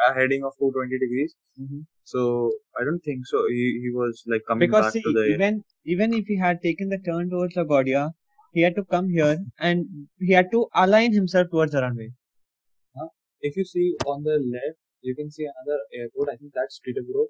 a 0.09 0.15
heading 0.15 0.45
of 0.45 0.53
220 0.59 0.99
degrees. 0.99 1.35
Mhm. 1.61 1.87
So 2.05 2.53
I 2.79 2.85
don't 2.85 3.01
think 3.01 3.27
so. 3.27 3.47
He 3.49 3.65
he 3.85 3.91
was 3.95 4.23
like 4.27 4.43
coming 4.49 4.69
Because 4.69 4.85
back 4.85 4.93
see, 4.95 5.03
to 5.03 5.13
the 5.13 5.23
Because 5.23 5.35
even 5.37 5.65
even 5.85 6.15
if 6.15 6.27
he 6.27 6.37
had 6.37 6.63
taken 6.63 6.89
the 6.89 6.99
turn 6.99 7.31
towards 7.31 7.55
LaGuardia, 7.55 8.13
he 8.53 8.63
had 8.63 8.75
to 8.77 8.85
come 8.85 9.09
here 9.09 9.39
and 9.59 9.87
he 10.19 10.33
had 10.33 10.51
to 10.53 10.67
align 10.75 11.13
himself 11.13 11.51
towards 11.51 11.73
the 11.73 11.83
runway. 11.83 12.11
If 13.43 13.57
you 13.57 13.65
see 13.65 13.95
on 14.07 14.23
the 14.23 14.37
left, 14.55 14.79
you 15.03 15.15
can 15.17 15.31
see 15.31 15.45
another 15.53 15.79
airport. 16.01 16.29
I 16.31 16.37
think 16.37 16.53
that's 16.55 16.81
Teterboro 16.87 17.27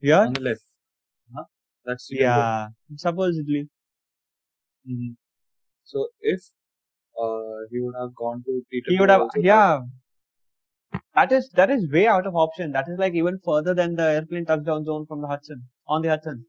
Yeah. 0.00 0.26
on 0.26 0.32
the 0.34 0.40
left. 0.40 0.64
Huh? 1.36 1.44
That's 1.84 2.08
Teterboro. 2.08 2.20
Yeah. 2.20 2.68
Supposedly. 2.96 3.68
Mhm. 4.88 5.16
So 5.84 6.08
if 6.20 6.40
uh, 7.20 7.58
he 7.70 7.80
would 7.80 7.94
have 8.00 8.14
gone 8.14 8.42
to 8.44 8.62
Teterboro, 8.72 8.92
He 8.94 8.98
would 9.00 9.10
have 9.10 9.28
yeah. 9.36 9.80
That 11.14 11.32
is 11.32 11.48
that 11.54 11.70
is 11.70 11.90
way 11.90 12.06
out 12.06 12.26
of 12.26 12.36
option. 12.36 12.72
That 12.72 12.88
is 12.88 12.98
like 12.98 13.14
even 13.14 13.38
further 13.44 13.74
than 13.74 13.96
the 13.96 14.04
airplane 14.18 14.44
touchdown 14.46 14.84
zone 14.84 15.06
from 15.06 15.20
the 15.20 15.28
Hudson 15.28 15.68
on 15.86 16.02
the 16.02 16.08
Hudson. 16.10 16.46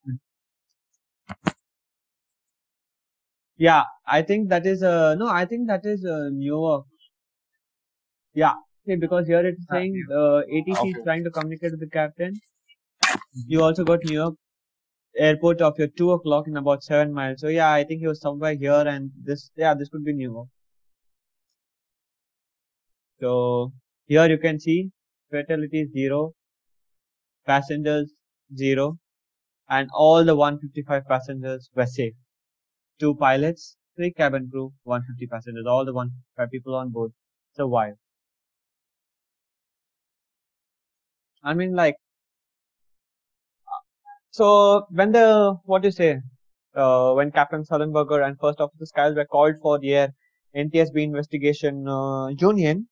Yeah, 3.57 3.83
I 4.07 4.21
think 4.21 4.49
that 4.49 4.65
is 4.65 4.83
uh 4.83 5.15
no, 5.15 5.27
I 5.27 5.45
think 5.45 5.67
that 5.67 5.85
is 5.85 6.05
uh, 6.05 6.29
Newark. 6.31 6.85
Yeah, 8.34 8.54
see, 8.86 8.96
because 8.96 9.28
here 9.28 9.46
it's 9.46 9.65
saying 9.72 10.06
uh, 10.12 10.41
ATC 10.52 10.89
is 10.89 11.04
trying 11.04 11.24
to 11.24 11.32
communicate 11.32 11.72
with 11.72 11.80
the 11.80 11.89
captain. 11.89 12.34
You 13.48 13.63
also 13.63 13.84
got 13.84 14.00
Newark 14.06 14.36
airport 15.17 15.62
of 15.62 15.78
your 15.78 15.88
two 15.88 16.12
o'clock 16.12 16.48
in 16.48 16.58
about 16.58 16.84
seven 16.84 17.13
miles. 17.13 17.39
So 17.39 17.48
yeah, 17.48 17.72
I 17.72 17.84
think 17.84 18.00
he 18.00 18.08
was 18.08 18.22
somewhere 18.22 18.56
here, 18.56 18.84
and 18.88 19.12
this 19.24 19.52
yeah, 19.56 19.74
this 19.74 19.89
could 19.89 20.04
be 20.04 20.13
Newark. 20.13 20.48
So 23.19 23.74
here 24.06 24.28
you 24.30 24.38
can 24.38 24.60
see 24.60 24.91
fatality 25.32 25.86
zero, 25.93 26.34
passengers 27.46 28.12
zero, 28.56 28.98
and 29.69 29.89
all 29.94 30.25
the 30.25 30.36
155 30.36 31.06
passengers 31.08 31.69
were 31.75 31.86
safe. 31.86 32.13
Two 33.00 33.15
pilots, 33.15 33.77
three 33.96 34.12
cabin 34.12 34.50
crew, 34.52 34.73
150 34.84 35.27
passengers, 35.27 35.65
all 35.67 35.86
the 35.86 35.94
155 35.94 36.52
people 36.52 36.75
on 36.75 36.90
board 36.90 37.12
survived. 37.56 37.98
I 41.44 41.54
mean, 41.54 41.73
like, 41.75 41.96
so 44.31 44.85
when 44.89 45.12
the 45.12 45.56
what 45.65 45.81
do 45.81 45.87
you 45.89 45.91
say, 45.91 46.19
uh, 46.75 47.13
when 47.13 47.31
Captain 47.31 47.63
Sullenberger 47.63 48.25
and 48.25 48.37
First 48.39 48.60
Officer 48.60 48.85
Skiles 48.85 49.15
were 49.15 49.25
called 49.25 49.56
for 49.62 49.79
their 49.79 50.13
NTSB 50.56 51.04
investigation 51.04 51.87
uh, 51.87 52.27
union, 52.27 52.87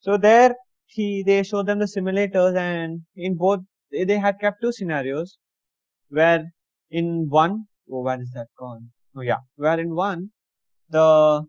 so 0.00 0.16
there 0.16 0.54
he 0.86 1.22
they 1.22 1.42
showed 1.42 1.66
them 1.66 1.78
the 1.78 1.86
simulators 1.86 2.56
and 2.56 3.02
in 3.16 3.36
both 3.36 3.60
they, 3.90 4.18
had 4.18 4.38
kept 4.40 4.60
two 4.62 4.72
scenarios 4.72 5.38
where 6.08 6.44
in 6.90 7.28
one 7.28 7.64
oh 7.92 8.02
where 8.02 8.20
is 8.20 8.30
that 8.32 8.48
gone? 8.58 8.90
Oh 9.16 9.20
yeah 9.22 9.38
where 9.56 9.78
in 9.78 9.94
one 9.94 10.30
the 10.90 11.42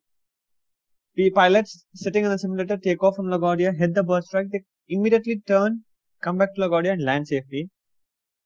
the 1.16 1.30
pilots 1.32 1.86
sitting 1.94 2.26
in 2.26 2.32
the 2.32 2.40
simulator 2.40 2.78
take 2.78 3.04
off 3.04 3.16
from 3.16 3.28
LaGuardia 3.28 3.76
hit 3.78 3.94
the 3.94 4.04
bird 4.04 4.24
strike 4.24 4.48
they 4.52 4.62
immediately 4.90 5.42
turn 5.48 5.82
come 6.22 6.38
back 6.38 6.56
to 6.56 6.62
LaGuardia 6.62 6.94
and 6.94 7.04
land 7.04 7.28
safely 7.28 7.70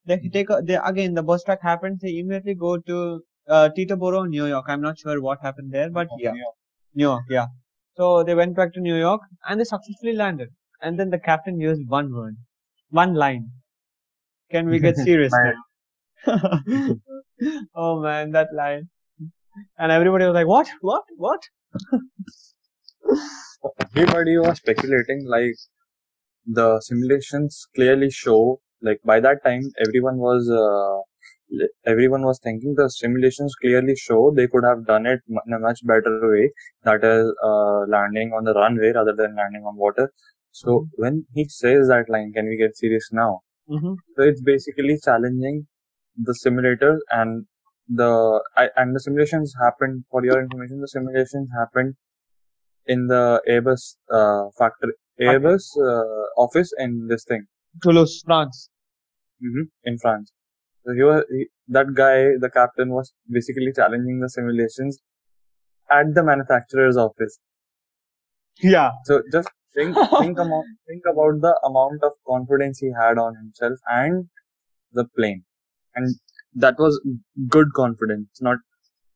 they 0.06 0.18
take 0.32 0.50
a, 0.50 0.60
they 0.62 0.78
again 0.84 1.14
the 1.14 1.22
bird 1.22 1.40
strike 1.40 1.62
happens 1.62 2.00
they 2.00 2.18
immediately 2.18 2.54
go 2.54 2.76
to 2.78 3.22
uh, 3.48 3.68
Teterboro 3.76 4.28
New 4.28 4.46
York 4.46 4.66
I'm 4.68 4.80
not 4.80 4.98
sure 4.98 5.20
what 5.20 5.40
happened 5.42 5.72
there 5.72 5.90
but 5.90 6.08
yeah 6.18 6.32
New 6.94 7.04
York, 7.04 7.24
yeah. 7.28 7.46
So 7.96 8.22
they 8.22 8.34
went 8.34 8.56
back 8.56 8.72
to 8.74 8.80
New 8.80 8.96
York 8.96 9.20
and 9.48 9.60
they 9.60 9.64
successfully 9.64 10.14
landed. 10.14 10.48
And 10.80 10.98
then 10.98 11.10
the 11.10 11.18
captain 11.18 11.60
used 11.60 11.82
one 11.88 12.12
word, 12.12 12.36
one 12.90 13.14
line. 13.14 13.50
Can 14.50 14.68
we 14.68 14.78
get 14.78 14.96
serious 15.08 15.32
now? 15.32 15.52
oh 17.74 18.00
man, 18.00 18.30
that 18.32 18.48
line. 18.54 18.88
And 19.78 19.92
everybody 19.92 20.24
was 20.24 20.34
like, 20.34 20.46
what? 20.46 20.68
What? 20.80 21.02
What? 21.16 21.40
Everybody 23.96 24.36
was 24.38 24.56
speculating 24.58 25.26
like 25.26 25.54
the 26.46 26.80
simulations 26.80 27.66
clearly 27.74 28.10
show 28.10 28.60
like 28.82 29.00
by 29.04 29.20
that 29.20 29.42
time 29.44 29.62
everyone 29.86 30.18
was 30.18 30.50
uh, 30.50 31.00
everyone 31.86 32.22
was 32.22 32.40
thinking 32.42 32.74
the 32.76 32.88
simulations 32.88 33.54
clearly 33.60 33.96
show 33.96 34.32
they 34.36 34.46
could 34.48 34.64
have 34.64 34.86
done 34.86 35.06
it 35.06 35.20
in 35.28 35.52
a 35.52 35.58
much 35.58 35.80
better 35.84 36.30
way. 36.30 36.50
That 36.84 37.04
is 37.04 37.32
uh, 37.42 37.80
landing 37.88 38.32
on 38.32 38.44
the 38.44 38.54
runway 38.54 38.92
rather 38.92 39.14
than 39.14 39.36
landing 39.36 39.62
on 39.64 39.76
water. 39.76 40.12
So 40.52 40.88
when 40.96 41.26
he 41.34 41.44
says 41.48 41.88
that 41.88 42.08
line 42.08 42.32
can 42.32 42.46
we 42.46 42.56
get 42.56 42.76
serious 42.76 43.08
now? 43.12 43.40
Hmm 43.68 43.94
so 44.16 44.22
it's 44.22 44.42
basically 44.42 44.96
challenging 45.04 45.66
the 46.16 46.34
simulators 46.44 46.98
and 47.10 47.46
the 47.88 48.40
I, 48.56 48.68
and 48.76 48.94
the 48.94 49.00
simulations 49.00 49.54
happened 49.60 50.04
for 50.10 50.24
your 50.24 50.40
information 50.40 50.80
the 50.80 50.88
simulations 50.88 51.48
happened 51.58 51.94
in 52.86 53.06
the 53.08 53.40
airbus 53.48 53.96
uh, 54.12 54.50
factory 54.58 54.92
airbus 55.20 55.64
uh, 55.90 56.24
office 56.44 56.72
in 56.78 57.06
this 57.08 57.24
thing 57.24 57.44
Toulouse, 57.82 58.22
France. 58.24 58.70
hmm 59.40 59.62
in 59.84 59.98
france 59.98 60.32
so 60.84 60.92
he 60.94 61.02
was 61.02 61.24
he, 61.30 61.46
that 61.68 61.94
guy 61.94 62.16
the 62.44 62.50
captain 62.50 62.90
was 62.90 63.12
basically 63.30 63.72
challenging 63.74 64.20
the 64.20 64.28
simulations 64.28 64.98
at 65.90 66.14
the 66.14 66.22
manufacturer's 66.22 66.96
office 66.96 67.38
Yeah. 68.60 68.90
so 69.04 69.22
just 69.32 69.48
think 69.74 69.96
think 70.20 70.38
about 70.38 70.64
think 70.88 71.02
about 71.12 71.40
the 71.40 71.54
amount 71.64 72.02
of 72.02 72.12
confidence 72.26 72.78
he 72.78 72.90
had 73.00 73.18
on 73.18 73.34
himself 73.36 73.78
and 73.88 74.26
the 74.92 75.04
plane 75.16 75.44
and 75.94 76.14
that 76.54 76.76
was 76.78 77.00
good 77.48 77.72
confidence 77.74 78.28
not 78.40 78.58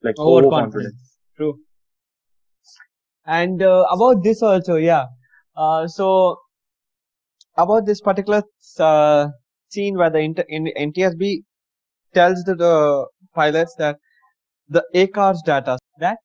like 0.03 0.19
overconfidence 0.19 0.95
Overconfidence. 0.97 1.17
True. 1.37 1.59
And 3.27 3.63
uh, 3.63 3.85
about 3.91 4.23
this 4.25 4.43
also, 4.43 4.77
yeah. 4.77 5.07
Uh, 5.59 5.89
so 5.89 6.39
about 7.57 7.85
this 7.85 8.01
particular 8.01 8.43
uh, 8.79 9.27
scene 9.69 9.97
where 9.97 10.11
the 10.11 10.21
inter- 10.21 10.45
in 10.49 10.69
NTSB 10.79 11.43
tells 12.15 12.45
the, 12.45 12.55
the 12.55 13.07
pilots 13.35 13.75
that 13.79 13.97
the 14.69 14.85
ACARS 14.95 15.39
data 15.45 15.77
that 15.99 16.19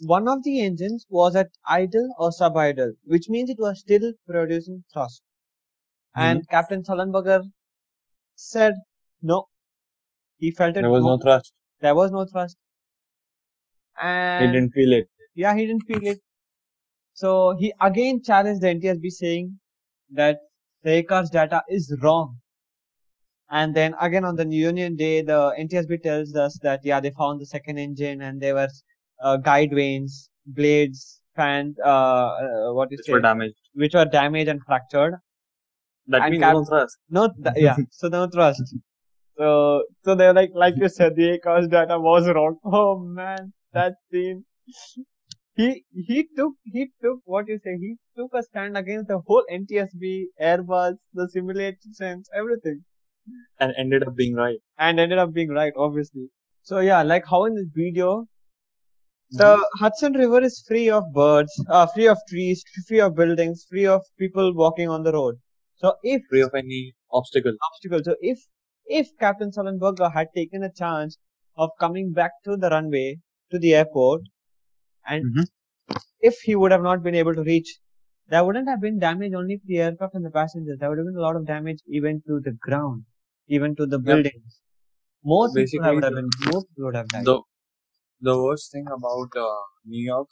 one 0.00 0.26
of 0.26 0.42
the 0.42 0.60
engines 0.60 1.06
was 1.08 1.36
at 1.36 1.46
idle 1.68 2.08
or 2.18 2.32
sub-idle, 2.32 2.92
which 3.04 3.28
means 3.28 3.48
it 3.48 3.58
was 3.60 3.78
still 3.78 4.12
producing 4.28 4.82
thrust. 4.92 5.22
And 6.16 6.42
Captain 6.50 6.82
Sullenberger 6.82 7.42
said 8.34 8.74
no. 9.22 9.44
He 10.38 10.50
felt 10.50 10.76
it. 10.76 10.82
there 10.82 10.90
was 10.90 11.04
no 11.04 11.18
thrust 11.18 11.52
there 11.80 11.94
was 11.94 12.10
no 12.10 12.26
thrust. 12.26 12.56
he 14.40 14.46
didn't 14.46 14.72
feel 14.72 14.92
it 14.92 15.08
yeah, 15.34 15.54
he 15.56 15.66
didn't 15.66 15.82
feel 15.82 16.06
it. 16.12 16.18
So 17.14 17.56
he 17.58 17.72
again 17.80 18.22
challenged 18.22 18.60
the 18.60 18.68
NTSB 18.68 19.10
saying 19.10 19.58
that 20.12 20.38
the 20.82 21.02
ACARS 21.02 21.30
data 21.30 21.62
is 21.68 21.96
wrong. 22.02 22.36
And 23.50 23.74
then 23.74 23.94
again 24.00 24.24
on 24.24 24.34
the 24.36 24.46
Union 24.46 24.96
Day, 24.96 25.22
the 25.22 25.54
NTSB 25.58 26.02
tells 26.02 26.34
us 26.34 26.58
that 26.62 26.80
yeah, 26.84 27.00
they 27.00 27.10
found 27.10 27.40
the 27.40 27.46
second 27.46 27.78
engine 27.78 28.20
and 28.22 28.40
there 28.40 28.54
were 28.54 28.68
uh, 29.22 29.36
guide 29.36 29.70
vanes, 29.72 30.28
blades, 30.46 31.20
fans, 31.36 31.76
uh, 31.84 31.88
uh, 31.88 32.72
what 32.72 32.88
is 32.92 32.98
which 32.98 33.12
were 33.12 33.20
damaged 33.20 33.54
which 33.74 33.94
were 33.94 34.04
damaged 34.04 34.48
and 34.48 34.60
fractured. 34.64 35.14
that 36.08 36.22
And 36.22 36.32
means 36.32 36.42
cap- 36.42 36.54
no 36.54 36.64
thrust 36.64 36.98
No, 37.10 37.28
th- 37.28 37.56
yeah, 37.56 37.76
so 37.90 38.08
no 38.08 38.26
thrust. 38.26 38.74
So, 39.38 39.84
so 40.04 40.14
they're 40.14 40.32
like, 40.34 40.50
like 40.54 40.74
you 40.76 40.88
said, 40.88 41.16
the 41.16 41.38
ACARS 41.38 41.68
data 41.70 41.98
was 41.98 42.28
wrong. 42.28 42.58
Oh 42.64 42.98
man, 42.98 43.52
that 43.72 43.94
scene. 44.10 44.44
He, 45.56 45.84
he 45.92 46.28
took, 46.36 46.54
he 46.64 46.90
took, 47.02 47.20
what 47.24 47.48
you 47.48 47.58
say, 47.64 47.76
he 47.78 47.96
took 48.16 48.32
a 48.34 48.42
stand 48.42 48.76
against 48.76 49.08
the 49.08 49.18
whole 49.26 49.44
NTSB, 49.50 50.24
Airbus, 50.40 50.96
the 51.12 51.28
simulations, 51.28 52.28
everything. 52.34 52.84
and 53.60 53.72
ended 53.76 54.04
up 54.04 54.16
being 54.16 54.34
right 54.34 54.58
And 54.78 55.00
ended 55.00 55.18
up 55.18 55.32
being 55.32 55.50
right, 55.50 55.72
obviously. 55.76 56.28
So 56.62 56.80
yeah, 56.80 57.02
like 57.02 57.24
how 57.28 57.44
in 57.46 57.54
this 57.54 57.68
video, 57.74 58.26
the 59.30 59.68
Hudson 59.80 60.12
River 60.14 60.40
is 60.42 60.64
free 60.66 60.88
of 60.90 61.04
birds, 61.12 61.52
uh, 61.68 61.86
free 61.86 62.06
of 62.08 62.18
trees, 62.28 62.64
free 62.88 63.00
of 63.00 63.14
buildings, 63.14 63.66
free 63.68 63.86
of 63.86 64.02
people 64.18 64.54
walking 64.54 64.88
on 64.88 65.02
the 65.02 65.12
road. 65.12 65.36
So 65.76 65.96
if 66.02 66.22
free 66.30 66.40
of 66.42 66.54
any 66.54 66.94
obstacle 67.10 67.52
obstacle. 67.70 68.00
So 68.04 68.16
if 68.20 68.38
if 68.86 69.08
Captain 69.18 69.50
Sullenberger 69.50 70.12
had 70.12 70.28
taken 70.34 70.62
a 70.62 70.72
chance 70.72 71.18
of 71.56 71.70
coming 71.80 72.12
back 72.12 72.32
to 72.44 72.56
the 72.56 72.70
runway 72.70 73.18
to 73.50 73.58
the 73.58 73.74
airport, 73.74 74.22
and 75.06 75.24
Mhm. 75.26 75.46
if 76.20 76.40
he 76.48 76.56
would 76.56 76.72
have 76.72 76.82
not 76.82 77.02
been 77.02 77.14
able 77.14 77.34
to 77.34 77.42
reach, 77.42 77.78
there 78.28 78.44
wouldn't 78.44 78.68
have 78.68 78.80
been 78.80 78.98
damage 78.98 79.34
only 79.34 79.58
to 79.58 79.66
the 79.66 79.80
aircraft 79.80 80.14
and 80.14 80.24
the 80.24 80.30
passengers. 80.30 80.78
There 80.78 80.88
would 80.90 80.98
have 80.98 81.06
been 81.06 81.16
a 81.16 81.26
lot 81.28 81.36
of 81.36 81.46
damage 81.46 81.80
even 81.86 82.22
to 82.28 82.40
the 82.40 82.52
ground, 82.52 83.04
even 83.48 83.76
to 83.76 83.86
the 83.86 83.98
buildings. 83.98 84.60
More 85.24 85.48
people 85.48 85.62
Basically, 85.62 85.94
would 85.94 86.04
have 86.04 86.14
been, 86.14 86.30
more 86.46 86.62
people 86.64 86.84
would 86.86 86.96
have 86.96 87.08
died. 87.08 87.26
the 87.26 87.40
the 88.20 88.36
worst 88.42 88.72
thing 88.72 88.86
about 88.96 89.36
uh, 89.36 89.62
New 89.84 90.04
York 90.04 90.28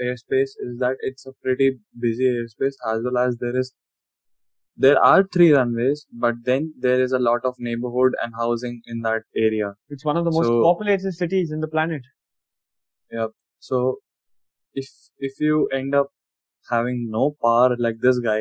airspace 0.00 0.52
is 0.66 0.78
that 0.78 0.96
it's 1.00 1.26
a 1.26 1.32
pretty 1.42 1.78
busy 1.98 2.24
airspace 2.24 2.74
as 2.92 3.02
well 3.04 3.18
as 3.18 3.36
there 3.38 3.56
is 3.56 3.72
there 4.76 4.98
are 5.02 5.24
three 5.32 5.52
runways 5.52 6.06
but 6.12 6.34
then 6.44 6.72
there 6.78 7.00
is 7.02 7.12
a 7.12 7.18
lot 7.18 7.44
of 7.44 7.54
neighborhood 7.58 8.14
and 8.22 8.34
housing 8.36 8.80
in 8.86 9.00
that 9.00 9.22
area 9.36 9.74
it's 9.88 10.04
one 10.04 10.16
of 10.16 10.24
the 10.24 10.30
most 10.30 10.46
so- 10.46 10.62
populated 10.62 11.12
cities 11.12 11.50
in 11.52 11.60
the 11.60 11.68
planet. 11.68 12.02
So 13.68 13.80
if 14.82 14.88
if 15.28 15.40
you 15.46 15.56
end 15.78 15.94
up 16.00 16.08
having 16.70 17.00
no 17.16 17.24
power 17.44 17.76
like 17.86 17.98
this 18.06 18.18
guy 18.26 18.40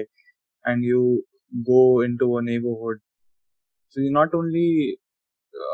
and 0.66 0.84
you 0.92 1.02
go 1.72 1.82
into 2.08 2.28
a 2.38 2.44
neighborhood 2.50 3.00
so 3.90 4.02
you're 4.02 4.18
not 4.22 4.34
only 4.42 4.98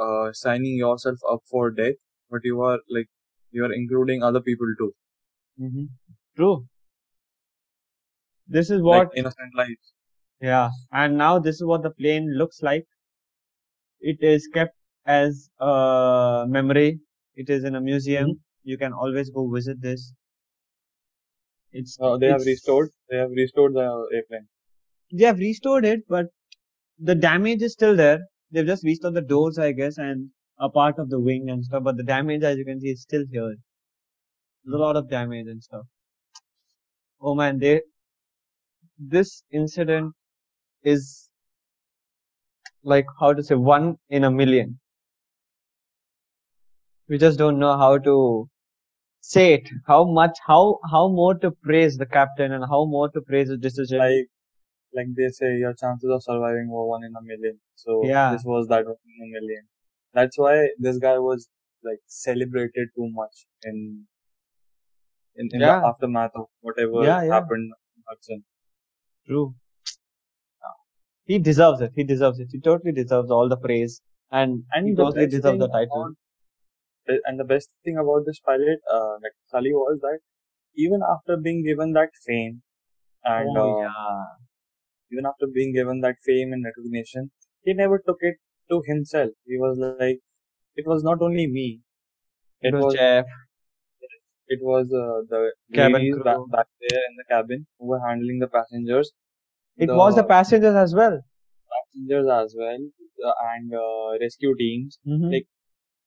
uh, 0.03 0.31
signing 0.33 0.77
yourself 0.85 1.19
up 1.33 1.41
for 1.51 1.69
death 1.71 1.99
but 2.29 2.41
you 2.51 2.61
are 2.61 2.79
like 2.97 3.09
you 3.51 3.65
are 3.65 3.73
including 3.81 4.23
other 4.23 4.41
people 4.49 4.73
too 4.79 4.93
hmm 5.57 5.85
True. 6.35 6.67
This 8.47 8.69
is 8.69 8.81
what 8.81 9.07
like 9.07 9.09
innocent 9.15 9.55
lives 9.55 9.93
Yeah, 10.41 10.71
and 10.91 11.17
now 11.17 11.39
this 11.39 11.55
is 11.55 11.63
what 11.63 11.81
the 11.83 11.91
plane 11.91 12.33
looks 12.37 12.61
like. 12.61 12.85
It 14.01 14.21
is 14.21 14.47
kept 14.47 14.75
as 15.05 15.49
a 15.59 16.45
memory. 16.49 16.99
It 17.35 17.49
is 17.49 17.63
in 17.63 17.75
a 17.75 17.81
museum. 17.81 18.41
You 18.69 18.77
can 18.77 18.93
always 18.93 19.29
go 19.35 19.49
visit 19.51 19.81
this. 19.81 20.13
It's 21.71 21.97
Uh, 21.99 22.17
they 22.17 22.27
have 22.27 22.45
restored. 22.45 22.89
They 23.09 23.17
have 23.17 23.31
restored 23.31 23.73
the 23.77 23.85
airplane. 24.17 24.47
They 25.11 25.25
have 25.25 25.39
restored 25.39 25.85
it, 25.85 26.03
but 26.07 26.27
the 27.09 27.15
damage 27.15 27.63
is 27.67 27.73
still 27.73 27.95
there. 27.95 28.19
They've 28.51 28.65
just 28.65 28.83
restored 28.83 29.15
the 29.15 29.23
doors, 29.31 29.57
I 29.57 29.71
guess, 29.71 29.97
and 29.97 30.29
a 30.59 30.69
part 30.69 30.99
of 30.99 31.09
the 31.09 31.19
wing 31.19 31.49
and 31.49 31.65
stuff. 31.65 31.83
But 31.83 31.97
the 31.97 32.03
damage, 32.03 32.43
as 32.43 32.57
you 32.57 32.65
can 32.65 32.79
see, 32.79 32.91
is 32.97 33.01
still 33.01 33.25
here. 33.31 33.55
There's 34.63 34.75
a 34.75 34.83
lot 34.83 34.97
of 35.01 35.09
damage 35.09 35.47
and 35.47 35.63
stuff. 35.63 35.85
Oh 37.21 37.33
man, 37.41 37.59
they. 37.59 37.81
This 39.15 39.43
incident 39.51 40.13
is 40.83 41.29
like 42.83 43.05
how 43.19 43.33
to 43.33 43.43
say 43.49 43.55
one 43.55 43.97
in 44.09 44.23
a 44.25 44.31
million. 44.31 44.79
We 47.07 47.17
just 47.17 47.39
don't 47.39 47.57
know 47.57 47.75
how 47.77 47.97
to 47.97 48.49
say 49.21 49.53
it. 49.53 49.69
How 49.87 50.03
much, 50.05 50.37
how 50.45 50.79
how 50.91 51.07
more 51.09 51.35
to 51.39 51.51
praise 51.51 51.97
the 51.97 52.05
captain 52.05 52.51
and 52.51 52.63
how 52.63 52.85
more 52.85 53.09
to 53.09 53.21
praise 53.21 53.49
his 53.49 53.59
decision. 53.59 53.99
Like, 53.99 54.27
like 54.93 55.07
they 55.15 55.29
say, 55.29 55.55
your 55.57 55.73
chances 55.73 56.09
of 56.09 56.23
surviving 56.23 56.69
were 56.69 56.87
one 56.87 57.03
in 57.03 57.13
a 57.15 57.21
million. 57.21 57.59
So 57.75 58.05
Yeah. 58.05 58.31
this 58.31 58.43
was 58.43 58.67
that 58.67 58.85
one 58.85 58.95
in 59.17 59.27
a 59.27 59.31
million. 59.39 59.67
That's 60.13 60.37
why 60.37 60.69
this 60.79 60.97
guy 60.97 61.17
was 61.19 61.49
like 61.83 61.99
celebrated 62.07 62.89
too 62.95 63.09
much 63.11 63.45
in 63.63 64.05
in, 65.35 65.49
in 65.53 65.61
Yeah. 65.61 65.79
the 65.81 65.87
aftermath 65.87 66.31
of 66.35 66.47
whatever 66.61 67.03
Yeah, 67.03 67.23
yeah. 67.23 67.33
happened 67.33 67.71
in 67.95 68.03
Hudson. 68.07 68.43
True. 69.27 69.55
He 71.25 71.37
deserves 71.37 71.79
it. 71.81 71.91
He 71.95 72.03
deserves 72.03 72.39
it. 72.39 72.47
He 72.51 72.59
totally 72.59 72.91
deserves 72.91 73.29
all 73.29 73.47
the 73.47 73.57
praise, 73.57 74.01
and, 74.31 74.63
And 74.73 74.87
he 74.87 74.95
totally 74.95 75.27
deserves 75.27 75.59
the 75.59 75.67
title. 75.67 76.15
And 77.25 77.39
the 77.39 77.43
best 77.43 77.69
thing 77.83 77.97
about 77.97 78.25
this 78.25 78.39
pilot, 78.39 78.79
uh, 78.91 79.13
like 79.23 79.35
Sully, 79.47 79.71
was 79.73 79.99
that 80.01 80.19
even 80.75 81.01
after 81.09 81.37
being 81.37 81.63
given 81.63 81.93
that 81.93 82.09
fame 82.25 82.61
and 83.23 83.57
oh 83.57 83.65
uh, 83.65 83.81
yeah, 83.81 84.23
even 85.11 85.25
after 85.25 85.47
being 85.53 85.73
given 85.73 86.01
that 86.01 86.15
fame 86.25 86.53
and 86.53 86.63
recognition, 86.65 87.31
he 87.63 87.73
never 87.73 87.99
took 88.05 88.17
it 88.21 88.35
to 88.71 88.81
himself. 88.85 89.31
He 89.45 89.57
was 89.57 89.77
like, 89.79 90.19
it 90.75 90.87
was 90.87 91.03
not 91.03 91.21
only 91.21 91.47
me. 91.47 91.81
it 92.61 92.73
was 92.73 92.85
was 92.85 92.95
Jeff. 92.95 93.25
it 94.47 94.59
was 94.61 94.85
uh, 94.87 95.21
the 95.29 95.51
Cabin 95.73 96.01
ladies 96.01 96.15
back, 96.23 96.35
crew. 96.35 96.47
back 96.51 96.67
there 96.81 97.01
in 97.09 97.15
the 97.17 97.23
cabin 97.33 97.67
who 97.79 97.87
were 97.87 97.99
handling 98.07 98.39
the 98.39 98.47
passengers. 98.47 99.11
It 99.77 99.89
was 99.89 100.15
the 100.15 100.23
passengers 100.23 100.75
as 100.75 100.93
well. 100.93 101.19
passengers 101.73 102.27
as 102.27 102.55
well 102.57 102.79
uh, 103.25 103.33
and 103.53 103.73
uh, 103.73 104.17
rescue 104.21 104.55
teams. 104.55 104.99
Mhm. 105.07 105.31
Like, 105.33 105.47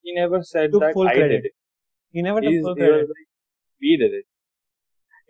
He 0.03 0.13
never 0.13 0.43
said 0.43 0.71
Took 0.71 0.81
that 0.81 0.93
full 0.93 1.07
I 1.07 1.13
credit. 1.13 1.29
did 1.29 1.45
it. 1.45 1.51
He 2.11 2.21
never 2.21 2.41
took 2.41 2.49
He's, 2.51 2.61
full 2.61 2.75
credit. 2.75 3.07
like, 3.07 3.27
we 3.81 3.97
did 3.97 4.13
it. 4.13 4.25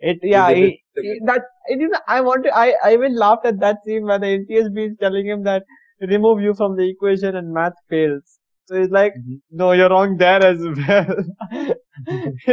It 0.00 0.18
yeah, 0.22 0.50
he, 0.52 0.64
it 0.64 1.02
he- 1.02 1.20
that 1.26 1.42
it 1.68 1.80
is. 1.82 1.90
I 2.08 2.20
want 2.20 2.44
to. 2.44 2.54
I 2.54 2.74
I 2.84 2.92
even 2.94 3.14
laughed 3.16 3.46
at 3.46 3.60
that 3.60 3.76
scene 3.84 4.04
where 4.04 4.18
the 4.18 4.26
NTSB 4.38 4.86
is 4.90 4.96
telling 5.00 5.26
him 5.26 5.44
that 5.44 5.62
remove 6.00 6.40
you 6.42 6.54
from 6.54 6.76
the 6.76 6.88
equation 6.90 7.36
and 7.36 7.52
math 7.54 7.72
fails. 7.88 8.38
So 8.66 8.80
he's 8.80 8.90
like, 8.90 9.12
Mhm. 9.20 9.40
no, 9.50 9.72
you're 9.72 9.88
wrong 9.90 10.16
there 10.16 10.42
as 10.44 10.58
well. 10.60 11.16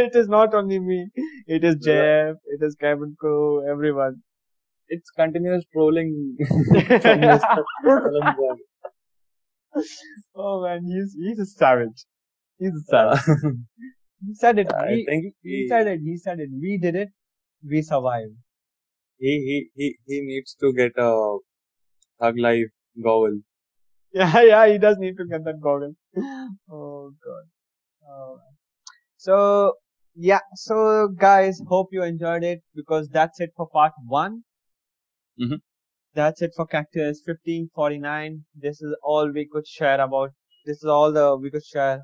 it 0.04 0.14
is 0.22 0.28
not 0.28 0.54
only 0.54 0.78
me. 0.78 0.98
It 1.46 1.64
is 1.64 1.76
Jeff. 1.84 2.36
It 2.56 2.62
is 2.68 2.76
cabin 2.80 3.16
crew. 3.18 3.68
Everyone. 3.68 4.22
It's 4.88 5.10
continuous 5.10 5.64
trolling 5.72 6.36
from 6.38 7.20
Mr. 7.20 7.64
Alan 7.86 8.36
Bond. 8.38 8.60
oh 10.36 10.62
man, 10.62 10.84
he's 10.84 11.14
he's 11.18 11.38
a 11.38 11.46
savage. 11.46 12.04
He's 12.62 12.88
Uh, 12.92 13.16
he 14.26 14.34
said 14.34 14.58
it. 14.58 14.72
I 14.72 14.86
We, 14.90 15.04
think 15.06 15.34
he 15.42 15.50
he, 15.50 15.68
said 15.68 15.86
it. 15.88 16.00
He 16.00 16.16
said 16.16 16.40
it. 16.40 16.50
We 16.64 16.78
did 16.78 16.94
it. 17.04 17.08
We 17.74 17.82
survived. 17.82 18.34
he, 19.18 19.32
he, 19.48 19.70
he, 19.74 19.96
he 20.06 20.20
needs 20.20 20.54
to 20.60 20.72
get 20.72 20.92
a 20.96 21.38
Thug 22.20 22.38
Life 22.38 22.70
goggle. 23.02 23.40
Yeah, 24.14 24.42
yeah, 24.42 24.66
he 24.68 24.78
does 24.78 24.98
need 24.98 25.16
to 25.18 25.26
get 25.26 25.44
that 25.44 25.60
goggle. 25.60 25.94
Oh 26.70 27.12
god. 27.26 27.44
Oh. 28.08 28.38
So 29.16 29.74
yeah, 30.14 30.40
so 30.54 31.08
guys, 31.08 31.60
hope 31.68 31.88
you 31.92 32.02
enjoyed 32.02 32.44
it 32.44 32.60
because 32.74 33.08
that's 33.08 33.40
it 33.40 33.52
for 33.56 33.68
part 33.68 33.92
one. 34.06 34.42
Mhm. 35.40 35.60
That's 36.14 36.42
it 36.42 36.52
for 36.56 36.66
Cactus 36.66 37.22
1549. 37.24 38.44
This 38.54 38.80
is 38.82 38.94
all 39.02 39.30
we 39.32 39.46
could 39.52 39.66
share 39.66 40.00
about. 40.00 40.32
This 40.66 40.78
is 40.78 40.84
all 40.84 41.12
the 41.12 41.36
we 41.36 41.50
could 41.50 41.64
share 41.64 42.02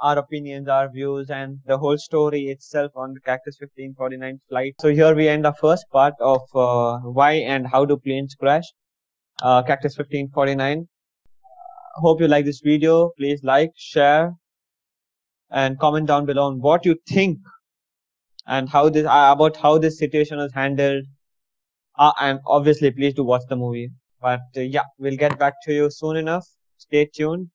our 0.00 0.18
opinions, 0.18 0.68
our 0.68 0.90
views, 0.90 1.30
and 1.30 1.58
the 1.66 1.78
whole 1.78 1.98
story 1.98 2.48
itself 2.48 2.92
on 2.94 3.14
the 3.14 3.20
Cactus 3.20 3.56
1549 3.60 4.40
flight. 4.48 4.74
So 4.80 4.88
here 4.88 5.14
we 5.14 5.28
end 5.28 5.44
the 5.44 5.52
first 5.52 5.86
part 5.90 6.14
of 6.20 6.40
uh, 6.54 6.98
why 6.98 7.32
and 7.32 7.66
how 7.66 7.84
do 7.84 7.96
planes 7.96 8.34
crash. 8.34 8.64
Uh, 9.42 9.62
Cactus 9.62 9.96
1549 9.96 10.88
hope 11.98 12.20
you 12.20 12.28
like 12.28 12.44
this 12.44 12.60
video. 12.60 13.10
Please 13.18 13.42
like 13.42 13.72
share 13.76 14.34
and 15.50 15.78
comment 15.78 16.06
down 16.06 16.26
below 16.26 16.46
on 16.46 16.60
what 16.60 16.84
you 16.84 16.96
think 17.06 17.38
and 18.46 18.68
how 18.68 18.88
this 18.88 19.06
uh, 19.06 19.30
about 19.32 19.56
how 19.56 19.78
this 19.78 19.98
situation 19.98 20.38
was 20.38 20.52
handled. 20.52 21.04
Uh, 21.98 22.12
and 22.20 22.40
obviously 22.46 22.90
please 22.90 23.14
do 23.14 23.24
watch 23.24 23.42
the 23.48 23.56
movie. 23.56 23.90
But 24.20 24.40
uh, 24.56 24.60
yeah 24.60 24.84
we'll 24.98 25.16
get 25.16 25.38
back 25.38 25.54
to 25.64 25.72
you 25.72 25.90
soon 25.90 26.16
enough. 26.16 26.46
Stay 26.76 27.06
tuned. 27.06 27.48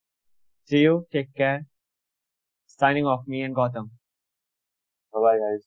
See 0.66 0.80
you. 0.80 1.06
Take 1.12 1.34
care 1.34 1.66
signing 2.78 3.06
off 3.06 3.26
me 3.26 3.42
and 3.42 3.54
Gautam 3.54 3.90
Bye 5.12 5.20
bye, 5.20 5.38
guys. 5.38 5.62